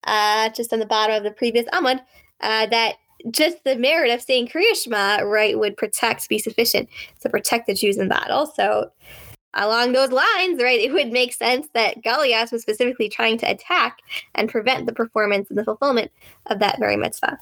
Uh, 0.02 0.50
just 0.50 0.72
on 0.72 0.80
the 0.80 0.86
bottom 0.86 1.16
of 1.16 1.22
the 1.22 1.30
previous 1.30 1.64
Amud, 1.66 2.00
uh, 2.40 2.66
that 2.66 2.96
just 3.30 3.64
the 3.64 3.76
merit 3.76 4.10
of 4.10 4.20
saying 4.20 4.48
Kriya 4.48 5.22
right, 5.24 5.58
would 5.58 5.76
protect, 5.76 6.28
be 6.28 6.38
sufficient 6.38 6.88
to 7.20 7.30
protect 7.30 7.66
the 7.66 7.74
Jews 7.74 7.96
in 7.96 8.08
battle. 8.08 8.46
So, 8.46 8.90
along 9.54 9.92
those 9.92 10.10
lines, 10.10 10.60
right, 10.60 10.80
it 10.80 10.92
would 10.92 11.12
make 11.12 11.32
sense 11.32 11.68
that 11.74 12.02
Goliath 12.02 12.52
was 12.52 12.62
specifically 12.62 13.08
trying 13.08 13.38
to 13.38 13.50
attack 13.50 13.98
and 14.34 14.50
prevent 14.50 14.86
the 14.86 14.92
performance 14.92 15.48
and 15.48 15.56
the 15.56 15.64
fulfillment 15.64 16.10
of 16.46 16.58
that 16.58 16.78
very 16.78 16.96
mitzvah. 16.96 17.38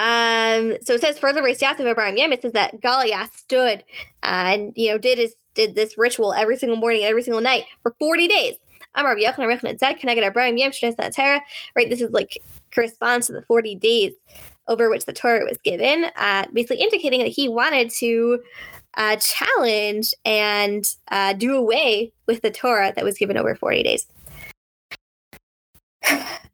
Um, 0.00 0.78
so 0.82 0.94
it 0.94 1.02
says 1.02 1.18
further, 1.18 1.42
Yasif 1.42 1.78
Abraham 1.80 2.16
Yem, 2.16 2.32
it 2.32 2.40
says 2.40 2.52
that 2.52 2.80
Goliath 2.80 3.36
stood 3.36 3.84
uh, 4.22 4.48
and 4.48 4.72
you 4.74 4.90
know 4.90 4.98
did 4.98 5.18
his 5.18 5.34
did 5.54 5.74
this 5.74 5.98
ritual 5.98 6.32
every 6.32 6.56
single 6.56 6.78
morning, 6.78 7.04
every 7.04 7.22
single 7.22 7.42
night 7.42 7.64
for 7.82 7.94
40 7.98 8.26
days. 8.26 8.54
Amar 8.94 9.14
Yochanan 9.16 9.46
Rechnan 9.46 9.78
said, 9.78 9.98
"Connected 10.00 10.24
Abraham 10.24 10.56
Yom 10.56 10.72
Torah." 10.72 11.42
Right, 11.76 11.90
this 11.90 12.00
is 12.00 12.10
like 12.10 12.38
corresponds 12.74 13.26
to 13.26 13.34
the 13.34 13.42
forty 13.42 13.74
days 13.74 14.12
over 14.68 14.88
which 14.88 15.04
the 15.04 15.12
Torah 15.12 15.44
was 15.44 15.58
given, 15.58 16.06
uh, 16.16 16.46
basically 16.52 16.80
indicating 16.80 17.20
that 17.20 17.28
he 17.28 17.48
wanted 17.48 17.90
to 17.90 18.40
uh, 18.94 19.16
challenge 19.16 20.14
and 20.24 20.94
uh, 21.10 21.34
do 21.34 21.56
away 21.56 22.12
with 22.26 22.40
the 22.42 22.50
Torah 22.50 22.92
that 22.94 23.04
was 23.04 23.18
given 23.18 23.36
over 23.36 23.54
40 23.54 23.82
days. 23.82 24.06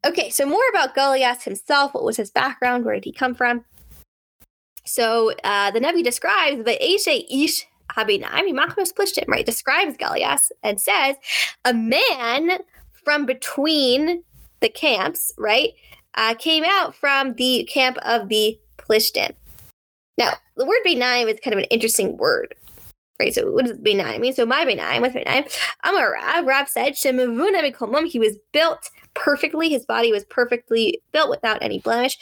Okay, 0.07 0.31
so 0.31 0.47
more 0.47 0.69
about 0.71 0.95
Goliath 0.95 1.45
himself. 1.45 1.95
What 1.95 2.05
was 2.05 2.17
his 2.17 2.31
background? 2.31 2.85
Where 2.85 2.95
did 2.95 3.05
he 3.05 3.13
come 3.13 3.35
from? 3.35 3.65
So 4.85 5.33
uh, 5.45 5.71
the 5.73 5.81
Nevi 5.81 6.03
describes 6.05 6.65
the 6.65 6.79
Eshe 6.81 7.27
Ish 7.29 7.67
Habinaim, 7.91 8.53
Machmas 8.53 8.93
Plishtim, 8.93 9.27
right? 9.29 9.45
Describes 9.45 9.97
Goliath 9.97 10.51
and 10.63 10.81
says, 10.81 11.17
a 11.65 11.75
man 11.75 12.59
from 13.05 13.27
between 13.27 14.23
the 14.61 14.69
camps, 14.69 15.33
right, 15.39 15.71
uh, 16.15 16.35
came 16.35 16.65
out 16.65 16.95
from 16.95 17.35
the 17.35 17.69
camp 17.71 17.99
of 18.03 18.29
the 18.29 18.59
Plishtim. 18.79 19.33
Now, 20.19 20.35
the 20.57 20.65
word 20.65 20.81
Benaim 20.87 21.29
is 21.29 21.41
kind 21.41 21.55
of 21.55 21.59
an 21.59 21.67
interesting 21.71 22.17
word. 22.17 22.55
Right, 23.19 23.35
so 23.35 23.51
what 23.51 23.65
does 23.65 23.79
Benaim 23.79 24.21
mean? 24.21 24.35
So 24.35 24.45
my 24.45 24.65
Benaim, 24.67 25.01
what's 25.01 25.15
Benaim? 25.15 25.51
Amar 25.85 26.13
Rab, 26.13 26.47
Rab 26.47 26.69
said, 26.69 26.93
Shemavuna 26.93 28.07
he 28.07 28.19
was 28.19 28.37
built 28.53 28.91
perfectly. 29.17 29.69
His 29.69 29.85
body 29.85 30.13
was 30.13 30.25
perfectly 30.25 31.01
built 31.13 31.31
without 31.31 31.63
any 31.63 31.81
blemish. 31.81 32.19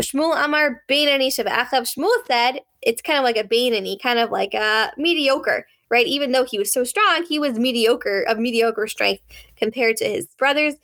Shmuel 0.00 0.42
Amar 0.44 0.82
Beinani 0.88 1.28
Shavachab. 1.28 1.82
Shmuel 1.82 2.26
said 2.26 2.60
it's 2.82 3.02
kind 3.02 3.18
of 3.18 3.24
like 3.24 3.36
a 3.36 3.44
Beinani, 3.44 4.00
kind 4.00 4.18
of 4.18 4.30
like 4.30 4.54
a 4.54 4.92
mediocre, 4.96 5.66
right? 5.90 6.06
Even 6.06 6.32
though 6.32 6.44
he 6.44 6.58
was 6.58 6.72
so 6.72 6.84
strong, 6.84 7.24
he 7.28 7.38
was 7.38 7.58
mediocre, 7.58 8.22
of 8.22 8.38
mediocre 8.38 8.86
strength 8.86 9.22
compared 9.56 9.96
to 9.98 10.04
his 10.04 10.26
brothers. 10.38 10.74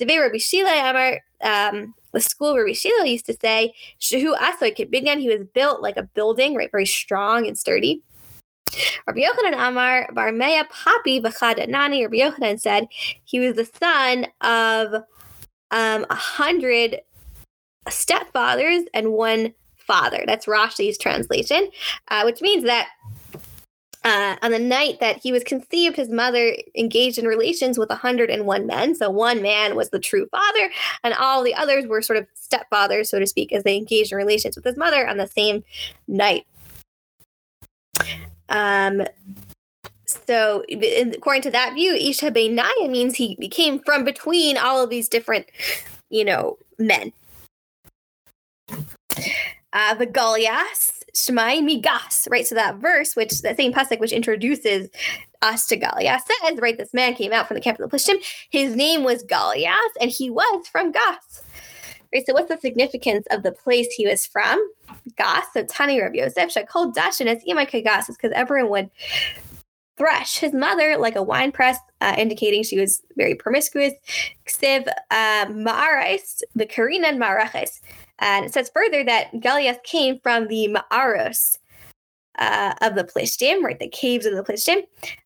Devei 0.00 0.20
Rabbi 0.20 0.38
Shila 0.38 0.90
Amar, 0.90 1.20
um, 1.42 1.94
the 2.12 2.20
school 2.20 2.54
where 2.54 2.66
Rishila 2.66 3.08
used 3.08 3.26
to 3.26 3.36
say, 3.40 3.74
Shahu 4.00 4.36
Asoy 4.36 4.76
Kibinyan, 4.76 5.20
he 5.20 5.28
was 5.28 5.46
built 5.52 5.82
like 5.82 5.96
a 5.96 6.04
building, 6.04 6.54
right? 6.54 6.70
Very 6.70 6.86
strong 6.86 7.46
and 7.46 7.58
sturdy. 7.58 8.02
Rabbi 9.06 9.20
Yochanan 9.20 9.54
Amar 9.54 10.08
Barmeya 10.12 10.64
Papi 10.68 11.22
Bachada 11.22 11.68
Nani. 11.68 12.04
Rabbi 12.04 12.16
Yochanan 12.16 12.60
said 12.60 12.88
he 13.24 13.40
was 13.40 13.56
the 13.56 13.64
son 13.64 14.26
of 14.40 15.02
um, 15.70 16.06
a 16.10 16.14
hundred 16.14 17.00
stepfathers 17.88 18.84
and 18.94 19.12
one 19.12 19.54
father. 19.76 20.24
That's 20.26 20.46
Rashi's 20.46 20.98
translation, 20.98 21.70
uh, 22.08 22.22
which 22.22 22.40
means 22.40 22.64
that 22.64 22.88
uh, 24.04 24.36
on 24.42 24.50
the 24.50 24.58
night 24.58 25.00
that 25.00 25.18
he 25.22 25.32
was 25.32 25.42
conceived, 25.42 25.96
his 25.96 26.10
mother 26.10 26.54
engaged 26.76 27.18
in 27.18 27.26
relations 27.26 27.78
with 27.78 27.88
101 27.88 28.66
men. 28.66 28.94
So 28.94 29.08
one 29.08 29.40
man 29.40 29.74
was 29.76 29.90
the 29.90 29.98
true 29.98 30.26
father, 30.30 30.70
and 31.02 31.14
all 31.14 31.42
the 31.42 31.54
others 31.54 31.86
were 31.86 32.02
sort 32.02 32.18
of 32.18 32.26
stepfathers, 32.34 33.06
so 33.06 33.18
to 33.18 33.26
speak, 33.26 33.50
as 33.52 33.64
they 33.64 33.76
engaged 33.76 34.12
in 34.12 34.18
relations 34.18 34.56
with 34.56 34.64
his 34.64 34.76
mother 34.76 35.08
on 35.08 35.16
the 35.16 35.26
same 35.26 35.64
night. 36.06 36.46
Um, 38.54 39.02
so, 40.06 40.64
according 40.70 41.42
to 41.42 41.50
that 41.50 41.74
view, 41.74 41.92
Isha 41.92 42.30
Beinaya 42.30 42.88
means 42.88 43.16
he 43.16 43.34
came 43.48 43.80
from 43.80 44.04
between 44.04 44.56
all 44.56 44.82
of 44.82 44.90
these 44.90 45.08
different, 45.08 45.46
you 46.08 46.24
know, 46.24 46.56
men. 46.78 47.12
Uh, 49.72 49.94
the 49.94 50.06
Goliath 50.06 51.02
Shmai 51.14 51.60
Migas, 51.62 52.28
right? 52.30 52.46
So 52.46 52.54
that 52.54 52.76
verse, 52.76 53.16
which 53.16 53.42
that 53.42 53.56
same 53.56 53.72
pasuk 53.72 53.98
which 53.98 54.12
introduces 54.12 54.88
us 55.42 55.66
to 55.66 55.76
Goliath 55.76 56.22
says, 56.42 56.58
right? 56.60 56.78
This 56.78 56.94
man 56.94 57.14
came 57.14 57.32
out 57.32 57.48
from 57.48 57.56
the 57.56 57.60
camp 57.60 57.80
of 57.80 57.90
the 57.90 57.96
Plishtim. 57.96 58.22
His 58.50 58.76
name 58.76 59.02
was 59.02 59.24
Goliath, 59.24 59.96
and 60.00 60.10
he 60.10 60.30
was 60.30 60.68
from 60.68 60.92
Gas. 60.92 61.43
Right. 62.14 62.24
So 62.24 62.32
what's 62.32 62.48
the 62.48 62.58
significance 62.58 63.26
of 63.32 63.42
the 63.42 63.50
place 63.50 63.92
he 63.92 64.06
was 64.06 64.24
from? 64.24 64.64
Gas. 65.16 65.46
So 65.52 65.64
Tani 65.64 66.00
Rabbi 66.00 66.18
Yosef 66.18 66.54
Shakol 66.54 66.94
Dashin 66.94 67.26
as 67.26 67.42
Gas 67.82 68.08
is 68.08 68.16
because 68.16 68.30
everyone 68.32 68.70
would 68.70 68.90
thresh 69.96 70.38
his 70.38 70.52
mother 70.52 70.96
like 70.96 71.16
a 71.16 71.22
wine 71.22 71.50
press, 71.50 71.78
uh, 72.00 72.14
indicating 72.16 72.62
she 72.62 72.78
was 72.78 73.02
very 73.16 73.34
promiscuous. 73.34 73.94
Ksiv 74.46 74.86
uh, 75.10 75.46
Ma'arais, 75.46 76.42
the 76.54 76.66
Karina 76.66 77.08
and 77.08 77.20
Ma'araches. 77.20 77.80
And 78.20 78.44
it 78.44 78.54
says 78.54 78.70
further 78.72 79.02
that 79.04 79.40
Goliath 79.40 79.82
came 79.82 80.20
from 80.20 80.46
the 80.46 80.68
Ma'aros 80.68 81.58
uh, 82.38 82.74
of 82.80 82.94
the 82.94 83.04
Plishtim, 83.04 83.62
right? 83.62 83.78
The 83.78 83.88
caves 83.88 84.24
of 84.24 84.36
the 84.36 84.44
Plishtim. 84.44 84.82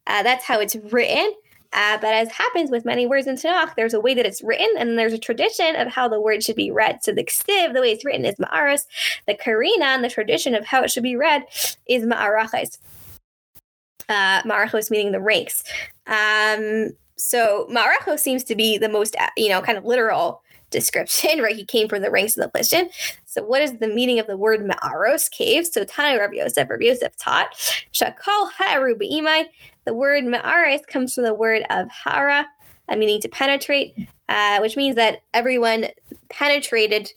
Uh, 0.07 0.23
that's 0.23 0.45
how 0.45 0.59
it's 0.59 0.77
written. 0.91 1.35
Uh, 1.73 1.99
but 1.99 2.15
as 2.15 2.31
happens 2.31 2.71
with 2.71 2.85
many 2.85 3.07
words 3.07 3.27
in 3.27 3.35
Tanakh, 3.35 3.75
there's 3.77 3.95
a 3.95 4.01
way 4.01 4.15
that 4.15 4.25
it's 4.25 4.43
written, 4.43 4.69
and 4.79 4.99
there's 4.99 5.13
a 5.13 5.19
tradition 5.19 5.77
of 5.77 5.89
how 5.89 6.09
the 6.09 6.21
word 6.21 6.43
should 6.43 6.57
be 6.57 6.71
read. 6.71 7.03
So 7.03 7.13
the 7.13 7.25
ksiv, 7.25 7.75
the 7.75 7.81
way 7.81 7.91
it's 7.93 8.05
written, 8.05 8.25
is 8.25 8.37
ma'aros. 8.37 8.87
The 9.27 9.35
karina, 9.35 9.85
and 9.85 10.03
the 10.03 10.09
tradition 10.09 10.55
of 10.55 10.65
how 10.65 10.83
it 10.83 10.91
should 10.91 11.03
be 11.03 11.17
read, 11.17 11.45
is 11.87 12.05
ma'arachos. 12.05 12.79
Uh, 14.09 14.43
ma'arachos 14.43 14.91
meaning 14.91 15.13
the 15.13 15.21
ranks. 15.21 15.63
Um, 16.07 16.91
so 17.17 17.69
ma'arachos 17.71 18.21
seems 18.21 18.45
to 18.45 18.55
be 18.55 18.79
the 18.79 18.89
most, 18.89 19.15
uh, 19.17 19.29
you 19.37 19.51
know, 19.51 19.61
kind 19.61 19.77
of 19.77 19.85
literal 19.85 20.43
description, 20.71 21.39
right? 21.43 21.57
He 21.57 21.65
came 21.65 21.89
from 21.89 22.03
the 22.03 22.11
ranks 22.11 22.37
of 22.37 22.45
the 22.45 22.59
Plishtim. 22.59 22.89
So, 23.25 23.43
what 23.43 23.63
is 23.63 23.79
the 23.79 23.89
meaning 23.89 24.19
of 24.19 24.27
the 24.27 24.37
word 24.37 24.61
Ma'aros, 24.61 25.31
cave? 25.31 25.67
So, 25.67 25.85
Tani 25.85 26.19
Rabbi 26.19 26.37
Yosef, 26.37 26.69
Rabbi 26.69 26.85
Yosef 26.85 27.17
taught, 27.17 27.55
Shakal 27.93 28.51
Ha'aru 28.59 28.97
Be'imai. 28.97 29.47
The 29.85 29.95
word 29.95 30.25
Ma'aros 30.25 30.87
comes 30.87 31.15
from 31.15 31.25
the 31.25 31.35
word 31.35 31.65
of 31.71 31.89
Hara, 31.91 32.47
meaning 32.91 33.21
to 33.21 33.29
penetrate, 33.29 33.95
uh, 34.29 34.59
which 34.59 34.77
means 34.77 34.97
that 34.97 35.23
everyone 35.33 35.87
penetrated 36.29 37.11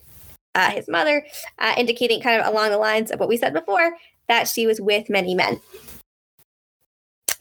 uh, 0.56 0.72
his 0.72 0.88
mother, 0.88 1.26
uh, 1.60 1.74
indicating 1.78 2.22
kind 2.22 2.42
of 2.42 2.48
along 2.48 2.70
the 2.70 2.78
lines 2.78 3.12
of 3.12 3.20
what 3.20 3.30
we 3.30 3.38
said 3.38 3.54
before, 3.54 3.96
that 4.28 4.48
she 4.48 4.68
was 4.68 4.82
with 4.82 5.10
many 5.10 5.36
men. 5.36 5.60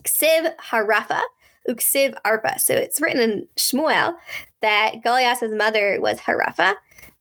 Ksiv 0.04 0.56
Harafa, 0.56 1.20
Uksiv 1.68 2.14
Arpa. 2.24 2.58
So 2.58 2.74
it's 2.74 3.00
written 3.00 3.20
in 3.20 3.46
Shmuel 3.56 4.14
that 4.62 5.02
Goliath's 5.02 5.42
mother 5.52 5.98
was 6.00 6.18
Harafa. 6.18 6.74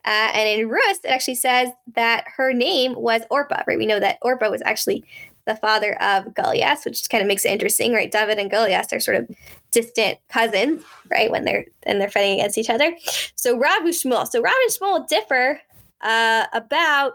Uh, 0.06 0.32
and 0.34 0.60
in 0.60 0.70
Rus, 0.70 1.00
it 1.04 1.10
actually 1.10 1.36
says 1.36 1.70
that 1.96 2.26
her 2.38 2.54
name 2.54 2.94
was 2.96 3.22
Orpa, 3.30 3.66
right? 3.68 3.78
We 3.78 3.86
know 3.86 4.00
that 4.00 4.20
Orpa 4.22 4.50
was 4.50 4.62
actually 4.64 5.04
the 5.46 5.56
father 5.56 6.02
of 6.02 6.34
Goliath, 6.34 6.86
which 6.86 7.10
kind 7.10 7.22
of 7.22 7.28
makes 7.28 7.44
it 7.44 7.52
interesting, 7.52 7.94
right? 7.94 8.12
David 8.12 8.38
and 8.40 8.52
Goliath 8.52 8.94
are 8.94 9.00
sort 9.00 9.18
of 9.18 9.30
distant 9.72 10.20
cousins, 10.30 10.84
right? 11.10 11.30
When 11.30 11.44
they're 11.44 11.66
and 11.84 12.00
they're 12.00 12.10
fighting 12.10 12.40
against 12.40 12.58
each 12.58 12.70
other. 12.70 12.96
So 13.36 13.58
Rav 13.58 13.82
and 13.82 13.94
Shmuel. 13.94 14.28
So 14.28 14.42
Rav 14.42 14.54
and 14.64 14.74
Shmuel 14.74 15.08
differ 15.08 15.60
uh, 16.02 16.46
about 16.54 17.14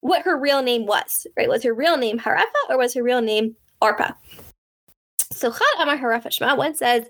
what 0.00 0.22
her 0.22 0.38
real 0.38 0.62
name 0.62 0.86
was, 0.86 1.26
right? 1.36 1.48
Was 1.48 1.62
her 1.62 1.74
real 1.74 1.96
name 1.96 2.18
Harafa 2.18 2.44
or 2.68 2.78
was 2.78 2.94
her 2.94 3.02
real 3.02 3.20
name 3.20 3.56
Orpah? 3.80 4.12
So 5.34 5.50
Chad 5.50 5.60
Amar 5.80 5.98
Harafa 5.98 6.32
Shema, 6.32 6.54
one 6.54 6.74
says 6.74 7.06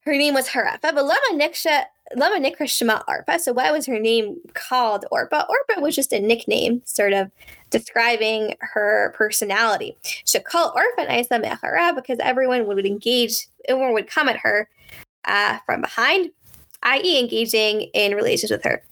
her 0.00 0.12
name 0.12 0.34
was 0.34 0.48
Harafa, 0.48 0.80
but 0.80 0.94
Lama 0.94 1.32
Niksha 1.32 1.84
Lama 2.14 2.38
Nikra 2.38 2.68
Shema 2.68 3.02
Arpa. 3.08 3.40
So 3.40 3.52
why 3.52 3.70
was 3.72 3.86
her 3.86 3.98
name 3.98 4.36
called 4.54 5.04
Orpa? 5.12 5.46
Orpa 5.48 5.80
was 5.80 5.96
just 5.96 6.12
a 6.12 6.20
nickname, 6.20 6.82
sort 6.84 7.12
of 7.12 7.30
describing 7.70 8.54
her 8.60 9.12
personality. 9.16 9.96
She 10.02 10.38
called 10.38 10.74
Orpa 10.74 11.08
Naisa 11.08 11.42
Mechara 11.42 11.94
because 11.94 12.18
everyone 12.20 12.66
would 12.66 12.86
engage, 12.86 13.48
everyone 13.68 13.92
would 13.94 14.08
come 14.08 14.28
at 14.28 14.36
her 14.36 14.68
uh, 15.24 15.58
from 15.66 15.80
behind, 15.80 16.30
i.e., 16.84 17.18
engaging 17.18 17.82
in 17.92 18.14
relations 18.14 18.52
with 18.52 18.62
her. 18.62 18.82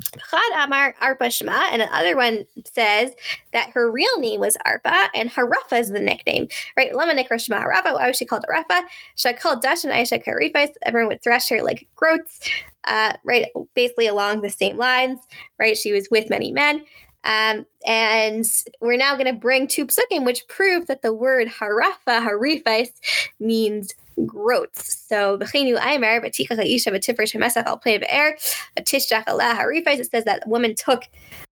Chad 0.00 0.64
Amar 0.64 0.94
Arpa 1.02 1.30
Shema, 1.30 1.68
and 1.70 1.82
another 1.82 2.16
one 2.16 2.44
says 2.64 3.12
that 3.52 3.70
her 3.70 3.90
real 3.90 4.18
name 4.18 4.40
was 4.40 4.56
Arpa, 4.66 5.08
and 5.14 5.30
Harafa 5.30 5.80
is 5.80 5.90
the 5.90 6.00
nickname, 6.00 6.48
right? 6.76 6.94
Lama 6.94 7.14
Nikra 7.14 7.40
Shema 7.40 7.62
Harafa. 7.62 7.94
Why 7.94 8.08
was 8.08 8.16
she 8.16 8.24
called 8.24 8.44
Harafa? 8.48 8.82
She 9.16 9.32
called 9.34 9.62
Dash 9.62 9.84
and 9.84 9.92
Aisha 9.92 10.22
Karifais. 10.24 10.72
Everyone 10.82 11.08
would 11.08 11.22
thrash 11.22 11.48
her 11.50 11.62
like 11.62 11.86
groats, 11.94 12.40
uh, 12.84 13.14
right? 13.24 13.46
Basically 13.74 14.06
along 14.06 14.40
the 14.40 14.50
same 14.50 14.76
lines, 14.76 15.20
right? 15.58 15.76
She 15.76 15.92
was 15.92 16.08
with 16.10 16.30
many 16.30 16.52
men. 16.52 16.84
Um, 17.24 17.66
and 17.86 18.44
we're 18.80 18.96
now 18.96 19.14
going 19.14 19.32
to 19.32 19.32
bring 19.32 19.68
two 19.68 19.86
psukim, 19.86 20.24
which 20.24 20.48
prove 20.48 20.86
that 20.88 21.02
the 21.02 21.12
word 21.12 21.48
harafa, 21.48 22.26
harifais, 22.26 22.90
means 23.38 23.94
groats. 24.26 25.06
So 25.08 25.38
b'chinu 25.38 25.80
aimer 25.84 26.20
b'tichach 26.20 26.56
ha'isha 26.56 26.88
b'tifar 26.88 27.22
shemesach 27.22 27.66
al 27.66 27.78
play 27.78 27.98
be'er 27.98 28.36
b'tishdach 28.76 29.24
alah 29.24 29.54
harifais. 29.56 30.00
It 30.00 30.10
says 30.10 30.24
that 30.24 30.46
woman 30.46 30.74
took. 30.74 31.04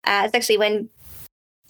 Uh, 0.05 0.23
it's 0.25 0.35
actually 0.35 0.59
when 0.59 0.89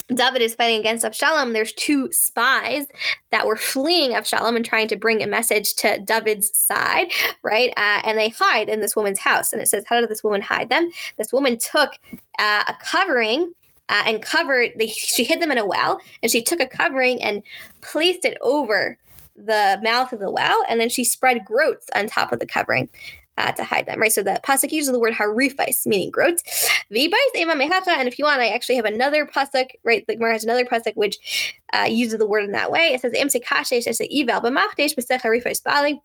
David 0.08 0.42
is 0.42 0.54
fighting 0.54 0.80
against 0.80 1.04
Absalom. 1.04 1.52
There's 1.52 1.72
two 1.72 2.12
spies 2.12 2.86
that 3.30 3.46
were 3.46 3.56
fleeing 3.56 4.14
Absalom 4.14 4.54
and 4.54 4.64
trying 4.64 4.88
to 4.88 4.96
bring 4.96 5.22
a 5.22 5.26
message 5.26 5.74
to 5.76 5.98
David's 5.98 6.56
side, 6.56 7.10
right? 7.42 7.70
Uh, 7.76 8.02
and 8.04 8.18
they 8.18 8.28
hide 8.28 8.68
in 8.68 8.80
this 8.80 8.94
woman's 8.94 9.18
house. 9.18 9.52
And 9.52 9.62
it 9.62 9.68
says, 9.68 9.84
How 9.88 10.00
did 10.00 10.10
this 10.10 10.22
woman 10.22 10.42
hide 10.42 10.68
them? 10.68 10.90
This 11.16 11.32
woman 11.32 11.58
took 11.58 11.92
uh, 12.38 12.64
a 12.68 12.74
covering 12.82 13.52
uh, 13.88 14.02
and 14.06 14.20
covered. 14.20 14.72
They, 14.76 14.88
she 14.88 15.24
hid 15.24 15.40
them 15.40 15.50
in 15.50 15.58
a 15.58 15.66
well, 15.66 16.00
and 16.22 16.30
she 16.30 16.42
took 16.42 16.60
a 16.60 16.66
covering 16.66 17.22
and 17.22 17.42
placed 17.80 18.26
it 18.26 18.36
over 18.42 18.98
the 19.36 19.80
mouth 19.82 20.12
of 20.12 20.20
the 20.20 20.30
well, 20.30 20.64
and 20.68 20.80
then 20.80 20.88
she 20.88 21.04
spread 21.04 21.44
groats 21.44 21.88
on 21.94 22.06
top 22.06 22.32
of 22.32 22.38
the 22.38 22.46
covering. 22.46 22.88
Uh, 23.36 23.50
to 23.50 23.64
hide 23.64 23.84
them, 23.86 24.00
right? 24.00 24.12
So 24.12 24.22
the 24.22 24.40
pasuk 24.44 24.70
uses 24.70 24.92
the 24.92 25.00
word 25.00 25.14
harifais, 25.14 25.88
meaning 25.88 26.12
groats. 26.12 26.44
V'bais 26.92 27.34
ema 27.34 27.56
mehacha, 27.56 27.88
and 27.88 28.06
if 28.06 28.16
you 28.16 28.24
want, 28.24 28.40
I 28.40 28.46
actually 28.46 28.76
have 28.76 28.84
another 28.84 29.26
pasuk, 29.26 29.70
right? 29.82 30.06
The 30.06 30.14
Gemara 30.14 30.34
has 30.34 30.44
another 30.44 30.64
pasuk 30.64 30.94
which 30.94 31.52
uh, 31.72 31.88
uses 31.90 32.20
the 32.20 32.28
word 32.28 32.44
in 32.44 32.52
that 32.52 32.70
way. 32.70 32.94
It 32.94 33.00
says 33.00 33.12
im 33.12 33.26
sekashesh 33.26 33.88
es 33.88 34.00
eval 34.00 34.40
b'machdesh 34.40 34.94
b'sech 34.94 35.22
harifais 35.22 35.64
bali. 35.64 36.00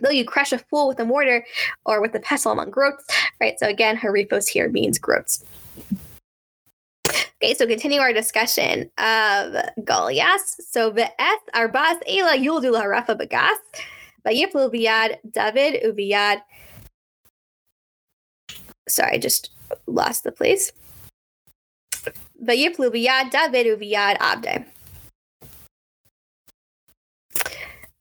Though 0.00 0.08
you 0.08 0.24
crush 0.24 0.52
a 0.52 0.58
fool 0.58 0.88
with 0.88 0.98
a 0.98 1.04
mortar 1.04 1.44
or 1.84 2.00
with 2.00 2.14
a 2.14 2.20
pestle 2.20 2.52
among 2.52 2.70
groats, 2.70 3.04
right? 3.38 3.58
So 3.58 3.68
again, 3.68 3.98
harifos 3.98 4.48
here 4.48 4.70
means 4.70 4.96
groats. 4.96 5.44
Okay, 7.44 7.52
so 7.52 7.66
continue 7.66 8.00
our 8.00 8.14
discussion 8.14 8.90
of 8.96 9.54
Goliath. 9.84 10.56
So 10.66 10.88
the 10.88 11.04
S 11.20 11.40
arbas 11.54 12.00
ela 12.08 12.38
yuldu 12.38 12.72
harafa 12.72 13.20
bagas. 13.20 13.58
Vayiplu 14.26 14.72
viyad 14.72 15.18
David 15.30 15.82
uviyad. 15.84 16.40
Sorry, 18.88 19.12
I 19.12 19.18
just 19.18 19.50
lost 19.86 20.24
the 20.24 20.32
place. 20.32 20.72
Vayiplu 22.42 22.90
viyad 22.90 23.30
David 23.30 23.66
uviyad 23.66 24.16
abde. 24.20 24.64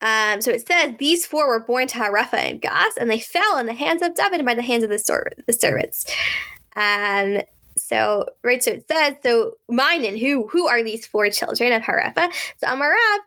Um, 0.01 0.39
so 0.39 0.51
it 0.51 0.65
says 0.65 0.95
these 0.99 1.25
four 1.25 1.47
were 1.47 1.59
born 1.59 1.87
to 1.87 1.97
Harafa 1.97 2.35
and 2.35 2.61
Gas, 2.61 2.93
and 2.97 3.11
they 3.11 3.19
fell 3.19 3.57
in 3.57 3.65
the 3.65 3.73
hands 3.73 4.01
of 4.01 4.15
David 4.15 4.39
and 4.39 4.45
by 4.45 4.53
the 4.53 4.61
hands 4.61 4.85
of 4.85 4.89
the, 4.89 4.99
ser- 4.99 5.33
the 5.47 5.53
servants. 5.53 6.05
Um, 6.77 7.41
so 7.77 8.25
right, 8.43 8.63
so 8.63 8.71
it 8.71 8.87
says 8.89 9.15
so. 9.23 9.53
Mine 9.69 10.05
and 10.05 10.17
who 10.17 10.47
who 10.47 10.67
are 10.67 10.83
these 10.83 11.05
four 11.05 11.29
children 11.29 11.71
of 11.71 11.81
Harafa? 11.81 12.31
So 12.57 12.67
Amarav, 12.67 13.19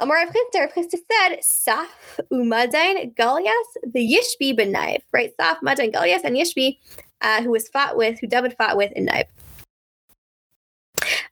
Amarav 0.00 0.32
Chisda, 0.32 0.72
Chisda 0.72 0.98
said 1.10 1.40
Saf 1.40 1.86
Umadain 2.32 3.14
Goliath 3.16 3.76
the 3.84 4.00
Yishbi 4.00 4.56
ben 4.56 4.72
Naiv. 4.72 5.02
Right, 5.12 5.32
Saf 5.38 5.58
Madain 5.60 5.92
Goliath 5.92 6.24
and 6.24 6.36
Yishbi, 6.36 6.78
uh, 7.20 7.42
who 7.42 7.50
was 7.50 7.68
fought 7.68 7.96
with, 7.96 8.18
who 8.20 8.26
David 8.26 8.54
fought 8.56 8.76
with 8.76 8.92
in 8.92 9.08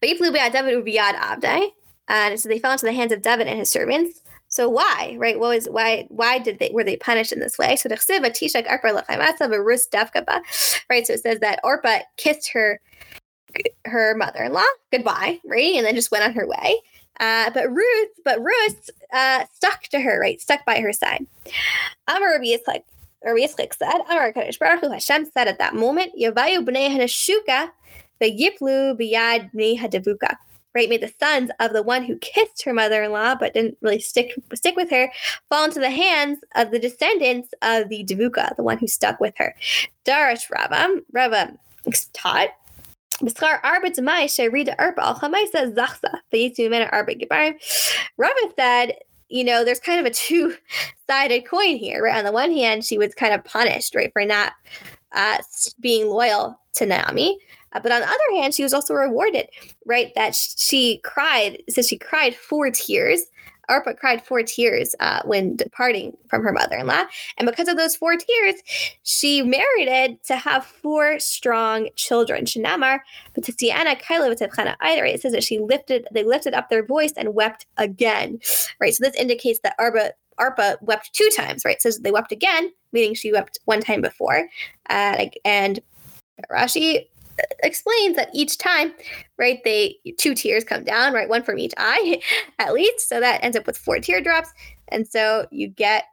Yiplu 0.04 0.32
David 0.52 0.82
Abdai, 0.82 1.68
and 2.08 2.38
so 2.38 2.48
they 2.48 2.58
fell 2.58 2.72
into 2.72 2.86
the 2.86 2.92
hands 2.92 3.12
of 3.12 3.22
David 3.22 3.46
and 3.46 3.58
his 3.58 3.70
servants. 3.70 4.20
So 4.52 4.68
why, 4.68 5.16
right? 5.18 5.40
What 5.40 5.48
was 5.48 5.66
why? 5.66 6.04
Why 6.10 6.38
did 6.38 6.58
they 6.58 6.70
were 6.74 6.84
they 6.84 6.96
punished 6.96 7.32
in 7.32 7.40
this 7.40 7.56
way? 7.56 7.74
So 7.74 7.88
tishak 7.88 8.66
right? 10.90 11.06
So 11.06 11.12
it 11.14 11.22
says 11.22 11.40
that 11.40 11.58
Orpa 11.64 12.02
kissed 12.18 12.50
her 12.52 12.78
her 13.86 14.14
mother-in-law 14.14 14.62
goodbye, 14.92 15.40
right, 15.46 15.74
and 15.74 15.86
then 15.86 15.94
just 15.94 16.10
went 16.10 16.24
on 16.24 16.34
her 16.34 16.46
way. 16.46 16.76
Uh, 17.18 17.48
but 17.54 17.70
Ruth, 17.70 18.10
but 18.26 18.42
Ruth 18.42 18.90
uh, 19.14 19.46
stuck 19.54 19.84
to 19.84 20.00
her, 20.00 20.20
right, 20.20 20.38
stuck 20.38 20.66
by 20.66 20.80
her 20.80 20.92
side. 20.92 21.26
Amar 22.06 22.32
Rabbi 22.32 22.44
Yitzchak, 22.44 22.82
Rabbi 23.24 23.40
Yitzchak 23.40 23.74
said, 23.74 24.02
Amar 24.10 24.34
Kadosh 24.34 24.58
Baruch 24.58 24.80
Hu 24.80 24.90
Hashem 24.90 25.30
said 25.32 25.48
at 25.48 25.58
that 25.60 25.74
moment, 25.74 26.12
Yavayu 26.20 26.62
b'nei 26.62 26.90
hanashuka, 26.90 27.70
yiplu 28.20 29.00
b'yad 29.00 29.50
b'nei 29.54 29.78
hadavuka 29.78 30.36
right, 30.74 30.88
made 30.88 31.02
the 31.02 31.12
sons 31.20 31.50
of 31.60 31.72
the 31.72 31.82
one 31.82 32.04
who 32.04 32.16
kissed 32.18 32.62
her 32.62 32.72
mother-in-law 32.72 33.36
but 33.36 33.54
didn't 33.54 33.76
really 33.80 34.00
stick 34.00 34.34
stick 34.54 34.76
with 34.76 34.90
her 34.90 35.10
fall 35.48 35.64
into 35.64 35.80
the 35.80 35.90
hands 35.90 36.38
of 36.54 36.70
the 36.70 36.78
descendants 36.78 37.50
of 37.62 37.88
the 37.88 38.04
Devuka, 38.04 38.56
the 38.56 38.62
one 38.62 38.78
who 38.78 38.86
stuck 38.86 39.20
with 39.20 39.34
her. 39.38 39.54
Darash 40.04 40.50
Rava, 40.50 41.00
Rava 41.12 41.52
taught. 42.12 42.48
Rava 48.16 48.34
said, 48.58 48.94
you 49.28 49.44
know, 49.44 49.64
there's 49.64 49.80
kind 49.80 50.00
of 50.00 50.06
a 50.06 50.10
two-sided 50.10 51.46
coin 51.46 51.76
here, 51.76 52.02
right? 52.02 52.18
On 52.18 52.24
the 52.24 52.32
one 52.32 52.50
hand, 52.50 52.84
she 52.84 52.98
was 52.98 53.14
kind 53.14 53.32
of 53.32 53.44
punished, 53.44 53.94
right, 53.94 54.12
for 54.12 54.24
not 54.24 54.52
uh, 55.12 55.38
being 55.80 56.08
loyal 56.08 56.58
to 56.74 56.86
Naomi. 56.86 57.38
Uh, 57.72 57.80
but 57.80 57.92
on 57.92 58.00
the 58.00 58.06
other 58.06 58.40
hand, 58.40 58.54
she 58.54 58.62
was 58.62 58.74
also 58.74 58.94
rewarded, 58.94 59.48
right? 59.86 60.12
That 60.14 60.34
she 60.34 60.98
cried, 61.04 61.62
says 61.68 61.88
she 61.88 61.98
cried 61.98 62.34
four 62.34 62.70
tears. 62.70 63.26
Arpa 63.70 63.96
cried 63.96 64.24
four 64.24 64.42
tears 64.42 64.94
uh, 65.00 65.22
when 65.24 65.56
departing 65.56 66.16
from 66.28 66.42
her 66.42 66.52
mother 66.52 66.76
in 66.76 66.86
law. 66.86 67.04
And 67.38 67.48
because 67.48 67.68
of 67.68 67.76
those 67.76 67.96
four 67.96 68.16
tears, 68.16 68.56
she 69.02 69.40
merited 69.42 70.22
to 70.24 70.36
have 70.36 70.66
four 70.66 71.18
strong 71.20 71.88
children. 71.94 72.44
Shinamar, 72.44 72.98
but 73.34 73.44
to 73.44 73.52
Sienna, 73.52 73.96
Kyla, 73.96 74.30
it 74.30 75.20
says 75.20 75.32
that 75.32 75.44
she 75.44 75.58
lifted, 75.58 76.06
they 76.12 76.24
lifted 76.24 76.54
up 76.54 76.68
their 76.68 76.84
voice 76.84 77.12
and 77.16 77.34
wept 77.34 77.66
again, 77.78 78.40
right? 78.80 78.94
So 78.94 79.04
this 79.04 79.16
indicates 79.16 79.60
that 79.62 79.78
Arpa, 79.78 80.10
Arpa 80.40 80.76
wept 80.82 81.12
two 81.12 81.30
times, 81.34 81.64
right? 81.64 81.76
It 81.76 81.82
says 81.82 82.00
they 82.00 82.12
wept 82.12 82.32
again, 82.32 82.72
meaning 82.92 83.14
she 83.14 83.32
wept 83.32 83.58
one 83.64 83.80
time 83.80 84.02
before. 84.02 84.48
Uh, 84.90 85.26
and 85.44 85.80
Rashi 86.50 87.06
explains 87.62 88.16
that 88.16 88.30
each 88.32 88.58
time, 88.58 88.92
right, 89.38 89.60
they 89.64 89.96
two 90.18 90.34
tears 90.34 90.64
come 90.64 90.84
down, 90.84 91.12
right, 91.12 91.28
one 91.28 91.42
from 91.42 91.58
each 91.58 91.74
eye 91.76 92.20
at 92.58 92.72
least. 92.72 93.08
So 93.08 93.20
that 93.20 93.42
ends 93.42 93.56
up 93.56 93.66
with 93.66 93.78
four 93.78 93.98
teardrops, 93.98 94.50
and 94.88 95.06
so 95.06 95.46
you 95.50 95.68
get 95.68 96.04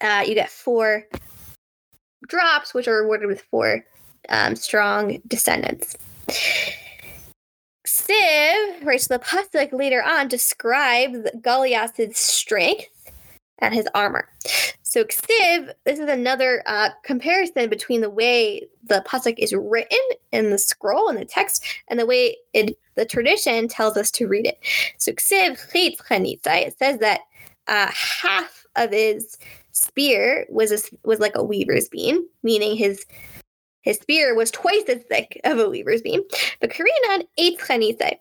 uh, 0.00 0.24
you 0.26 0.34
get 0.34 0.50
four 0.50 1.04
drops, 2.28 2.74
which 2.74 2.88
are 2.88 3.02
rewarded 3.02 3.28
with 3.28 3.42
four 3.42 3.84
um, 4.28 4.56
strong 4.56 5.20
descendants. 5.26 5.96
Siv, 7.86 8.84
right, 8.84 9.00
so 9.00 9.16
the 9.16 9.24
pasuk 9.24 9.72
later 9.72 10.02
on 10.02 10.28
describes 10.28 11.18
Goliath's 11.40 12.20
strength 12.20 12.86
and 13.60 13.74
his 13.74 13.88
armor. 13.94 14.28
So 14.88 15.04
Ksiv, 15.04 15.70
this 15.84 15.98
is 15.98 16.08
another 16.08 16.62
uh, 16.64 16.88
comparison 17.02 17.68
between 17.68 18.00
the 18.00 18.08
way 18.08 18.66
the 18.82 19.04
pasuk 19.06 19.34
is 19.36 19.52
written 19.52 19.98
in 20.32 20.48
the 20.48 20.56
scroll 20.56 21.10
and 21.10 21.18
the 21.18 21.26
text, 21.26 21.62
and 21.88 22.00
the 22.00 22.06
way 22.06 22.38
it, 22.54 22.74
the 22.94 23.04
tradition 23.04 23.68
tells 23.68 23.98
us 23.98 24.10
to 24.12 24.26
read 24.26 24.46
it. 24.46 24.58
So 24.96 25.12
Ksiv 25.12 25.58
chitz 25.70 26.00
it 26.10 26.78
says 26.78 27.00
that 27.00 27.20
uh, 27.66 27.90
half 27.92 28.64
of 28.76 28.90
his 28.90 29.36
spear 29.72 30.46
was 30.48 30.72
a, 30.72 30.78
was 31.06 31.20
like 31.20 31.36
a 31.36 31.44
weaver's 31.44 31.90
beam, 31.90 32.26
meaning 32.42 32.74
his 32.74 33.04
his 33.82 33.98
spear 33.98 34.34
was 34.34 34.50
twice 34.50 34.84
as 34.88 35.02
thick 35.02 35.38
of 35.44 35.58
a 35.58 35.68
weaver's 35.68 36.00
beam. 36.00 36.22
But 36.62 36.70
Korean 36.70 37.28
eight 37.36 37.58
chanitza. 37.58 38.16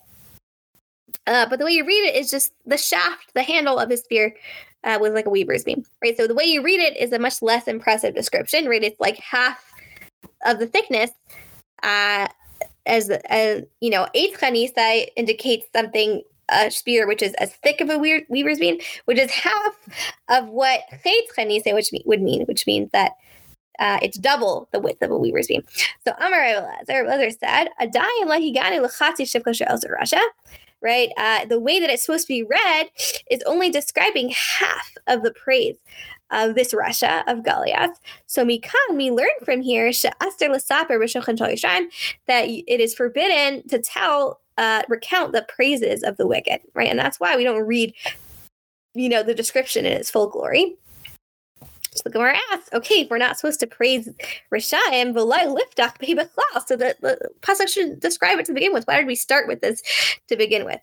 Uh, 1.25 1.47
but 1.49 1.59
the 1.59 1.65
way 1.65 1.71
you 1.71 1.85
read 1.85 2.09
it 2.09 2.15
is 2.15 2.29
just 2.29 2.51
the 2.65 2.77
shaft, 2.77 3.33
the 3.33 3.43
handle 3.43 3.79
of 3.79 3.89
his 3.89 4.01
spear 4.01 4.35
uh, 4.87 4.97
was 4.99 5.11
like 5.11 5.25
a 5.25 5.29
weaver's 5.29 5.65
beam, 5.65 5.85
right? 6.01 6.15
So 6.15 6.27
the 6.27 6.33
way 6.33 6.45
you 6.45 6.63
read 6.63 6.79
it 6.79 6.95
is 6.97 7.11
a 7.11 7.19
much 7.19 7.41
less 7.41 7.67
impressive 7.67 8.15
description, 8.15 8.67
right? 8.67 8.83
It's 8.83 8.99
like 8.99 9.17
half 9.17 9.61
of 10.45 10.59
the 10.59 10.67
thickness. 10.67 11.11
Uh, 11.83 12.27
as, 12.85 13.09
as 13.09 13.63
you 13.81 13.89
know, 13.89 14.07
eighth 14.13 14.39
chanisa 14.39 15.07
indicates 15.17 15.67
something 15.75 16.23
a 16.49 16.71
spear 16.71 17.05
which 17.05 17.21
is 17.21 17.33
as 17.33 17.53
thick 17.55 17.81
of 17.81 17.89
a 17.89 17.97
weaver's 17.97 18.59
beam, 18.59 18.79
which 19.03 19.19
is 19.19 19.29
half 19.31 19.75
of 20.29 20.47
what 20.47 20.81
chayt 21.05 21.23
chanisa 21.37 21.73
which 21.73 21.89
would 22.05 22.21
mean, 22.21 22.45
which 22.45 22.65
means 22.65 22.89
that 22.93 23.11
uh, 23.79 23.99
it's 24.01 24.17
double 24.17 24.69
the 24.71 24.79
width 24.79 25.01
of 25.01 25.11
a 25.11 25.17
weaver's 25.17 25.47
beam. 25.47 25.63
So 26.07 26.13
Amar 26.17 26.39
Elazar 26.39 27.37
said, 27.37 27.67
"Adayin 27.81 28.25
lahigani 28.25 28.79
lachati 28.79 29.23
shivka 29.23 29.89
Russia." 29.91 30.21
Right? 30.81 31.09
Uh, 31.17 31.45
the 31.45 31.59
way 31.59 31.79
that 31.79 31.89
it's 31.89 32.05
supposed 32.05 32.27
to 32.27 32.33
be 32.33 32.43
read 32.43 32.89
is 33.29 33.41
only 33.45 33.69
describing 33.69 34.29
half 34.29 34.93
of 35.07 35.23
the 35.23 35.31
praise 35.31 35.77
of 36.31 36.55
this 36.55 36.73
Russia 36.73 37.23
of 37.27 37.43
Goliath. 37.43 37.99
So 38.25 38.43
we 38.43 38.59
Mikan, 38.59 38.97
we 38.97 39.11
learn 39.11 39.27
from 39.45 39.61
here 39.61 39.91
that 42.27 42.45
it 42.47 42.79
is 42.79 42.93
forbidden 42.93 43.67
to 43.69 43.79
tell, 43.79 44.41
uh, 44.57 44.83
recount 44.89 45.31
the 45.31 45.45
praises 45.47 46.03
of 46.03 46.17
the 46.17 46.27
wicked, 46.27 46.61
right? 46.73 46.89
And 46.89 46.99
that's 46.99 47.19
why 47.19 47.35
we 47.37 47.43
don't 47.43 47.65
read, 47.65 47.93
you 48.93 49.07
know, 49.07 49.23
the 49.23 49.35
description 49.35 49.85
in 49.85 49.93
its 49.93 50.09
full 50.09 50.27
glory. 50.27 50.75
So 51.97 52.03
the 52.05 52.11
Gemara 52.11 52.37
asks, 52.51 52.69
okay, 52.73 53.07
we're 53.09 53.17
not 53.17 53.37
supposed 53.37 53.59
to 53.61 53.67
praise 53.67 54.07
Rishaim, 54.53 55.13
v'lai 55.13 55.45
liftach 55.45 55.97
be'bechlal, 55.97 56.65
so 56.65 56.75
the, 56.75 56.95
the 57.01 57.29
pasuk 57.41 57.67
should 57.67 57.99
describe 57.99 58.37
it 58.37 58.45
to 58.45 58.53
begin 58.53 58.71
with. 58.71 58.85
Why 58.85 58.97
did 58.97 59.07
we 59.07 59.15
start 59.15 59.47
with 59.47 59.61
this 59.61 59.81
to 60.27 60.37
begin 60.37 60.63
with? 60.63 60.79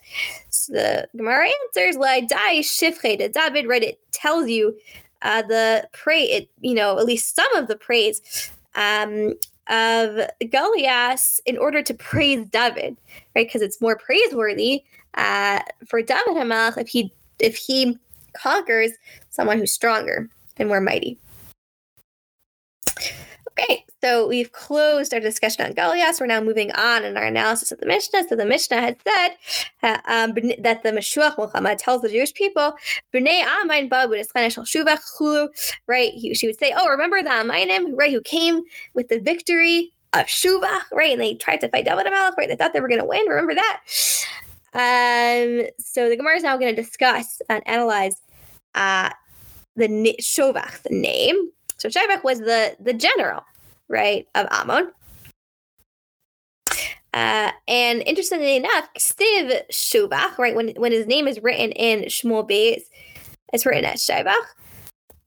So 0.51 0.73
the 0.73 1.09
Gemara 1.17 1.49
answers, 1.65 1.97
lai 1.97 2.23
dai 2.23 2.59
shifche 2.59 3.33
David, 3.33 3.69
right? 3.69 3.83
It 3.83 4.01
tells 4.13 4.49
you 4.49 4.77
uh, 5.23 5.43
the 5.43 5.89
praise, 5.93 6.31
it, 6.31 6.49
you 6.61 6.75
know, 6.75 6.99
at 6.99 7.07
least 7.07 7.37
some 7.37 7.55
of 7.55 7.69
the 7.69 7.77
praise 7.77 8.51
um, 8.75 9.35
of 9.69 10.29
Goliath 10.51 11.41
in 11.47 11.57
order 11.57 11.83
to 11.83 11.95
praise 11.95 12.47
David, 12.49 12.97
right? 13.35 13.47
Because 13.47 13.63
it's 13.63 13.81
more 13.81 13.97
praiseworthy 13.97 14.85
uh, 15.15 15.61
for 15.87 16.03
David 16.03 16.35
Hamelach 16.35 16.77
if 16.77 16.89
he 16.89 17.13
if 17.39 17.57
he 17.57 17.99
conquers 18.35 18.91
someone 19.31 19.59
who's 19.59 19.73
stronger 19.73 20.29
and 20.57 20.71
we're 20.71 20.81
mighty. 20.81 21.19
Okay, 23.57 23.85
So 24.03 24.27
we've 24.27 24.51
closed 24.51 25.15
our 25.15 25.21
discussion 25.21 25.65
on 25.65 25.75
Goliath. 25.75 26.19
We're 26.21 26.27
now 26.27 26.41
moving 26.41 26.73
on 26.73 27.05
in 27.05 27.17
our 27.17 27.23
analysis 27.23 27.71
of 27.71 27.79
the 27.79 27.87
Mishnah. 27.87 28.27
So 28.29 28.35
the 28.35 28.45
Mishnah 28.45 28.81
had 28.81 28.97
said 29.07 29.37
uh, 29.83 29.99
um, 30.09 30.35
that 30.61 30.83
the 30.83 30.91
Mashuach 30.91 31.37
Milchama 31.37 31.77
tells 31.79 32.03
the 32.03 32.09
Jewish 32.09 32.35
people, 32.35 32.75
right? 35.87 36.13
He, 36.13 36.35
she 36.35 36.49
would 36.49 36.59
say, 36.59 36.75
oh, 36.77 36.89
remember 36.89 37.23
the 37.23 37.31
Amainim, 37.31 37.93
right, 37.95 38.13
who 38.13 38.21
came 38.23 38.63
with 38.93 39.09
the 39.09 39.21
victory 39.21 39.93
of 40.13 40.27
Shuvah, 40.27 40.81
right? 40.93 41.13
And 41.13 41.21
they 41.21 41.35
tried 41.35 41.59
to 41.59 41.69
fight 41.69 41.85
David 41.85 42.07
Hamelech, 42.07 42.37
right? 42.37 42.49
They 42.49 42.57
thought 42.57 42.73
they 42.73 42.81
were 42.81 42.89
going 42.89 43.01
to 43.01 43.07
win. 43.07 43.27
Remember 43.29 43.55
that? 43.55 43.81
Um, 44.75 45.69
so 45.79 46.09
the 46.09 46.17
Gemara 46.17 46.37
is 46.37 46.43
now 46.43 46.57
going 46.57 46.75
to 46.75 46.83
discuss 46.83 47.41
and 47.49 47.63
analyze 47.67 48.21
uh, 48.75 49.11
the 49.77 50.17
Shovach, 50.21 50.83
the 50.83 50.95
name. 50.95 51.51
So 51.79 51.89
Shovach 51.89 52.25
was 52.25 52.41
the 52.41 52.77
the 52.81 52.93
general, 52.93 53.45
right, 53.89 54.27
of 54.35 54.47
Ammon. 54.51 54.93
Uh, 57.13 57.53
and 57.69 58.03
interestingly 58.07 58.57
enough, 58.57 58.89
Stiv 58.99 59.63
Shuvach, 59.71 60.37
right, 60.39 60.55
when 60.55 60.71
when 60.77 60.93
his 60.93 61.07
name 61.07 61.29
is 61.29 61.43
written 61.43 61.71
in 61.73 62.03
Shmuel 62.05 62.49
Beis, 62.49 62.83
it's 63.53 63.65
written 63.65 63.85
as 63.85 64.05
Shovach. 64.05 64.35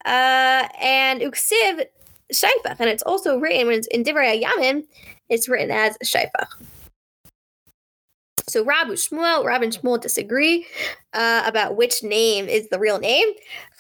Uh, 0.06 0.68
and 0.82 1.22
Uksiv 1.22 1.86
Shaifach, 2.34 2.80
and 2.80 2.90
it's 2.90 3.04
also 3.04 3.38
written 3.38 3.68
when 3.68 3.78
it's 3.78 3.88
in 3.88 4.04
Divrei 4.04 4.42
Yamin, 4.42 4.84
it's 5.30 5.48
written 5.50 5.72
as 5.72 5.98
Shaifach. 6.04 6.48
So 8.50 8.64
Rabu 8.64 8.94
Shmuel, 8.94 9.44
Rab 9.44 9.62
and 9.62 9.74
Shmuel 9.74 10.00
disagree 10.00 10.66
uh, 11.12 11.44
about 11.46 11.76
which 11.76 12.02
name 12.02 12.48
is 12.48 12.70
the 12.70 12.80
real 12.80 12.98
name. 12.98 13.28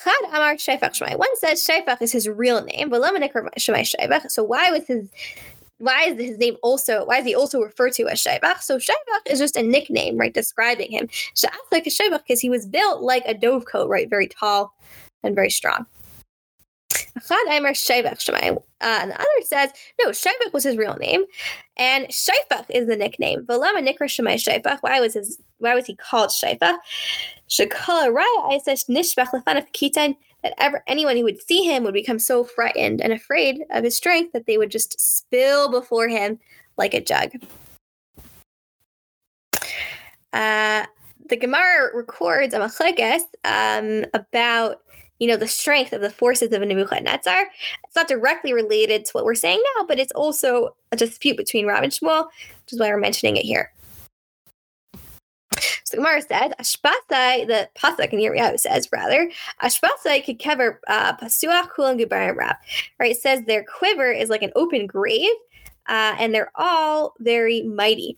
Chad 0.03 0.13
Amar 0.27 0.55
Shaifach 0.55 0.91
Shmai. 0.91 1.17
One 1.17 1.35
says 1.37 1.65
Shaifach 1.65 2.01
is 2.01 2.11
his 2.11 2.27
real 2.27 2.61
name, 2.61 2.89
but 2.89 3.01
Shmai 3.01 3.95
Shaifach. 3.95 4.29
So 4.29 4.43
why 4.43 4.69
was 4.71 4.85
his 4.85 5.07
why 5.77 6.07
is 6.07 6.19
his 6.19 6.37
name 6.37 6.57
also 6.63 7.05
why 7.05 7.19
is 7.19 7.25
he 7.25 7.33
also 7.33 7.61
referred 7.61 7.93
to 7.93 8.09
as 8.09 8.21
Shaibach? 8.21 8.61
So 8.61 8.77
Shaibach 8.77 9.31
is 9.31 9.39
just 9.39 9.55
a 9.55 9.63
nickname, 9.63 10.17
right, 10.17 10.33
describing 10.33 10.91
him. 10.91 11.07
Sha'athak 11.07 11.87
is 11.87 11.97
Shaibach 11.97 12.23
because 12.27 12.41
he 12.41 12.49
was 12.49 12.65
built 12.65 13.01
like 13.01 13.23
a 13.25 13.33
dovecote, 13.33 13.87
right, 13.87 14.09
very 14.09 14.27
tall 14.27 14.73
and 15.23 15.33
very 15.33 15.49
strong. 15.49 15.85
Chad 17.25 17.47
Aimer 17.49 17.71
Shaivach 17.71 18.17
Shemaim. 18.17 18.57
Uh, 18.81 18.99
and 19.01 19.11
the 19.11 19.15
other 19.15 19.27
says, 19.43 19.71
no, 20.01 20.09
Shaivach 20.09 20.53
was 20.53 20.63
his 20.63 20.77
real 20.77 20.95
name. 20.95 21.23
And 21.77 22.07
Shaifach 22.07 22.65
is 22.69 22.87
the 22.87 22.95
nickname. 22.95 23.45
Velama 23.45 23.85
Nikra 23.87 24.07
Shemai 24.07 24.35
Shaifach. 24.35 24.79
Why 24.81 24.99
was 24.99 25.13
his 25.13 25.41
why 25.59 25.73
was 25.75 25.85
he 25.85 25.95
called 25.95 26.29
Shaifach? 26.29 26.77
Shakala 27.49 28.13
Raya 28.13 28.51
Isash 28.51 28.87
Nishbach 28.87 29.29
Lefanaf 29.29 29.71
Kitan 29.73 30.15
that 30.43 30.53
ever 30.59 30.83
anyone 30.87 31.17
who 31.17 31.23
would 31.23 31.41
see 31.41 31.63
him 31.63 31.83
would 31.83 31.93
become 31.93 32.19
so 32.19 32.43
frightened 32.43 33.01
and 33.01 33.13
afraid 33.13 33.63
of 33.71 33.83
his 33.83 33.95
strength 33.95 34.33
that 34.33 34.45
they 34.45 34.57
would 34.57 34.71
just 34.71 34.99
spill 34.99 35.71
before 35.71 36.07
him 36.07 36.39
like 36.77 36.93
a 36.93 37.01
jug. 37.01 37.31
Uh, 40.33 40.85
the 41.29 41.37
Gemara 41.37 41.95
records 41.95 42.53
a 42.53 42.59
machlekes 42.59 43.21
um, 43.43 44.05
about 44.13 44.81
you 45.19 45.27
know, 45.27 45.37
the 45.37 45.47
strength 45.47 45.93
of 45.93 46.01
the 46.01 46.09
forces 46.09 46.51
of 46.51 46.61
Nebuchadnezzar. 46.61 47.47
It's 47.83 47.95
not 47.95 48.07
directly 48.07 48.53
related 48.53 49.05
to 49.05 49.11
what 49.13 49.25
we're 49.25 49.35
saying 49.35 49.61
now, 49.75 49.85
but 49.85 49.99
it's 49.99 50.11
also 50.11 50.75
a 50.91 50.95
dispute 50.95 51.37
between 51.37 51.65
Rab 51.65 51.83
and 51.83 51.91
Shmuel, 51.91 52.25
which 52.25 52.73
is 52.73 52.79
why 52.79 52.89
we're 52.89 52.97
mentioning 52.97 53.37
it 53.37 53.45
here. 53.45 53.71
So 55.83 55.97
Gemara 55.97 56.21
says, 56.21 56.51
Ashpasai, 56.59 57.47
the 57.47 57.69
pasuk 57.77 58.11
in 58.11 58.19
Yirmiyahu 58.19 58.59
says, 58.59 58.89
rather, 58.91 59.31
Ashpasai 59.63 60.23
could 60.25 60.37
cover 60.37 60.81
uh, 60.87 61.15
Pasuach 61.15 61.69
Kulam 61.69 61.99
Gubarim 61.99 62.35
Rab. 62.35 62.57
Right? 62.99 63.11
It 63.11 63.21
says 63.21 63.43
their 63.43 63.63
quiver 63.63 64.11
is 64.11 64.29
like 64.29 64.43
an 64.43 64.51
open 64.55 64.85
grave, 64.85 65.31
uh, 65.87 66.15
and 66.19 66.35
they're 66.35 66.51
all 66.55 67.15
very 67.19 67.63
mighty. 67.63 68.17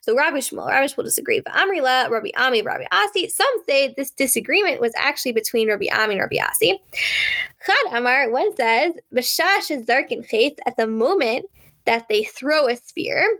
So 0.00 0.16
Rabbi 0.16 0.38
Shmuel, 0.38 0.68
Rabbi 0.68 0.86
Shmuel 0.86 1.04
disagree. 1.04 1.40
But 1.40 1.54
Amrila, 1.54 2.08
Rabbi 2.10 2.30
Ami, 2.36 2.62
Rabbi 2.62 2.84
Asi. 2.92 3.28
Some 3.28 3.64
say 3.66 3.94
this 3.96 4.10
disagreement 4.10 4.80
was 4.80 4.92
actually 4.96 5.32
between 5.32 5.68
Rabbi 5.68 5.86
Ami 5.92 6.14
and 6.14 6.20
Rabbi 6.20 6.36
Asi. 6.36 6.80
Chad 7.66 7.92
Amar, 7.92 8.30
one 8.30 8.54
says, 8.56 8.92
Bashash 9.14 9.70
is 9.70 9.86
Zarkin 9.86 10.28
Chait 10.28 10.58
at 10.66 10.76
the 10.76 10.86
moment 10.86 11.46
that 11.86 12.08
they 12.08 12.24
throw 12.24 12.68
a 12.68 12.76
spear. 12.76 13.38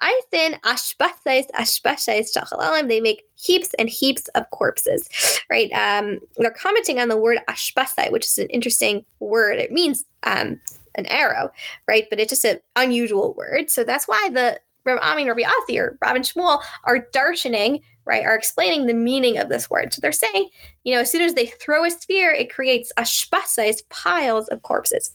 I 0.00 0.20
sin 0.32 0.56
ashbasais 0.64 1.50
ashbasais 1.54 2.36
shachalalim. 2.36 2.88
They 2.88 3.00
make 3.00 3.24
heaps 3.34 3.74
and 3.78 3.88
heaps 3.88 4.28
of 4.28 4.48
corpses, 4.50 5.08
right? 5.50 5.70
Um, 5.72 6.20
they're 6.36 6.50
commenting 6.52 7.00
on 7.00 7.08
the 7.08 7.16
word 7.16 7.40
ashbasai, 7.48 8.12
which 8.12 8.26
is 8.26 8.38
an 8.38 8.48
interesting 8.48 9.04
word. 9.18 9.58
It 9.58 9.72
means 9.72 10.04
um, 10.22 10.60
an 10.94 11.06
arrow, 11.06 11.50
right? 11.88 12.06
But 12.08 12.20
it's 12.20 12.30
just 12.30 12.44
an 12.44 12.60
unusual 12.76 13.34
word. 13.34 13.70
So 13.70 13.82
that's 13.82 14.06
why 14.06 14.30
the 14.32 14.60
Rabbi 14.94 15.06
Ami 15.06 15.28
Rabbi 15.28 15.42
Asi 15.42 15.78
or 15.78 15.98
Rabbi 16.00 16.18
Shmuel 16.18 16.60
are 16.84 17.06
darshaning, 17.14 17.80
right, 18.04 18.24
are 18.24 18.34
explaining 18.34 18.86
the 18.86 18.94
meaning 18.94 19.38
of 19.38 19.48
this 19.48 19.70
word. 19.70 19.92
So 19.92 20.00
they're 20.00 20.12
saying, 20.12 20.48
you 20.84 20.94
know, 20.94 21.00
as 21.00 21.10
soon 21.10 21.22
as 21.22 21.34
they 21.34 21.46
throw 21.46 21.84
a 21.84 21.90
spear, 21.90 22.30
it 22.32 22.52
creates 22.52 22.92
ashpasais, 22.98 23.88
piles 23.88 24.48
of 24.48 24.62
corpses. 24.62 25.12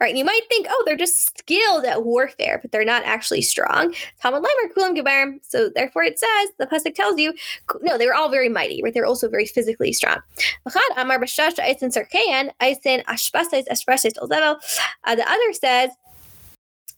Right, 0.00 0.10
and 0.10 0.18
you 0.18 0.24
might 0.24 0.42
think, 0.48 0.68
oh, 0.70 0.84
they're 0.86 0.94
just 0.94 1.36
skilled 1.36 1.84
at 1.84 2.04
warfare, 2.04 2.60
but 2.62 2.70
they're 2.70 2.84
not 2.84 3.02
actually 3.02 3.42
strong. 3.42 3.92
Talmud 4.22 4.44
Leimer. 4.44 5.40
So 5.42 5.70
therefore, 5.74 6.04
it 6.04 6.20
says 6.20 6.50
the 6.56 6.68
pasuk 6.68 6.94
tells 6.94 7.18
you, 7.18 7.34
no, 7.82 7.98
they 7.98 8.06
were 8.06 8.14
all 8.14 8.28
very 8.28 8.48
mighty, 8.48 8.80
right? 8.80 8.94
They're 8.94 9.04
also 9.04 9.28
very 9.28 9.46
physically 9.46 9.92
strong. 9.92 10.18
Ashpasais 10.68 10.94
uh, 15.04 15.16
The 15.16 15.30
other 15.30 15.52
says 15.52 15.90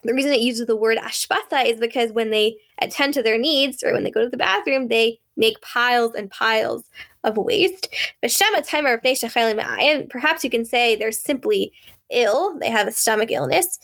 the 0.03 0.15
reason 0.15 0.33
it 0.33 0.41
uses 0.41 0.67
the 0.67 0.77
word 0.77 0.99
ashpata 0.99 1.67
is 1.67 1.79
because 1.79 2.13
when 2.13 2.31
they 2.31 2.57
attend 2.81 3.15
to 3.15 3.23
their 3.23 3.39
needs 3.39 3.83
or 3.83 3.93
when 3.93 4.05
they 4.05 4.11
go 4.11 4.23
to 4.23 4.31
the 4.31 4.37
bathroom, 4.37 4.89
they 4.89 5.19
make 5.37 5.61
piles 5.61 6.15
and 6.15 6.31
piles 6.31 6.85
of 7.25 7.37
waste. 7.37 7.89
And 8.23 10.11
perhaps 10.11 10.45
you 10.45 10.51
can 10.51 10.65
say 10.65 10.97
they're 10.97 11.13
simply 11.13 11.73
ill, 12.11 12.59
they 12.59 12.71
have 12.71 12.89
a 12.89 12.93
stomach 12.93 13.31
illness. 13.31 13.79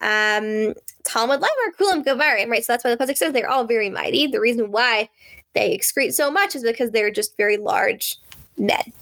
Um, 0.00 0.74
Talmud 1.04 1.40
Lemar 1.40 1.76
Kulam 1.78 2.04
Gavarim, 2.04 2.48
right? 2.48 2.64
So 2.64 2.72
that's 2.72 2.84
why 2.84 2.94
the 2.94 3.04
Pasuk 3.04 3.16
says 3.16 3.32
they're 3.32 3.50
all 3.50 3.64
very 3.64 3.90
mighty. 3.90 4.26
The 4.26 4.40
reason 4.40 4.70
why 4.70 5.08
they 5.54 5.76
excrete 5.76 6.14
so 6.14 6.30
much 6.30 6.54
is 6.54 6.62
because 6.62 6.90
they're 6.90 7.10
just 7.10 7.36
very 7.36 7.56
large 7.56 8.16
men. 8.56 8.92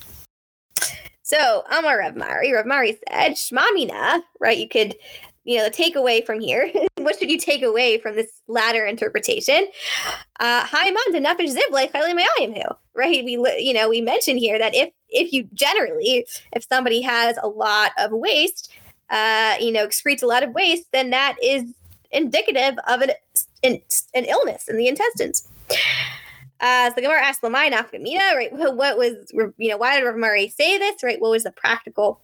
So 1.23 1.63
Amar 1.71 1.99
Rav 1.99 2.17
Mari, 2.17 2.53
Rav 2.53 2.65
Mari 2.65 2.99
said, 3.11 3.33
Shmamina, 3.33 4.23
right? 4.41 4.57
You 4.57 4.69
could 4.69 4.97
you 5.49 5.57
know, 5.57 5.65
the 5.65 5.71
takeaway 5.71 6.25
from 6.25 6.41
here. 6.41 6.71
what 6.99 7.19
should 7.19 7.31
you 7.31 7.39
take 7.39 7.63
away 7.63 7.97
from 7.97 8.15
this 8.17 8.43
latter 8.49 8.85
interpretation? 8.85 9.67
Uh, 10.41 10.63
hai 10.63 10.91
montage 10.91 11.57
zibli, 11.57 11.91
file 11.91 12.15
my 12.15 12.27
ayam, 12.39 12.77
right? 12.95 13.25
We, 13.25 13.33
you 13.59 13.73
know, 13.73 13.89
we 13.89 14.03
mentioned 14.03 14.41
here 14.41 14.59
that 14.59 14.75
if 14.75 14.91
if 15.09 15.33
you 15.33 15.49
generally, 15.55 16.27
if 16.53 16.67
somebody 16.71 17.01
has 17.01 17.39
a 17.43 17.49
lot 17.49 17.93
of 17.97 18.11
waste, 18.13 18.71
uh, 19.09 19.55
you 19.59 19.73
know, 19.73 19.87
excretes 19.87 20.23
a 20.23 20.27
lot 20.27 20.43
of 20.43 20.53
waste, 20.53 20.93
then 20.93 21.09
that 21.11 21.37
is 21.43 21.65
indicative 22.11 22.79
of 22.87 23.01
an 23.01 23.13
an, 23.63 23.81
an 24.15 24.27
illness 24.27 24.69
in 24.69 24.77
the 24.77 24.87
intestines. 24.87 25.49
Uh, 26.61 26.91
so 26.91 26.97
the 26.97 27.03
Gemara 27.03 27.25
asked 27.25 27.41
Lamai 27.41 27.73
Nafkamina, 27.73 28.35
right? 28.35 28.51
What 28.75 28.99
was, 28.99 29.15
you 29.33 29.71
know, 29.71 29.79
why 29.79 29.97
did 29.97 30.05
Rav 30.05 30.17
Mari 30.17 30.51
say 30.51 30.77
this, 30.77 31.03
right? 31.03 31.19
What 31.19 31.31
was 31.31 31.45
the 31.45 31.53
practical 31.53 32.21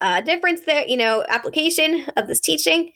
uh, 0.00 0.20
difference 0.20 0.62
there, 0.62 0.86
you 0.86 0.96
know, 0.96 1.24
application 1.28 2.06
of 2.16 2.26
this 2.26 2.40
teaching? 2.40 2.92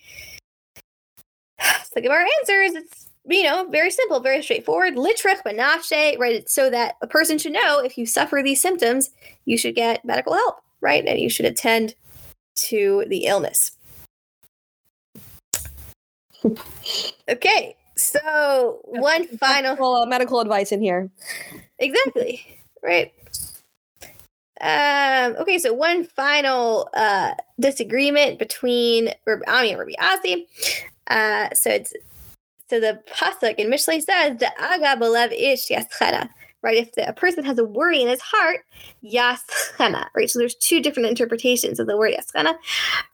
So 1.61 2.09
our 2.09 2.27
answers, 2.41 2.75
it's 2.75 3.11
you 3.27 3.45
know, 3.45 3.67
very 3.69 3.91
simple, 3.91 4.21
very 4.21 4.43
straightforward. 4.43 4.95
Litrich 4.95 5.43
benafshe, 5.47 6.19
right? 6.19 6.49
So 6.49 6.71
that 6.71 6.97
a 7.03 7.07
person 7.07 7.39
should 7.39 7.53
know 7.53 7.79
if 7.79 7.99
you 7.99 8.07
suffer 8.07 8.41
these 8.43 8.61
symptoms, 8.61 9.11
you 9.45 9.57
should 9.57 9.75
get 9.75 10.05
medical 10.05 10.35
help, 10.35 10.57
right? 10.81 11.05
And 11.07 11.21
you 11.21 11.29
should 11.29 11.47
attend 11.47 11.95
to 12.57 13.05
the 13.09 13.27
illness. 13.27 13.73
okay, 17.29 17.77
so 17.97 18.81
one 18.85 19.27
final 19.27 19.71
medical, 19.71 19.95
uh, 19.95 20.07
medical 20.07 20.41
advice 20.41 20.73
in 20.73 20.81
here. 20.81 21.11
Exactly, 21.79 22.45
right? 22.83 23.13
Um, 24.61 25.37
okay, 25.41 25.59
so 25.59 25.73
one 25.73 26.05
final 26.05 26.89
uh, 26.95 27.33
disagreement 27.59 28.39
between 28.39 29.11
Rabbi 29.27 29.51
Ami 29.51 29.73
and 29.73 29.79
Rabbi. 29.79 30.45
Uh, 31.07 31.49
so 31.55 31.71
it's 31.71 31.95
so 32.69 32.79
the 32.79 33.01
pasuk 33.11 33.57
in 33.57 33.69
Mishlei 33.69 34.01
says 34.01 34.39
the 34.39 34.51
aga 34.63 35.01
belev 35.01 35.33
ish 35.33 35.69
yaschena. 35.69 36.29
Right, 36.63 36.77
if 36.77 36.93
the, 36.93 37.09
a 37.09 37.15
person 37.15 37.43
has 37.45 37.59
a 37.59 37.65
worry 37.65 38.03
in 38.03 38.09
his 38.09 38.21
heart, 38.21 38.61
yaschena. 39.03 40.07
Right, 40.15 40.29
so 40.29 40.39
there's 40.39 40.55
two 40.55 40.83
different 40.83 41.09
interpretations 41.09 41.81
of 41.81 41.87
the 41.87 41.97
word 41.97 42.13
yaschena. 42.13 42.55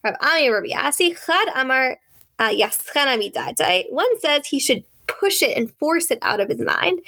Rabbi 0.03 0.17
Ami 0.21 0.47
and 0.47 0.55
Rabbi 0.55 0.69
Asi 0.77 1.15
chad 1.15 1.49
amar 1.55 1.97
uh, 2.39 2.51
yaschena 2.51 3.17
midadai. 3.23 3.85
One 3.91 4.21
says 4.21 4.47
he 4.47 4.59
should 4.59 4.85
push 5.07 5.43
it 5.43 5.57
and 5.57 5.73
force 5.75 6.11
it 6.11 6.19
out 6.23 6.41
of 6.41 6.49
his 6.49 6.61
mind. 6.61 7.01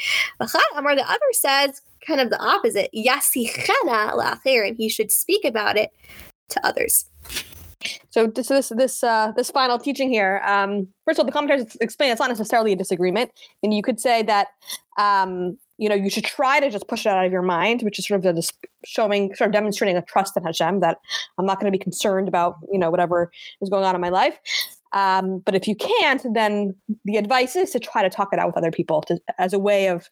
Amar, 0.76 0.97
the 0.97 1.09
other 1.09 1.20
says 1.32 1.82
kind 2.09 2.20
of 2.20 2.30
the 2.30 2.40
opposite. 2.40 2.90
Yasichena 2.96 4.38
and 4.44 4.76
he 4.76 4.88
should 4.88 5.12
speak 5.12 5.44
about 5.44 5.76
it 5.76 5.90
to 6.48 6.66
others. 6.66 7.04
So 8.11 8.26
this 8.26 8.48
this 8.48 8.70
this 8.70 9.04
uh, 9.04 9.32
this 9.36 9.50
final 9.50 9.78
teaching 9.78 10.11
here. 10.11 10.42
Um, 10.44 10.88
first 11.04 11.18
of 11.18 11.22
all, 11.22 11.26
the 11.26 11.32
commentators 11.32 11.76
explain 11.80 12.11
it's 12.11 12.20
not 12.20 12.28
necessarily 12.28 12.72
a 12.72 12.76
disagreement, 12.76 13.30
and 13.62 13.72
you 13.72 13.82
could 13.82 14.00
say 14.00 14.22
that 14.24 14.48
um, 14.98 15.56
you 15.76 15.88
know 15.88 15.94
you 15.94 16.11
should 16.11 16.24
try 16.24 16.59
to 16.59 16.70
just 16.70 16.88
push 16.88 17.06
it 17.06 17.11
out 17.11 17.24
of 17.24 17.30
your 17.30 17.42
mind, 17.42 17.82
which 17.82 17.98
is 17.98 18.09
sort 18.09 18.24
of 18.24 18.34
just 18.34 18.54
showing, 18.84 19.32
sort 19.36 19.48
of 19.48 19.52
demonstrating 19.52 19.96
a 19.96 20.02
trust 20.02 20.36
in 20.36 20.42
Hashem 20.42 20.80
that 20.80 20.98
I'm 21.38 21.46
not 21.46 21.61
going 21.61 21.70
to 21.72 21.78
be 21.78 21.82
concerned 21.82 22.26
about 22.26 22.56
you 22.72 22.80
know 22.80 22.90
whatever 22.90 23.30
is 23.61 23.70
going 23.70 23.84
on 23.84 23.94
in 23.94 24.00
my 24.00 24.09
life. 24.09 24.38
Um, 24.92 25.40
but 25.40 25.54
if 25.54 25.68
you 25.68 25.76
can't, 25.76 26.24
then 26.32 26.74
the 27.04 27.16
advice 27.16 27.56
is 27.56 27.70
to 27.70 27.78
try 27.78 28.02
to 28.02 28.11
talk 28.11 28.30
it 28.32 28.38
out 28.38 28.46
with 28.46 28.56
other 28.56 28.70
people 28.70 29.02
to, 29.02 29.18
as 29.38 29.52
a 29.52 29.59
way 29.59 29.88
of, 29.88 30.09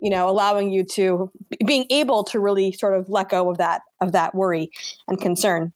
you 0.00 0.10
know, 0.10 0.28
allowing 0.28 0.70
you 0.70 0.84
to 0.84 1.30
being 1.66 1.86
able 1.90 2.24
to 2.24 2.40
really 2.40 2.72
sort 2.72 2.98
of 2.98 3.08
let 3.08 3.28
go 3.28 3.50
of 3.50 3.58
that 3.58 3.82
of 4.00 4.12
that 4.12 4.34
worry 4.34 4.70
and 5.08 5.20
concern. 5.20 5.72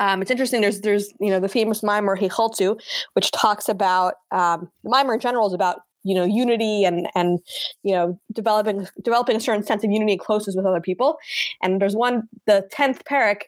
Um, 0.00 0.20
it's 0.20 0.30
interesting. 0.30 0.60
There's 0.60 0.80
there's 0.80 1.12
you 1.20 1.30
know 1.30 1.40
the 1.40 1.48
famous 1.48 1.82
mimer 1.82 2.16
Hechaltu, 2.16 2.80
which 3.12 3.30
talks 3.30 3.68
about 3.68 4.14
um, 4.30 4.70
mimer 4.84 5.14
in 5.14 5.20
general 5.20 5.46
is 5.46 5.52
about 5.52 5.80
you 6.04 6.14
know 6.14 6.24
unity 6.24 6.84
and 6.84 7.08
and 7.14 7.38
you 7.82 7.92
know 7.92 8.18
developing 8.32 8.88
developing 9.02 9.36
a 9.36 9.40
certain 9.40 9.62
sense 9.62 9.84
of 9.84 9.90
unity 9.90 10.12
and 10.12 10.20
closeness 10.20 10.56
with 10.56 10.66
other 10.66 10.80
people. 10.80 11.18
And 11.62 11.80
there's 11.80 11.96
one 11.96 12.28
the 12.46 12.66
tenth 12.70 13.04
parak 13.04 13.42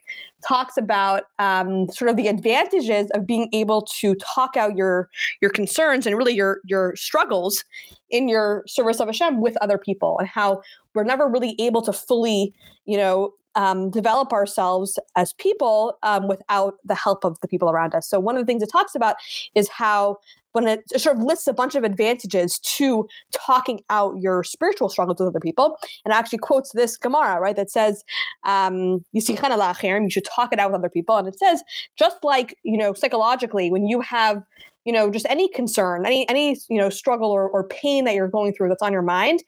talks 0.47 0.77
about 0.77 1.23
um, 1.39 1.89
sort 1.89 2.09
of 2.09 2.17
the 2.17 2.27
advantages 2.27 3.09
of 3.11 3.25
being 3.25 3.49
able 3.53 3.81
to 3.99 4.15
talk 4.15 4.55
out 4.55 4.75
your 4.75 5.09
your 5.41 5.51
concerns 5.51 6.05
and 6.05 6.17
really 6.17 6.33
your 6.33 6.59
your 6.65 6.95
struggles 6.95 7.63
in 8.09 8.27
your 8.27 8.63
service 8.67 8.99
of 8.99 9.07
Hashem 9.07 9.41
with 9.41 9.57
other 9.61 9.77
people, 9.77 10.17
and 10.19 10.27
how 10.27 10.61
we're 10.93 11.03
never 11.03 11.27
really 11.27 11.55
able 11.59 11.81
to 11.81 11.93
fully 11.93 12.53
you 12.85 12.97
know 12.97 13.33
um, 13.55 13.89
develop 13.89 14.33
ourselves 14.33 14.99
as 15.15 15.33
people 15.33 15.97
um, 16.03 16.27
without 16.27 16.75
the 16.83 16.95
help 16.95 17.23
of 17.23 17.39
the 17.41 17.47
people 17.47 17.69
around 17.69 17.95
us. 17.95 18.07
So 18.09 18.19
one 18.19 18.35
of 18.35 18.41
the 18.41 18.45
things 18.45 18.61
it 18.61 18.69
talks 18.71 18.95
about 18.95 19.15
is 19.55 19.69
how 19.69 20.17
when 20.55 20.67
it 20.67 20.89
sort 20.99 21.17
of 21.17 21.21
lists 21.21 21.47
a 21.47 21.53
bunch 21.53 21.75
of 21.75 21.83
advantages 21.83 22.59
to 22.59 23.05
talking 23.33 23.81
out 23.89 24.15
your 24.21 24.41
spiritual 24.41 24.87
struggles 24.87 25.19
with 25.19 25.27
other 25.27 25.39
people, 25.41 25.77
and 26.05 26.13
actually 26.13 26.37
quotes 26.37 26.71
this 26.71 26.95
Gemara, 26.95 27.41
right, 27.41 27.57
that 27.57 27.69
says, 27.69 28.03
um, 28.45 29.03
you 29.11 29.19
see, 29.19 29.33
you 29.33 30.09
should 30.09 30.25
talk 30.25 30.53
it 30.53 30.59
out 30.59 30.71
with 30.71 30.79
other 30.79 30.89
people. 30.89 31.17
And 31.17 31.27
it 31.27 31.37
says, 31.37 31.61
just 31.97 32.17
like, 32.23 32.55
you 32.63 32.77
know, 32.77 32.93
psychologically, 32.93 33.69
when 33.69 33.87
you 33.87 33.99
have 33.99 34.41
you 34.85 34.93
know 34.93 35.09
just 35.09 35.25
any 35.29 35.49
concern 35.49 36.05
any 36.05 36.29
any 36.29 36.55
you 36.69 36.77
know 36.77 36.89
struggle 36.89 37.31
or, 37.31 37.49
or 37.49 37.67
pain 37.67 38.05
that 38.05 38.13
you're 38.13 38.27
going 38.27 38.53
through 38.53 38.69
that's 38.69 38.83
on 38.83 38.93
your 38.93 39.01
mind 39.01 39.43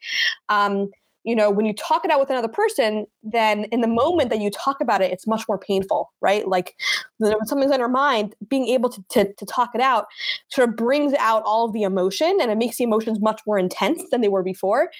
um, 0.48 0.90
you 1.28 1.36
know, 1.36 1.50
when 1.50 1.66
you 1.66 1.74
talk 1.74 2.06
it 2.06 2.10
out 2.10 2.18
with 2.18 2.30
another 2.30 2.48
person, 2.48 3.06
then 3.22 3.64
in 3.64 3.82
the 3.82 3.86
moment 3.86 4.30
that 4.30 4.40
you 4.40 4.50
talk 4.50 4.80
about 4.80 5.02
it, 5.02 5.12
it's 5.12 5.26
much 5.26 5.46
more 5.46 5.58
painful, 5.58 6.10
right? 6.22 6.48
Like 6.48 6.74
when 7.18 7.44
something's 7.44 7.70
on 7.70 7.78
your 7.78 7.90
mind, 7.90 8.34
being 8.48 8.66
able 8.68 8.88
to, 8.88 9.04
to, 9.10 9.34
to 9.34 9.44
talk 9.44 9.74
it 9.74 9.82
out 9.82 10.06
sort 10.50 10.70
of 10.70 10.74
brings 10.74 11.12
out 11.18 11.42
all 11.44 11.66
of 11.66 11.74
the 11.74 11.82
emotion 11.82 12.38
and 12.40 12.50
it 12.50 12.56
makes 12.56 12.78
the 12.78 12.84
emotions 12.84 13.20
much 13.20 13.42
more 13.46 13.58
intense 13.58 14.02
than 14.10 14.22
they 14.22 14.28
were 14.28 14.42
before. 14.42 14.90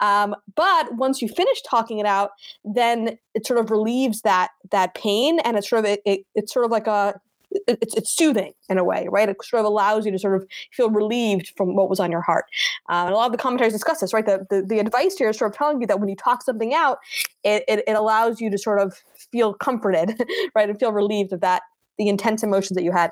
Um, 0.00 0.36
but 0.54 0.94
once 0.96 1.22
you 1.22 1.28
finish 1.28 1.62
talking 1.62 1.98
it 1.98 2.04
out, 2.04 2.32
then 2.62 3.16
it 3.32 3.46
sort 3.46 3.58
of 3.58 3.70
relieves 3.70 4.20
that 4.20 4.50
that 4.72 4.94
pain 4.94 5.40
and 5.40 5.56
it's 5.56 5.70
sort 5.70 5.86
of 5.86 5.90
it, 5.92 6.02
it 6.04 6.20
it's 6.34 6.52
sort 6.52 6.66
of 6.66 6.70
like 6.70 6.88
a 6.88 7.18
it's, 7.66 7.94
it's 7.94 8.10
soothing 8.10 8.52
in 8.68 8.78
a 8.78 8.84
way, 8.84 9.06
right? 9.10 9.28
It 9.28 9.36
sort 9.42 9.60
of 9.60 9.66
allows 9.66 10.06
you 10.06 10.12
to 10.12 10.18
sort 10.18 10.40
of 10.40 10.46
feel 10.72 10.90
relieved 10.90 11.52
from 11.56 11.74
what 11.74 11.88
was 11.88 12.00
on 12.00 12.10
your 12.10 12.20
heart. 12.20 12.46
Um, 12.88 13.06
and 13.06 13.14
a 13.14 13.16
lot 13.16 13.26
of 13.26 13.32
the 13.32 13.38
commentaries 13.38 13.72
discuss 13.72 14.00
this, 14.00 14.12
right? 14.12 14.26
The, 14.26 14.46
the, 14.50 14.62
the 14.62 14.78
advice 14.78 15.16
here 15.16 15.30
is 15.30 15.38
sort 15.38 15.52
of 15.52 15.56
telling 15.56 15.80
you 15.80 15.86
that 15.86 16.00
when 16.00 16.08
you 16.08 16.16
talk 16.16 16.42
something 16.42 16.74
out, 16.74 16.98
it, 17.44 17.64
it, 17.68 17.84
it 17.86 17.92
allows 17.92 18.40
you 18.40 18.50
to 18.50 18.58
sort 18.58 18.80
of 18.80 18.94
feel 19.32 19.54
comforted, 19.54 20.20
right? 20.54 20.68
And 20.68 20.78
feel 20.78 20.92
relieved 20.92 21.32
of 21.32 21.40
that 21.40 21.62
the 21.98 22.08
intense 22.08 22.42
emotions 22.42 22.76
that 22.76 22.82
you 22.82 22.92
had. 22.92 23.10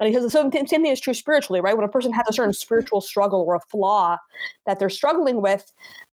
And 0.00 0.08
he 0.08 0.14
says 0.14 0.22
the 0.22 0.30
same, 0.30 0.50
same 0.50 0.66
thing 0.66 0.86
is 0.86 0.98
true 0.98 1.12
spiritually, 1.12 1.60
right? 1.60 1.76
When 1.76 1.84
a 1.84 1.90
person 1.90 2.10
has 2.14 2.24
a 2.26 2.32
certain 2.32 2.54
spiritual 2.54 3.02
struggle 3.02 3.42
or 3.42 3.54
a 3.54 3.60
flaw 3.60 4.16
that 4.64 4.78
they're 4.78 4.88
struggling 4.88 5.42
with, 5.42 5.70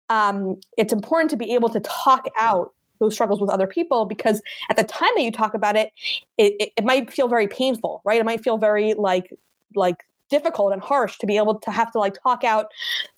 um, 0.10 0.60
it's 0.78 0.92
important 0.92 1.30
to 1.32 1.38
be 1.38 1.54
able 1.54 1.70
to 1.70 1.80
talk 1.80 2.28
out 2.38 2.74
struggles 3.10 3.42
with 3.42 3.50
other 3.50 3.68
people 3.68 4.06
because 4.06 4.42
at 4.70 4.78
the 4.78 4.84
time 4.84 5.10
that 5.16 5.24
you 5.24 5.32
talk 5.32 5.54
about 5.54 5.76
it, 5.76 5.92
it, 6.38 6.54
it, 6.60 6.74
it 6.78 6.84
might 6.84 7.12
feel 7.12 7.28
very 7.28 7.48
painful, 7.48 8.02
right? 8.06 8.20
It 8.20 8.26
might 8.26 8.44
feel 8.44 8.58
very 8.58 8.94
like 8.94 9.34
like 9.76 10.04
difficult 10.30 10.72
and 10.74 10.82
harsh 10.82 11.18
to 11.18 11.28
be 11.28 11.38
able 11.38 11.60
to 11.60 11.70
have 11.70 11.92
to 11.92 12.00
like 12.00 12.16
talk 12.24 12.44
out 12.44 12.68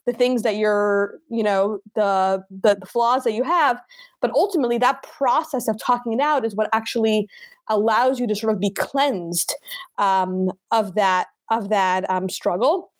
the 0.06 0.14
things 0.14 0.42
that 0.42 0.58
you're 0.58 1.20
you 1.30 1.44
know 1.44 1.80
the, 1.96 2.44
the 2.50 2.76
the, 2.76 2.86
flaws 2.88 3.24
that 3.24 3.34
you 3.34 3.44
have 3.44 3.80
but 4.20 4.32
ultimately 4.32 4.80
that 4.80 5.04
process 5.04 5.68
of 5.68 5.78
talking 5.80 6.14
it 6.14 6.20
out 6.20 6.44
is 6.44 6.56
what 6.56 6.70
actually 6.74 7.30
allows 7.70 8.20
you 8.20 8.28
to 8.28 8.36
sort 8.36 8.52
of 8.52 8.60
be 8.60 8.72
cleansed 8.72 9.56
um, 10.00 10.52
of 10.72 10.96
that 10.96 11.28
of 11.52 11.70
that 11.70 12.10
um, 12.10 12.28
struggle 12.28 12.92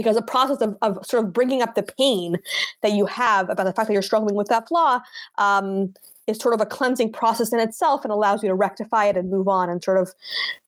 because 0.00 0.16
the 0.16 0.22
process 0.22 0.62
of, 0.62 0.74
of 0.80 1.04
sort 1.04 1.22
of 1.22 1.30
bringing 1.30 1.60
up 1.60 1.74
the 1.74 1.82
pain 1.82 2.36
that 2.80 2.92
you 2.92 3.04
have 3.04 3.50
about 3.50 3.64
the 3.64 3.72
fact 3.74 3.86
that 3.88 3.92
you're 3.92 4.00
struggling 4.00 4.34
with 4.34 4.48
that 4.48 4.66
flaw 4.66 4.98
um, 5.36 5.92
is 6.26 6.38
sort 6.38 6.54
of 6.54 6.60
a 6.62 6.64
cleansing 6.66 7.12
process 7.12 7.52
in 7.52 7.60
itself 7.60 8.02
and 8.02 8.10
allows 8.10 8.42
you 8.42 8.48
to 8.48 8.54
rectify 8.54 9.04
it 9.04 9.16
and 9.16 9.30
move 9.30 9.46
on 9.46 9.68
and 9.68 9.84
sort 9.84 9.98
of 9.98 10.14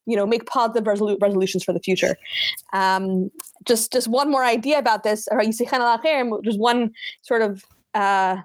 you 0.05 0.17
know 0.17 0.27
make 0.27 0.45
positive 0.45 0.85
resolu- 0.85 1.17
resolutions 1.23 1.65
for 1.65 1.73
the 1.73 1.81
future. 1.81 2.17
Um, 2.75 3.31
just 3.65 3.91
just 3.91 4.07
one 4.07 4.31
more 4.31 4.45
idea 4.45 4.79
about 4.79 5.03
this 5.03 5.27
just 6.45 6.59
one 6.59 6.93
sort 7.23 7.41
of 7.41 7.65
uh, 7.95 8.37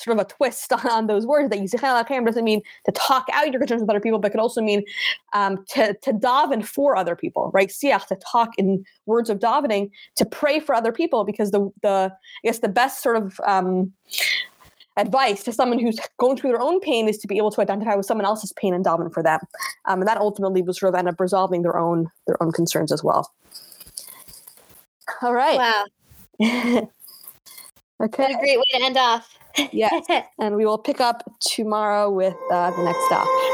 sort 0.00 0.18
of 0.18 0.26
a 0.26 0.28
twist 0.28 0.72
on, 0.72 0.86
on 0.88 1.06
those 1.06 1.26
words 1.26 1.50
that 1.50 1.60
you 1.60 1.68
say 1.68 1.78
doesn't 1.78 2.44
mean 2.44 2.62
to 2.84 2.92
talk 2.92 3.26
out 3.32 3.50
your 3.50 3.60
concerns 3.60 3.80
with 3.80 3.90
other 3.90 4.00
people, 4.00 4.18
but 4.18 4.32
could 4.32 4.40
also 4.40 4.60
mean 4.60 4.84
um, 5.32 5.64
to, 5.68 5.94
to 6.02 6.12
daven 6.12 6.64
for 6.64 6.96
other 6.96 7.16
people, 7.16 7.50
right? 7.52 7.68
Siach, 7.68 8.06
to 8.06 8.16
talk 8.16 8.50
in 8.58 8.84
words 9.06 9.30
of 9.30 9.38
davening, 9.38 9.90
to 10.16 10.24
pray 10.24 10.60
for 10.60 10.74
other 10.74 10.92
people, 10.92 11.24
because 11.24 11.50
the, 11.50 11.70
the 11.82 12.12
I 12.12 12.46
guess 12.46 12.60
the 12.60 12.68
best 12.68 13.02
sort 13.02 13.16
of 13.16 13.40
um, 13.46 13.92
advice 14.96 15.42
to 15.44 15.52
someone 15.52 15.78
who's 15.78 15.98
going 16.18 16.36
through 16.36 16.50
their 16.50 16.60
own 16.60 16.80
pain 16.80 17.08
is 17.08 17.18
to 17.18 17.26
be 17.26 17.38
able 17.38 17.50
to 17.50 17.60
identify 17.60 17.94
with 17.94 18.06
someone 18.06 18.26
else's 18.26 18.52
pain 18.54 18.74
and 18.74 18.84
daven 18.84 19.12
for 19.12 19.22
them. 19.22 19.40
Um, 19.86 20.00
and 20.00 20.08
that 20.08 20.18
ultimately 20.18 20.62
will 20.62 20.74
sort 20.74 20.94
of 20.94 20.98
end 20.98 21.08
up 21.08 21.20
resolving 21.20 21.62
their 21.62 21.78
own 21.78 22.08
their 22.26 22.40
own 22.42 22.52
concerns 22.52 22.92
as 22.92 23.02
well. 23.02 23.32
All 25.22 25.32
right. 25.32 25.58
Wow. 25.58 25.84
okay. 26.40 26.88
What 28.00 28.30
a 28.30 28.38
great 28.38 28.58
way 28.58 28.64
to 28.72 28.84
end 28.84 28.96
off. 28.96 29.38
Yes. 29.72 30.06
and 30.38 30.56
we 30.56 30.64
will 30.64 30.78
pick 30.78 31.00
up 31.00 31.22
tomorrow 31.40 32.10
with 32.10 32.36
uh, 32.50 32.70
the 32.70 32.84
next 32.84 33.04
stop. 33.06 33.51